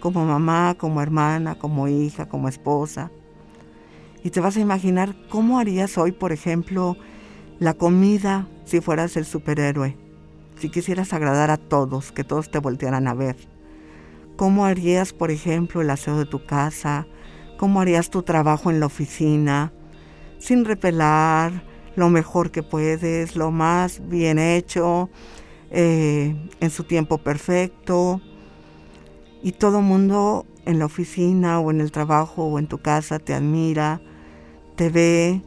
como 0.00 0.24
mamá, 0.24 0.76
como 0.78 1.02
hermana, 1.02 1.56
como 1.56 1.88
hija, 1.88 2.26
como 2.26 2.48
esposa. 2.48 3.10
Y 4.24 4.30
te 4.30 4.40
vas 4.40 4.56
a 4.56 4.60
imaginar 4.60 5.16
cómo 5.28 5.58
harías 5.58 5.98
hoy, 5.98 6.12
por 6.12 6.32
ejemplo, 6.32 6.96
la 7.58 7.74
comida 7.74 8.48
si 8.64 8.80
fueras 8.80 9.16
el 9.16 9.24
superhéroe. 9.24 9.96
Si 10.58 10.68
quisieras 10.68 11.12
agradar 11.12 11.50
a 11.50 11.56
todos, 11.56 12.12
que 12.12 12.24
todos 12.24 12.50
te 12.50 12.58
voltearan 12.58 13.08
a 13.08 13.14
ver. 13.14 13.36
¿Cómo 14.36 14.64
harías, 14.64 15.12
por 15.12 15.30
ejemplo, 15.30 15.80
el 15.80 15.90
aseo 15.90 16.18
de 16.18 16.26
tu 16.26 16.44
casa? 16.44 17.06
¿Cómo 17.58 17.80
harías 17.80 18.10
tu 18.10 18.22
trabajo 18.22 18.70
en 18.70 18.80
la 18.80 18.86
oficina? 18.86 19.72
Sin 20.38 20.64
repelar, 20.64 21.64
lo 21.96 22.08
mejor 22.08 22.50
que 22.50 22.62
puedes, 22.62 23.36
lo 23.36 23.50
más 23.50 24.00
bien 24.08 24.38
hecho, 24.38 25.10
eh, 25.70 26.34
en 26.60 26.70
su 26.70 26.84
tiempo 26.84 27.18
perfecto. 27.18 28.20
Y 29.42 29.52
todo 29.52 29.80
mundo 29.80 30.46
en 30.64 30.78
la 30.78 30.86
oficina 30.86 31.60
o 31.60 31.70
en 31.70 31.80
el 31.80 31.90
trabajo 31.90 32.44
o 32.44 32.58
en 32.58 32.68
tu 32.68 32.78
casa 32.78 33.18
te 33.18 33.34
admira, 33.34 34.00
te 34.82 34.90
ve, 34.90 35.40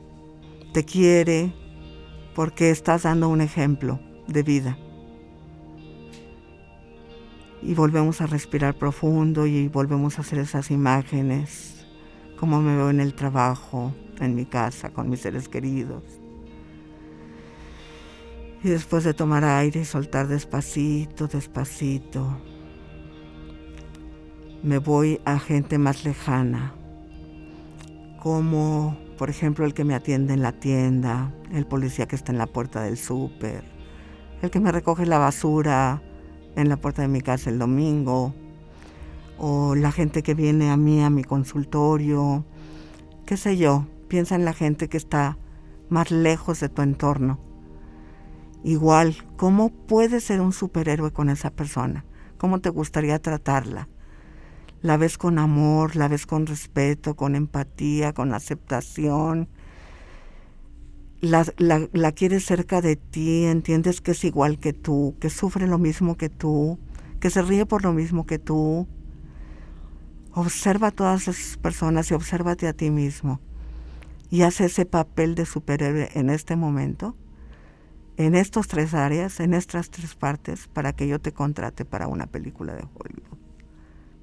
te 0.71 0.85
quiere, 0.85 1.51
porque 2.35 2.69
estás 2.69 3.03
dando 3.03 3.27
un 3.27 3.41
ejemplo 3.41 3.99
de 4.29 4.43
vida. 4.43 4.77
Y 7.61 7.73
volvemos 7.73 8.21
a 8.21 8.27
respirar 8.27 8.75
profundo 8.75 9.45
y 9.45 9.67
volvemos 9.67 10.17
a 10.17 10.21
hacer 10.21 10.39
esas 10.39 10.71
imágenes, 10.71 11.85
como 12.39 12.61
me 12.61 12.77
veo 12.77 12.89
en 12.89 13.01
el 13.01 13.13
trabajo, 13.13 13.93
en 14.21 14.35
mi 14.35 14.45
casa, 14.45 14.91
con 14.91 15.09
mis 15.09 15.19
seres 15.19 15.49
queridos. 15.49 16.03
Y 18.63 18.69
después 18.69 19.03
de 19.03 19.13
tomar 19.13 19.43
aire 19.43 19.81
y 19.81 19.85
soltar 19.85 20.29
despacito, 20.29 21.27
despacito, 21.27 22.37
me 24.63 24.77
voy 24.77 25.19
a 25.25 25.37
gente 25.39 25.77
más 25.77 26.05
lejana, 26.05 26.73
como 28.23 29.03
por 29.17 29.29
ejemplo 29.29 29.65
el 29.65 29.73
que 29.73 29.83
me 29.83 29.95
atiende 29.95 30.33
en 30.33 30.41
la 30.41 30.53
tienda, 30.53 31.33
el 31.51 31.65
policía 31.65 32.07
que 32.07 32.15
está 32.15 32.31
en 32.31 32.37
la 32.37 32.47
puerta 32.47 32.81
del 32.81 32.97
súper, 32.97 33.63
el 34.41 34.49
que 34.49 34.59
me 34.59 34.71
recoge 34.71 35.05
la 35.05 35.17
basura 35.17 36.01
en 36.55 36.69
la 36.69 36.77
puerta 36.77 37.01
de 37.01 37.07
mi 37.07 37.21
casa 37.21 37.49
el 37.49 37.59
domingo, 37.59 38.33
o 39.37 39.75
la 39.75 39.91
gente 39.91 40.23
que 40.23 40.33
viene 40.33 40.69
a 40.69 40.77
mí 40.77 41.03
a 41.03 41.09
mi 41.09 41.23
consultorio, 41.23 42.45
qué 43.25 43.37
sé 43.37 43.57
yo, 43.57 43.85
piensa 44.07 44.35
en 44.35 44.45
la 44.45 44.53
gente 44.53 44.87
que 44.87 44.97
está 44.97 45.37
más 45.89 46.11
lejos 46.11 46.59
de 46.59 46.69
tu 46.69 46.81
entorno 46.81 47.39
Igual, 48.65 49.15
¿cómo 49.37 49.69
puedes 49.69 50.23
ser 50.23 50.41
un 50.41 50.51
superhéroe 50.51 51.11
con 51.11 51.29
esa 51.29 51.51
persona? 51.51 52.03
¿Cómo 52.39 52.61
te 52.61 52.69
gustaría 52.69 53.21
tratarla? 53.21 53.87
La 54.81 54.97
ves 54.97 55.17
con 55.17 55.39
amor, 55.39 55.95
la 55.95 56.07
ves 56.07 56.25
con 56.25 56.45
respeto, 56.45 57.15
con 57.15 57.35
empatía, 57.35 58.13
con 58.13 58.33
aceptación. 58.33 59.47
La, 61.21 61.45
la, 61.57 62.11
quieres 62.11 62.45
cerca 62.45 62.81
de 62.81 62.95
ti, 62.95 63.45
entiendes 63.45 64.01
que 64.01 64.11
es 64.11 64.23
igual 64.23 64.59
que 64.59 64.73
tú, 64.73 65.15
que 65.19 65.29
sufre 65.29 65.65
lo 65.65 65.79
mismo 65.79 66.17
que 66.17 66.29
tú, 66.29 66.77
que 67.19 67.31
se 67.31 67.41
ríe 67.41 67.65
por 67.65 67.83
lo 67.83 67.93
mismo 67.93 68.25
que 68.25 68.37
tú. 68.37 68.87
Observa 70.33 70.87
a 70.87 70.91
todas 70.91 71.27
esas 71.27 71.57
personas 71.57 72.11
y 72.11 72.13
obsérvate 72.13 72.67
a 72.67 72.73
ti 72.73 72.91
mismo. 72.91 73.39
Y 74.29 74.43
haz 74.43 74.61
ese 74.61 74.85
papel 74.85 75.33
de 75.33 75.45
superhéroe 75.45 76.09
en 76.13 76.29
este 76.29 76.55
momento 76.55 77.15
en 78.17 78.35
estas 78.35 78.67
tres 78.67 78.93
áreas, 78.93 79.39
en 79.39 79.53
estas 79.53 79.89
tres 79.89 80.15
partes, 80.15 80.67
para 80.67 80.93
que 80.93 81.07
yo 81.07 81.19
te 81.19 81.33
contrate 81.33 81.85
para 81.85 82.07
una 82.07 82.27
película 82.27 82.73
de 82.73 82.83
Hollywood. 82.83 83.34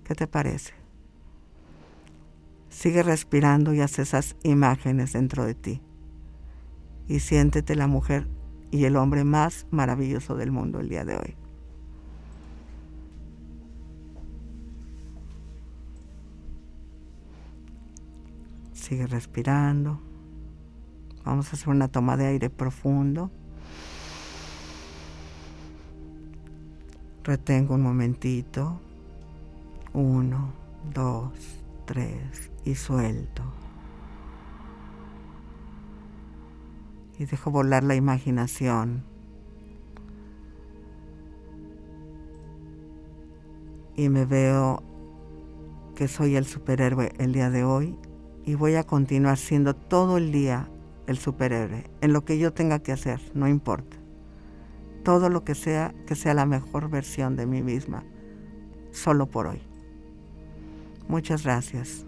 ¿Qué 0.04 0.14
te 0.14 0.26
parece? 0.26 0.72
Sigue 2.68 3.02
respirando 3.02 3.74
y 3.74 3.80
haz 3.80 3.98
esas 3.98 4.36
imágenes 4.42 5.12
dentro 5.12 5.44
de 5.44 5.54
ti. 5.54 5.82
Y 7.06 7.20
siéntete 7.20 7.76
la 7.76 7.86
mujer 7.86 8.28
y 8.70 8.84
el 8.84 8.96
hombre 8.96 9.24
más 9.24 9.66
maravilloso 9.70 10.36
del 10.36 10.50
mundo 10.50 10.80
el 10.80 10.88
día 10.88 11.04
de 11.04 11.16
hoy. 11.16 11.36
Sigue 18.72 19.06
respirando. 19.06 20.00
Vamos 21.24 21.48
a 21.48 21.52
hacer 21.52 21.68
una 21.68 21.88
toma 21.88 22.16
de 22.16 22.26
aire 22.26 22.50
profundo. 22.50 23.30
Retengo 27.22 27.74
un 27.74 27.82
momentito. 27.82 28.80
Uno, 29.94 30.52
dos, 30.92 31.32
tres 31.84 32.50
y 32.64 32.74
suelto. 32.74 33.42
Y 37.18 37.26
dejo 37.26 37.50
volar 37.50 37.84
la 37.84 37.94
imaginación. 37.94 39.04
Y 43.94 44.08
me 44.08 44.24
veo 44.24 44.82
que 45.94 46.08
soy 46.08 46.36
el 46.36 46.46
superhéroe 46.46 47.12
el 47.18 47.32
día 47.32 47.50
de 47.50 47.64
hoy 47.64 47.98
y 48.44 48.54
voy 48.54 48.74
a 48.76 48.84
continuar 48.84 49.36
siendo 49.36 49.74
todo 49.74 50.16
el 50.16 50.32
día 50.32 50.68
el 51.06 51.18
superhéroe 51.18 51.90
en 52.00 52.12
lo 52.12 52.24
que 52.24 52.38
yo 52.38 52.52
tenga 52.52 52.78
que 52.78 52.92
hacer, 52.92 53.20
no 53.34 53.46
importa 53.46 54.02
todo 55.02 55.28
lo 55.28 55.44
que 55.44 55.54
sea, 55.54 55.94
que 56.06 56.14
sea 56.14 56.34
la 56.34 56.46
mejor 56.46 56.88
versión 56.88 57.36
de 57.36 57.46
mí 57.46 57.62
misma, 57.62 58.04
solo 58.90 59.26
por 59.26 59.46
hoy. 59.46 59.71
Muchas 61.08 61.44
gracias. 61.44 62.06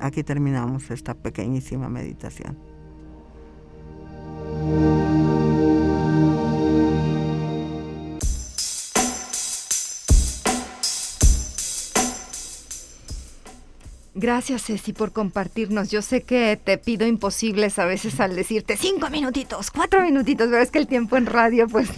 Aquí 0.00 0.22
terminamos 0.22 0.90
esta 0.90 1.14
pequeñísima 1.14 1.88
meditación. 1.88 2.56
Gracias, 14.20 14.64
Ceci, 14.64 14.92
por 14.92 15.12
compartirnos. 15.12 15.90
Yo 15.90 16.02
sé 16.02 16.22
que 16.24 16.58
te 16.62 16.76
pido 16.76 17.06
imposibles 17.06 17.78
a 17.78 17.84
veces 17.84 18.18
al 18.18 18.34
decirte 18.34 18.76
cinco 18.76 19.10
minutitos, 19.10 19.70
cuatro 19.70 20.02
minutitos, 20.02 20.48
pero 20.48 20.60
es 20.60 20.72
que 20.72 20.80
el 20.80 20.88
tiempo 20.88 21.16
en 21.16 21.26
radio, 21.26 21.68
pues 21.68 21.88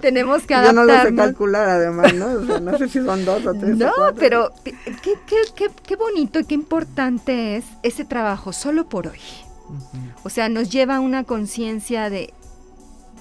tenemos 0.00 0.44
que 0.44 0.54
adaptarnos. 0.54 0.86
Yo 0.86 0.94
no 0.94 1.02
lo 1.02 1.08
sé 1.08 1.16
calcular, 1.16 1.68
además, 1.68 2.14
¿no? 2.14 2.60
no 2.60 2.78
sé 2.78 2.88
si 2.88 3.04
son 3.04 3.24
dos 3.24 3.44
o 3.44 3.54
tres. 3.54 3.76
No, 3.76 3.90
pero 4.16 4.52
qué, 4.62 5.18
qué, 5.26 5.68
qué, 5.84 5.96
bonito 5.96 6.38
y 6.38 6.44
qué 6.44 6.54
importante 6.54 7.56
es 7.56 7.64
ese 7.82 8.04
trabajo 8.04 8.52
solo 8.52 8.88
por 8.88 9.08
hoy. 9.08 9.18
O 10.22 10.30
sea, 10.30 10.48
nos 10.48 10.70
lleva 10.70 10.96
a 10.96 11.00
una 11.00 11.24
conciencia 11.24 12.08
de, 12.08 12.32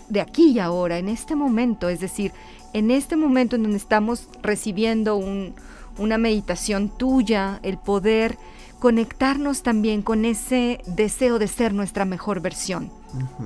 de 0.10 0.22
aquí 0.22 0.52
y 0.52 0.60
ahora, 0.60 1.00
en 1.00 1.10
este 1.10 1.36
momento, 1.36 1.90
es 1.90 2.00
decir, 2.00 2.34
en 2.74 2.92
este 2.92 3.16
momento 3.16 3.56
en 3.56 3.64
donde 3.64 3.78
estamos 3.78 4.28
recibiendo 4.44 5.16
un 5.16 5.56
una 5.98 6.18
meditación 6.18 6.90
tuya, 6.90 7.60
el 7.64 7.78
poder 7.78 8.38
conectarnos 8.80 9.62
también 9.62 10.02
con 10.02 10.26
ese 10.26 10.82
deseo 10.88 11.38
de 11.38 11.48
ser 11.48 11.74
nuestra 11.74 12.06
mejor 12.06 12.42
versión, 12.42 12.92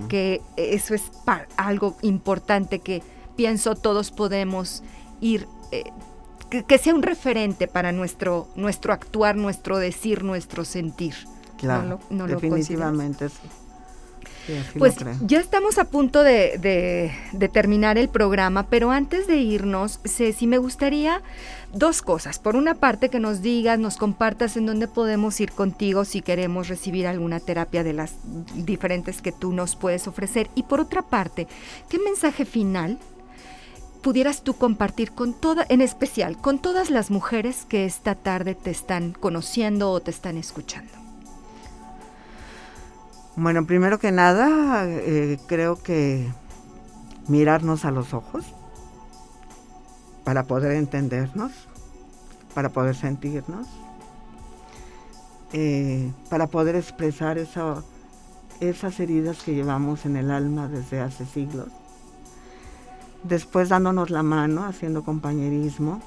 que 0.08 0.42
eso 0.56 0.94
es 0.94 1.12
algo 1.58 1.98
importante 2.02 2.80
que 2.80 3.04
pienso 3.36 3.76
todos 3.76 4.12
podemos 4.12 4.82
ir, 5.20 5.48
eh, 5.72 5.84
que, 6.50 6.78
sea 6.78 6.96
un 6.96 7.04
referente 7.04 7.68
para 7.68 7.92
nuestro, 7.92 8.48
nuestro 8.56 8.94
actuar, 8.94 9.36
nuestro 9.36 9.78
decir, 9.78 10.24
nuestro 10.24 10.64
sentir. 10.64 11.16
Claro, 11.58 12.00
definitivamente 12.10 13.28
sí 13.28 13.50
pues 14.78 14.96
ya 15.22 15.40
estamos 15.40 15.78
a 15.78 15.86
punto 15.86 16.24
de, 16.24 17.12
terminar 17.52 17.98
el 17.98 18.10
programa, 18.10 18.68
pero 18.70 18.92
antes 18.92 19.28
de 19.28 19.38
irnos, 19.38 20.00
Ceci, 20.06 20.48
me 20.48 20.58
gustaría 20.58 21.22
dos 21.74 22.02
cosas. 22.02 22.40
Por 22.40 22.56
una 22.56 22.76
parte, 22.76 23.10
que 23.10 23.20
nos 23.20 23.42
digas, 23.42 23.80
nos 23.80 23.98
compartas 23.98 24.58
en 24.58 24.66
dónde 24.66 24.88
podemos 24.88 25.40
ir 25.40 25.52
contigo 25.52 26.06
si 26.06 26.22
queremos 26.22 26.68
recibir 26.68 27.08
alguna 27.08 27.40
terapia 27.40 27.84
de 27.84 27.94
las 27.94 28.16
diferentes 28.56 29.22
que 29.22 29.32
tú 29.32 29.54
nos 29.54 29.76
puedes 29.76 30.08
ofrecer. 30.08 30.50
Y 30.56 30.64
por 30.64 30.80
otra 30.80 31.02
parte, 31.02 31.48
¿qué 31.90 32.00
mensaje 32.00 32.46
final 32.46 32.98
pudieras 34.02 34.44
tú 34.44 34.54
compartir 34.54 35.12
con 35.12 35.34
toda, 35.34 35.66
en 35.68 35.82
especial, 35.82 36.38
con 36.38 36.60
todas 36.60 36.92
las 36.92 37.10
mujeres 37.10 37.66
que 37.68 37.86
esta 37.86 38.16
tarde 38.16 38.54
te 38.56 38.70
están 38.70 39.14
conociendo 39.14 39.92
o 39.92 40.00
te 40.00 40.12
están 40.12 40.38
escuchando? 40.38 41.05
Bueno, 43.38 43.66
primero 43.66 44.00
que 44.00 44.14
nada, 44.14 44.86
eh, 44.88 45.38
creo 45.46 45.76
que 45.76 46.32
mirarnos 47.28 47.84
a 47.84 47.92
los 47.92 48.14
ojos 48.14 48.46
para 50.24 50.44
poder 50.44 50.72
entendernos, 50.72 51.52
para 52.54 52.70
poder 52.70 52.96
sentirnos, 52.96 53.68
eh, 55.52 56.14
para 56.30 56.48
poder 56.48 56.78
expresar 56.78 57.38
esas 57.38 59.00
heridas 59.02 59.44
que 59.44 59.54
llevamos 59.54 60.06
en 60.06 60.16
el 60.16 60.32
alma 60.32 60.70
desde 60.70 61.02
hace 61.02 61.26
siglos. 61.26 61.68
Después 63.24 63.68
dándonos 63.68 64.12
la 64.12 64.24
mano, 64.24 64.64
haciendo 64.64 65.04
compañerismo, 65.04 66.00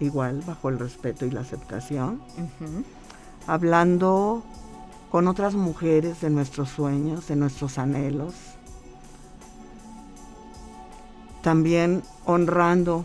igual 0.00 0.42
bajo 0.44 0.70
el 0.70 0.80
respeto 0.80 1.24
y 1.24 1.30
la 1.30 1.42
aceptación, 1.42 2.20
hablando 3.46 4.42
con 5.10 5.28
otras 5.28 5.54
mujeres 5.54 6.20
de 6.20 6.30
nuestros 6.30 6.70
sueños, 6.70 7.28
de 7.28 7.36
nuestros 7.36 7.78
anhelos. 7.78 8.34
También 11.42 12.02
honrando 12.24 13.04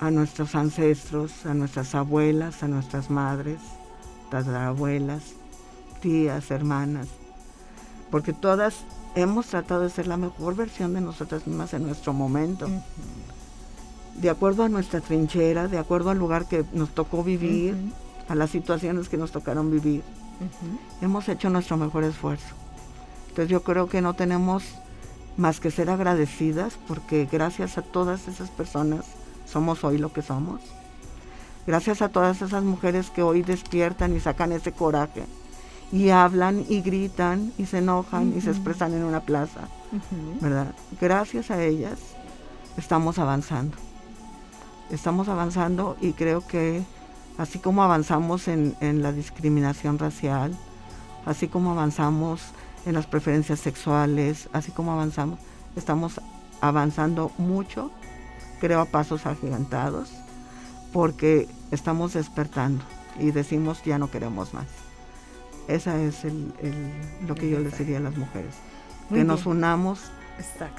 a 0.00 0.10
nuestros 0.10 0.54
ancestros, 0.54 1.46
a 1.46 1.54
nuestras 1.54 1.94
abuelas, 1.94 2.62
a 2.62 2.68
nuestras 2.68 3.10
madres, 3.10 3.58
abuelas, 4.32 5.34
tías, 6.00 6.50
hermanas, 6.50 7.08
porque 8.10 8.32
todas 8.32 8.84
hemos 9.14 9.46
tratado 9.46 9.82
de 9.82 9.90
ser 9.90 10.06
la 10.06 10.16
mejor 10.16 10.56
versión 10.56 10.94
de 10.94 11.00
nosotras 11.00 11.46
mismas 11.46 11.74
en 11.74 11.86
nuestro 11.86 12.12
momento. 12.12 12.68
De 14.16 14.30
acuerdo 14.30 14.64
a 14.64 14.68
nuestra 14.68 15.00
trinchera, 15.00 15.68
de 15.68 15.78
acuerdo 15.78 16.10
al 16.10 16.18
lugar 16.18 16.46
que 16.48 16.64
nos 16.72 16.90
tocó 16.90 17.22
vivir, 17.22 17.76
a 18.28 18.34
las 18.34 18.50
situaciones 18.50 19.08
que 19.08 19.16
nos 19.16 19.32
tocaron 19.32 19.70
vivir. 19.70 20.02
Hemos 21.00 21.28
hecho 21.28 21.50
nuestro 21.50 21.76
mejor 21.76 22.04
esfuerzo. 22.04 22.54
Entonces 23.28 23.48
yo 23.48 23.62
creo 23.62 23.88
que 23.88 24.00
no 24.00 24.14
tenemos 24.14 24.64
más 25.36 25.60
que 25.60 25.70
ser 25.70 25.88
agradecidas 25.88 26.78
porque 26.86 27.28
gracias 27.30 27.78
a 27.78 27.82
todas 27.82 28.28
esas 28.28 28.50
personas 28.50 29.04
somos 29.46 29.84
hoy 29.84 29.98
lo 29.98 30.12
que 30.12 30.22
somos. 30.22 30.60
Gracias 31.66 32.02
a 32.02 32.08
todas 32.08 32.42
esas 32.42 32.64
mujeres 32.64 33.10
que 33.10 33.22
hoy 33.22 33.42
despiertan 33.42 34.16
y 34.16 34.20
sacan 34.20 34.52
ese 34.52 34.72
coraje 34.72 35.24
y 35.92 36.08
hablan 36.08 36.64
y 36.68 36.80
gritan 36.80 37.52
y 37.58 37.66
se 37.66 37.78
enojan 37.78 38.36
y 38.36 38.40
se 38.40 38.50
expresan 38.50 38.94
en 38.94 39.04
una 39.04 39.20
plaza, 39.20 39.68
¿verdad? 40.40 40.74
Gracias 41.00 41.50
a 41.50 41.62
ellas 41.62 41.98
estamos 42.76 43.18
avanzando. 43.18 43.76
Estamos 44.90 45.28
avanzando 45.28 45.96
y 46.00 46.12
creo 46.12 46.46
que 46.46 46.82
así 47.38 47.58
como 47.58 47.82
avanzamos 47.82 48.48
en, 48.48 49.02
la 49.02 49.12
discriminación 49.12 49.98
racial, 49.98 50.56
así 51.26 51.48
como 51.48 51.72
avanzamos 51.72 52.42
en 52.86 52.94
las 52.94 53.06
preferencias 53.06 53.60
sexuales, 53.60 54.48
así 54.52 54.72
como 54.72 54.92
avanzamos, 54.92 55.38
estamos 55.76 56.20
avanzando 56.60 57.30
mucho, 57.38 57.90
creo 58.60 58.80
a 58.80 58.84
pasos 58.86 59.26
agigantados, 59.26 60.10
porque 60.92 61.48
estamos 61.70 62.12
despertando 62.12 62.84
y 63.18 63.30
decimos 63.30 63.82
ya 63.84 63.98
no 63.98 64.10
queremos 64.10 64.52
más. 64.54 64.66
Esa 65.68 66.00
es 66.00 66.24
lo 67.26 67.34
que 67.34 67.48
yo 67.48 67.60
les 67.60 67.78
diría 67.78 67.98
a 67.98 68.00
las 68.00 68.16
mujeres, 68.16 68.54
que 69.08 69.24
nos 69.24 69.46
unamos 69.46 70.00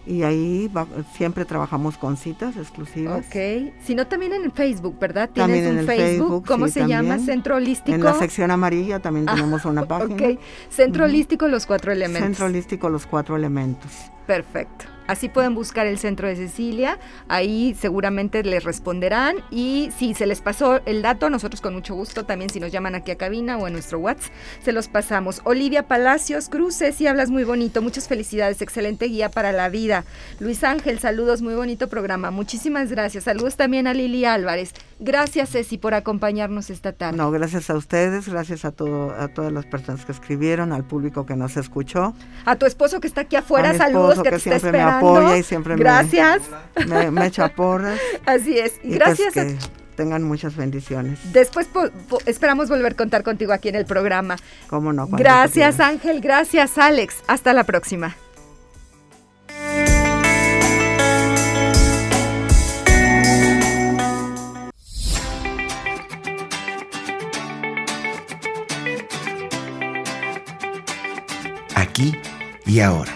y 0.06 0.22
ahí 0.22 0.70
siempre 1.14 1.44
trabajamos 1.44 1.98
con 1.98 2.16
citas 2.16 2.56
exclusivas. 2.56 3.26
Ok. 3.26 3.72
Si 3.82 3.94
no, 3.94 4.06
también 4.06 4.32
en 4.32 4.52
Facebook, 4.52 4.98
¿verdad? 4.98 5.28
Tienes 5.30 5.64
también 5.64 5.72
un 5.72 5.78
en 5.80 5.86
Facebook. 5.86 6.46
¿Cómo 6.46 6.68
se 6.68 6.86
llama? 6.86 7.18
Centro 7.18 7.56
Holístico. 7.56 7.94
En 7.94 8.04
la 8.04 8.14
sección 8.14 8.50
amarilla 8.50 9.00
también 9.00 9.28
ah, 9.28 9.34
tenemos 9.34 9.64
una 9.64 9.84
página. 9.84 10.14
Ok. 10.14 10.38
Centro 10.70 11.04
Holístico, 11.04 11.48
los 11.48 11.66
cuatro 11.66 11.92
elementos. 11.92 12.22
Centro 12.22 12.46
Holístico, 12.46 12.88
los 12.88 13.06
cuatro 13.06 13.36
elementos. 13.36 13.90
Perfecto. 14.26 14.95
Así 15.06 15.28
pueden 15.28 15.54
buscar 15.54 15.86
el 15.86 15.98
centro 15.98 16.28
de 16.28 16.36
Cecilia, 16.36 16.98
ahí 17.28 17.76
seguramente 17.78 18.42
les 18.42 18.64
responderán 18.64 19.36
y 19.50 19.90
si 19.96 20.14
se 20.14 20.26
les 20.26 20.40
pasó 20.40 20.80
el 20.84 21.02
dato, 21.02 21.30
nosotros 21.30 21.60
con 21.60 21.74
mucho 21.74 21.94
gusto 21.94 22.24
también 22.24 22.50
si 22.50 22.60
nos 22.60 22.72
llaman 22.72 22.94
aquí 22.94 23.10
a 23.12 23.16
cabina 23.16 23.56
o 23.56 23.66
en 23.66 23.72
nuestro 23.72 23.98
WhatsApp, 23.98 24.32
se 24.62 24.72
los 24.72 24.88
pasamos. 24.88 25.40
Olivia 25.44 25.86
Palacios 25.86 26.48
Cruz, 26.48 26.78
Ceci, 26.78 27.06
hablas 27.06 27.30
muy 27.30 27.44
bonito, 27.44 27.82
muchas 27.82 28.08
felicidades, 28.08 28.60
excelente 28.62 29.06
guía 29.06 29.30
para 29.30 29.52
la 29.52 29.68
vida. 29.68 30.04
Luis 30.40 30.64
Ángel, 30.64 30.98
saludos, 30.98 31.42
muy 31.42 31.54
bonito 31.54 31.88
programa, 31.88 32.30
muchísimas 32.30 32.90
gracias. 32.90 33.24
Saludos 33.24 33.56
también 33.56 33.86
a 33.86 33.94
Lili 33.94 34.24
Álvarez. 34.24 34.72
Gracias 34.98 35.50
Ceci 35.50 35.78
por 35.78 35.94
acompañarnos 35.94 36.70
esta 36.70 36.92
tarde. 36.92 37.16
No, 37.18 37.30
gracias 37.30 37.70
a 37.70 37.74
ustedes, 37.74 38.28
gracias 38.28 38.64
a, 38.64 38.72
todo, 38.72 39.12
a 39.12 39.28
todas 39.28 39.52
las 39.52 39.66
personas 39.66 40.04
que 40.04 40.12
escribieron, 40.12 40.72
al 40.72 40.84
público 40.84 41.26
que 41.26 41.36
nos 41.36 41.56
escuchó. 41.56 42.14
A 42.44 42.56
tu 42.56 42.66
esposo 42.66 43.00
que 43.00 43.06
está 43.06 43.22
aquí 43.22 43.36
afuera, 43.36 43.74
saludos 43.74 44.22
que, 44.22 44.30
te 44.30 44.36
está 44.36 44.56
esperando 44.56 44.95
apoya 44.98 45.36
y 45.36 45.42
siempre 45.42 45.76
Gracias. 45.76 46.42
Me, 46.86 47.26
echa 47.26 47.48
porras. 47.54 47.98
Así 48.26 48.58
es. 48.58 48.76
Y 48.82 48.88
pues 48.88 48.98
Gracias. 48.98 49.34
que 49.34 49.56
tengan 49.96 50.22
muchas 50.22 50.54
bendiciones. 50.54 51.18
Después 51.32 51.68
esperamos 52.26 52.68
volver 52.68 52.92
a 52.92 52.96
contar 52.96 53.24
contigo 53.24 53.52
aquí 53.52 53.68
en 53.68 53.74
el 53.74 53.86
programa. 53.86 54.36
¿Cómo 54.68 54.92
no? 54.92 55.08
Gracias 55.08 55.80
Ángel, 55.80 56.20
gracias 56.20 56.78
Alex. 56.78 57.16
Hasta 57.26 57.52
la 57.52 57.64
próxima. 57.64 58.14
Aquí 71.74 72.14
y 72.66 72.80
ahora 72.80 73.15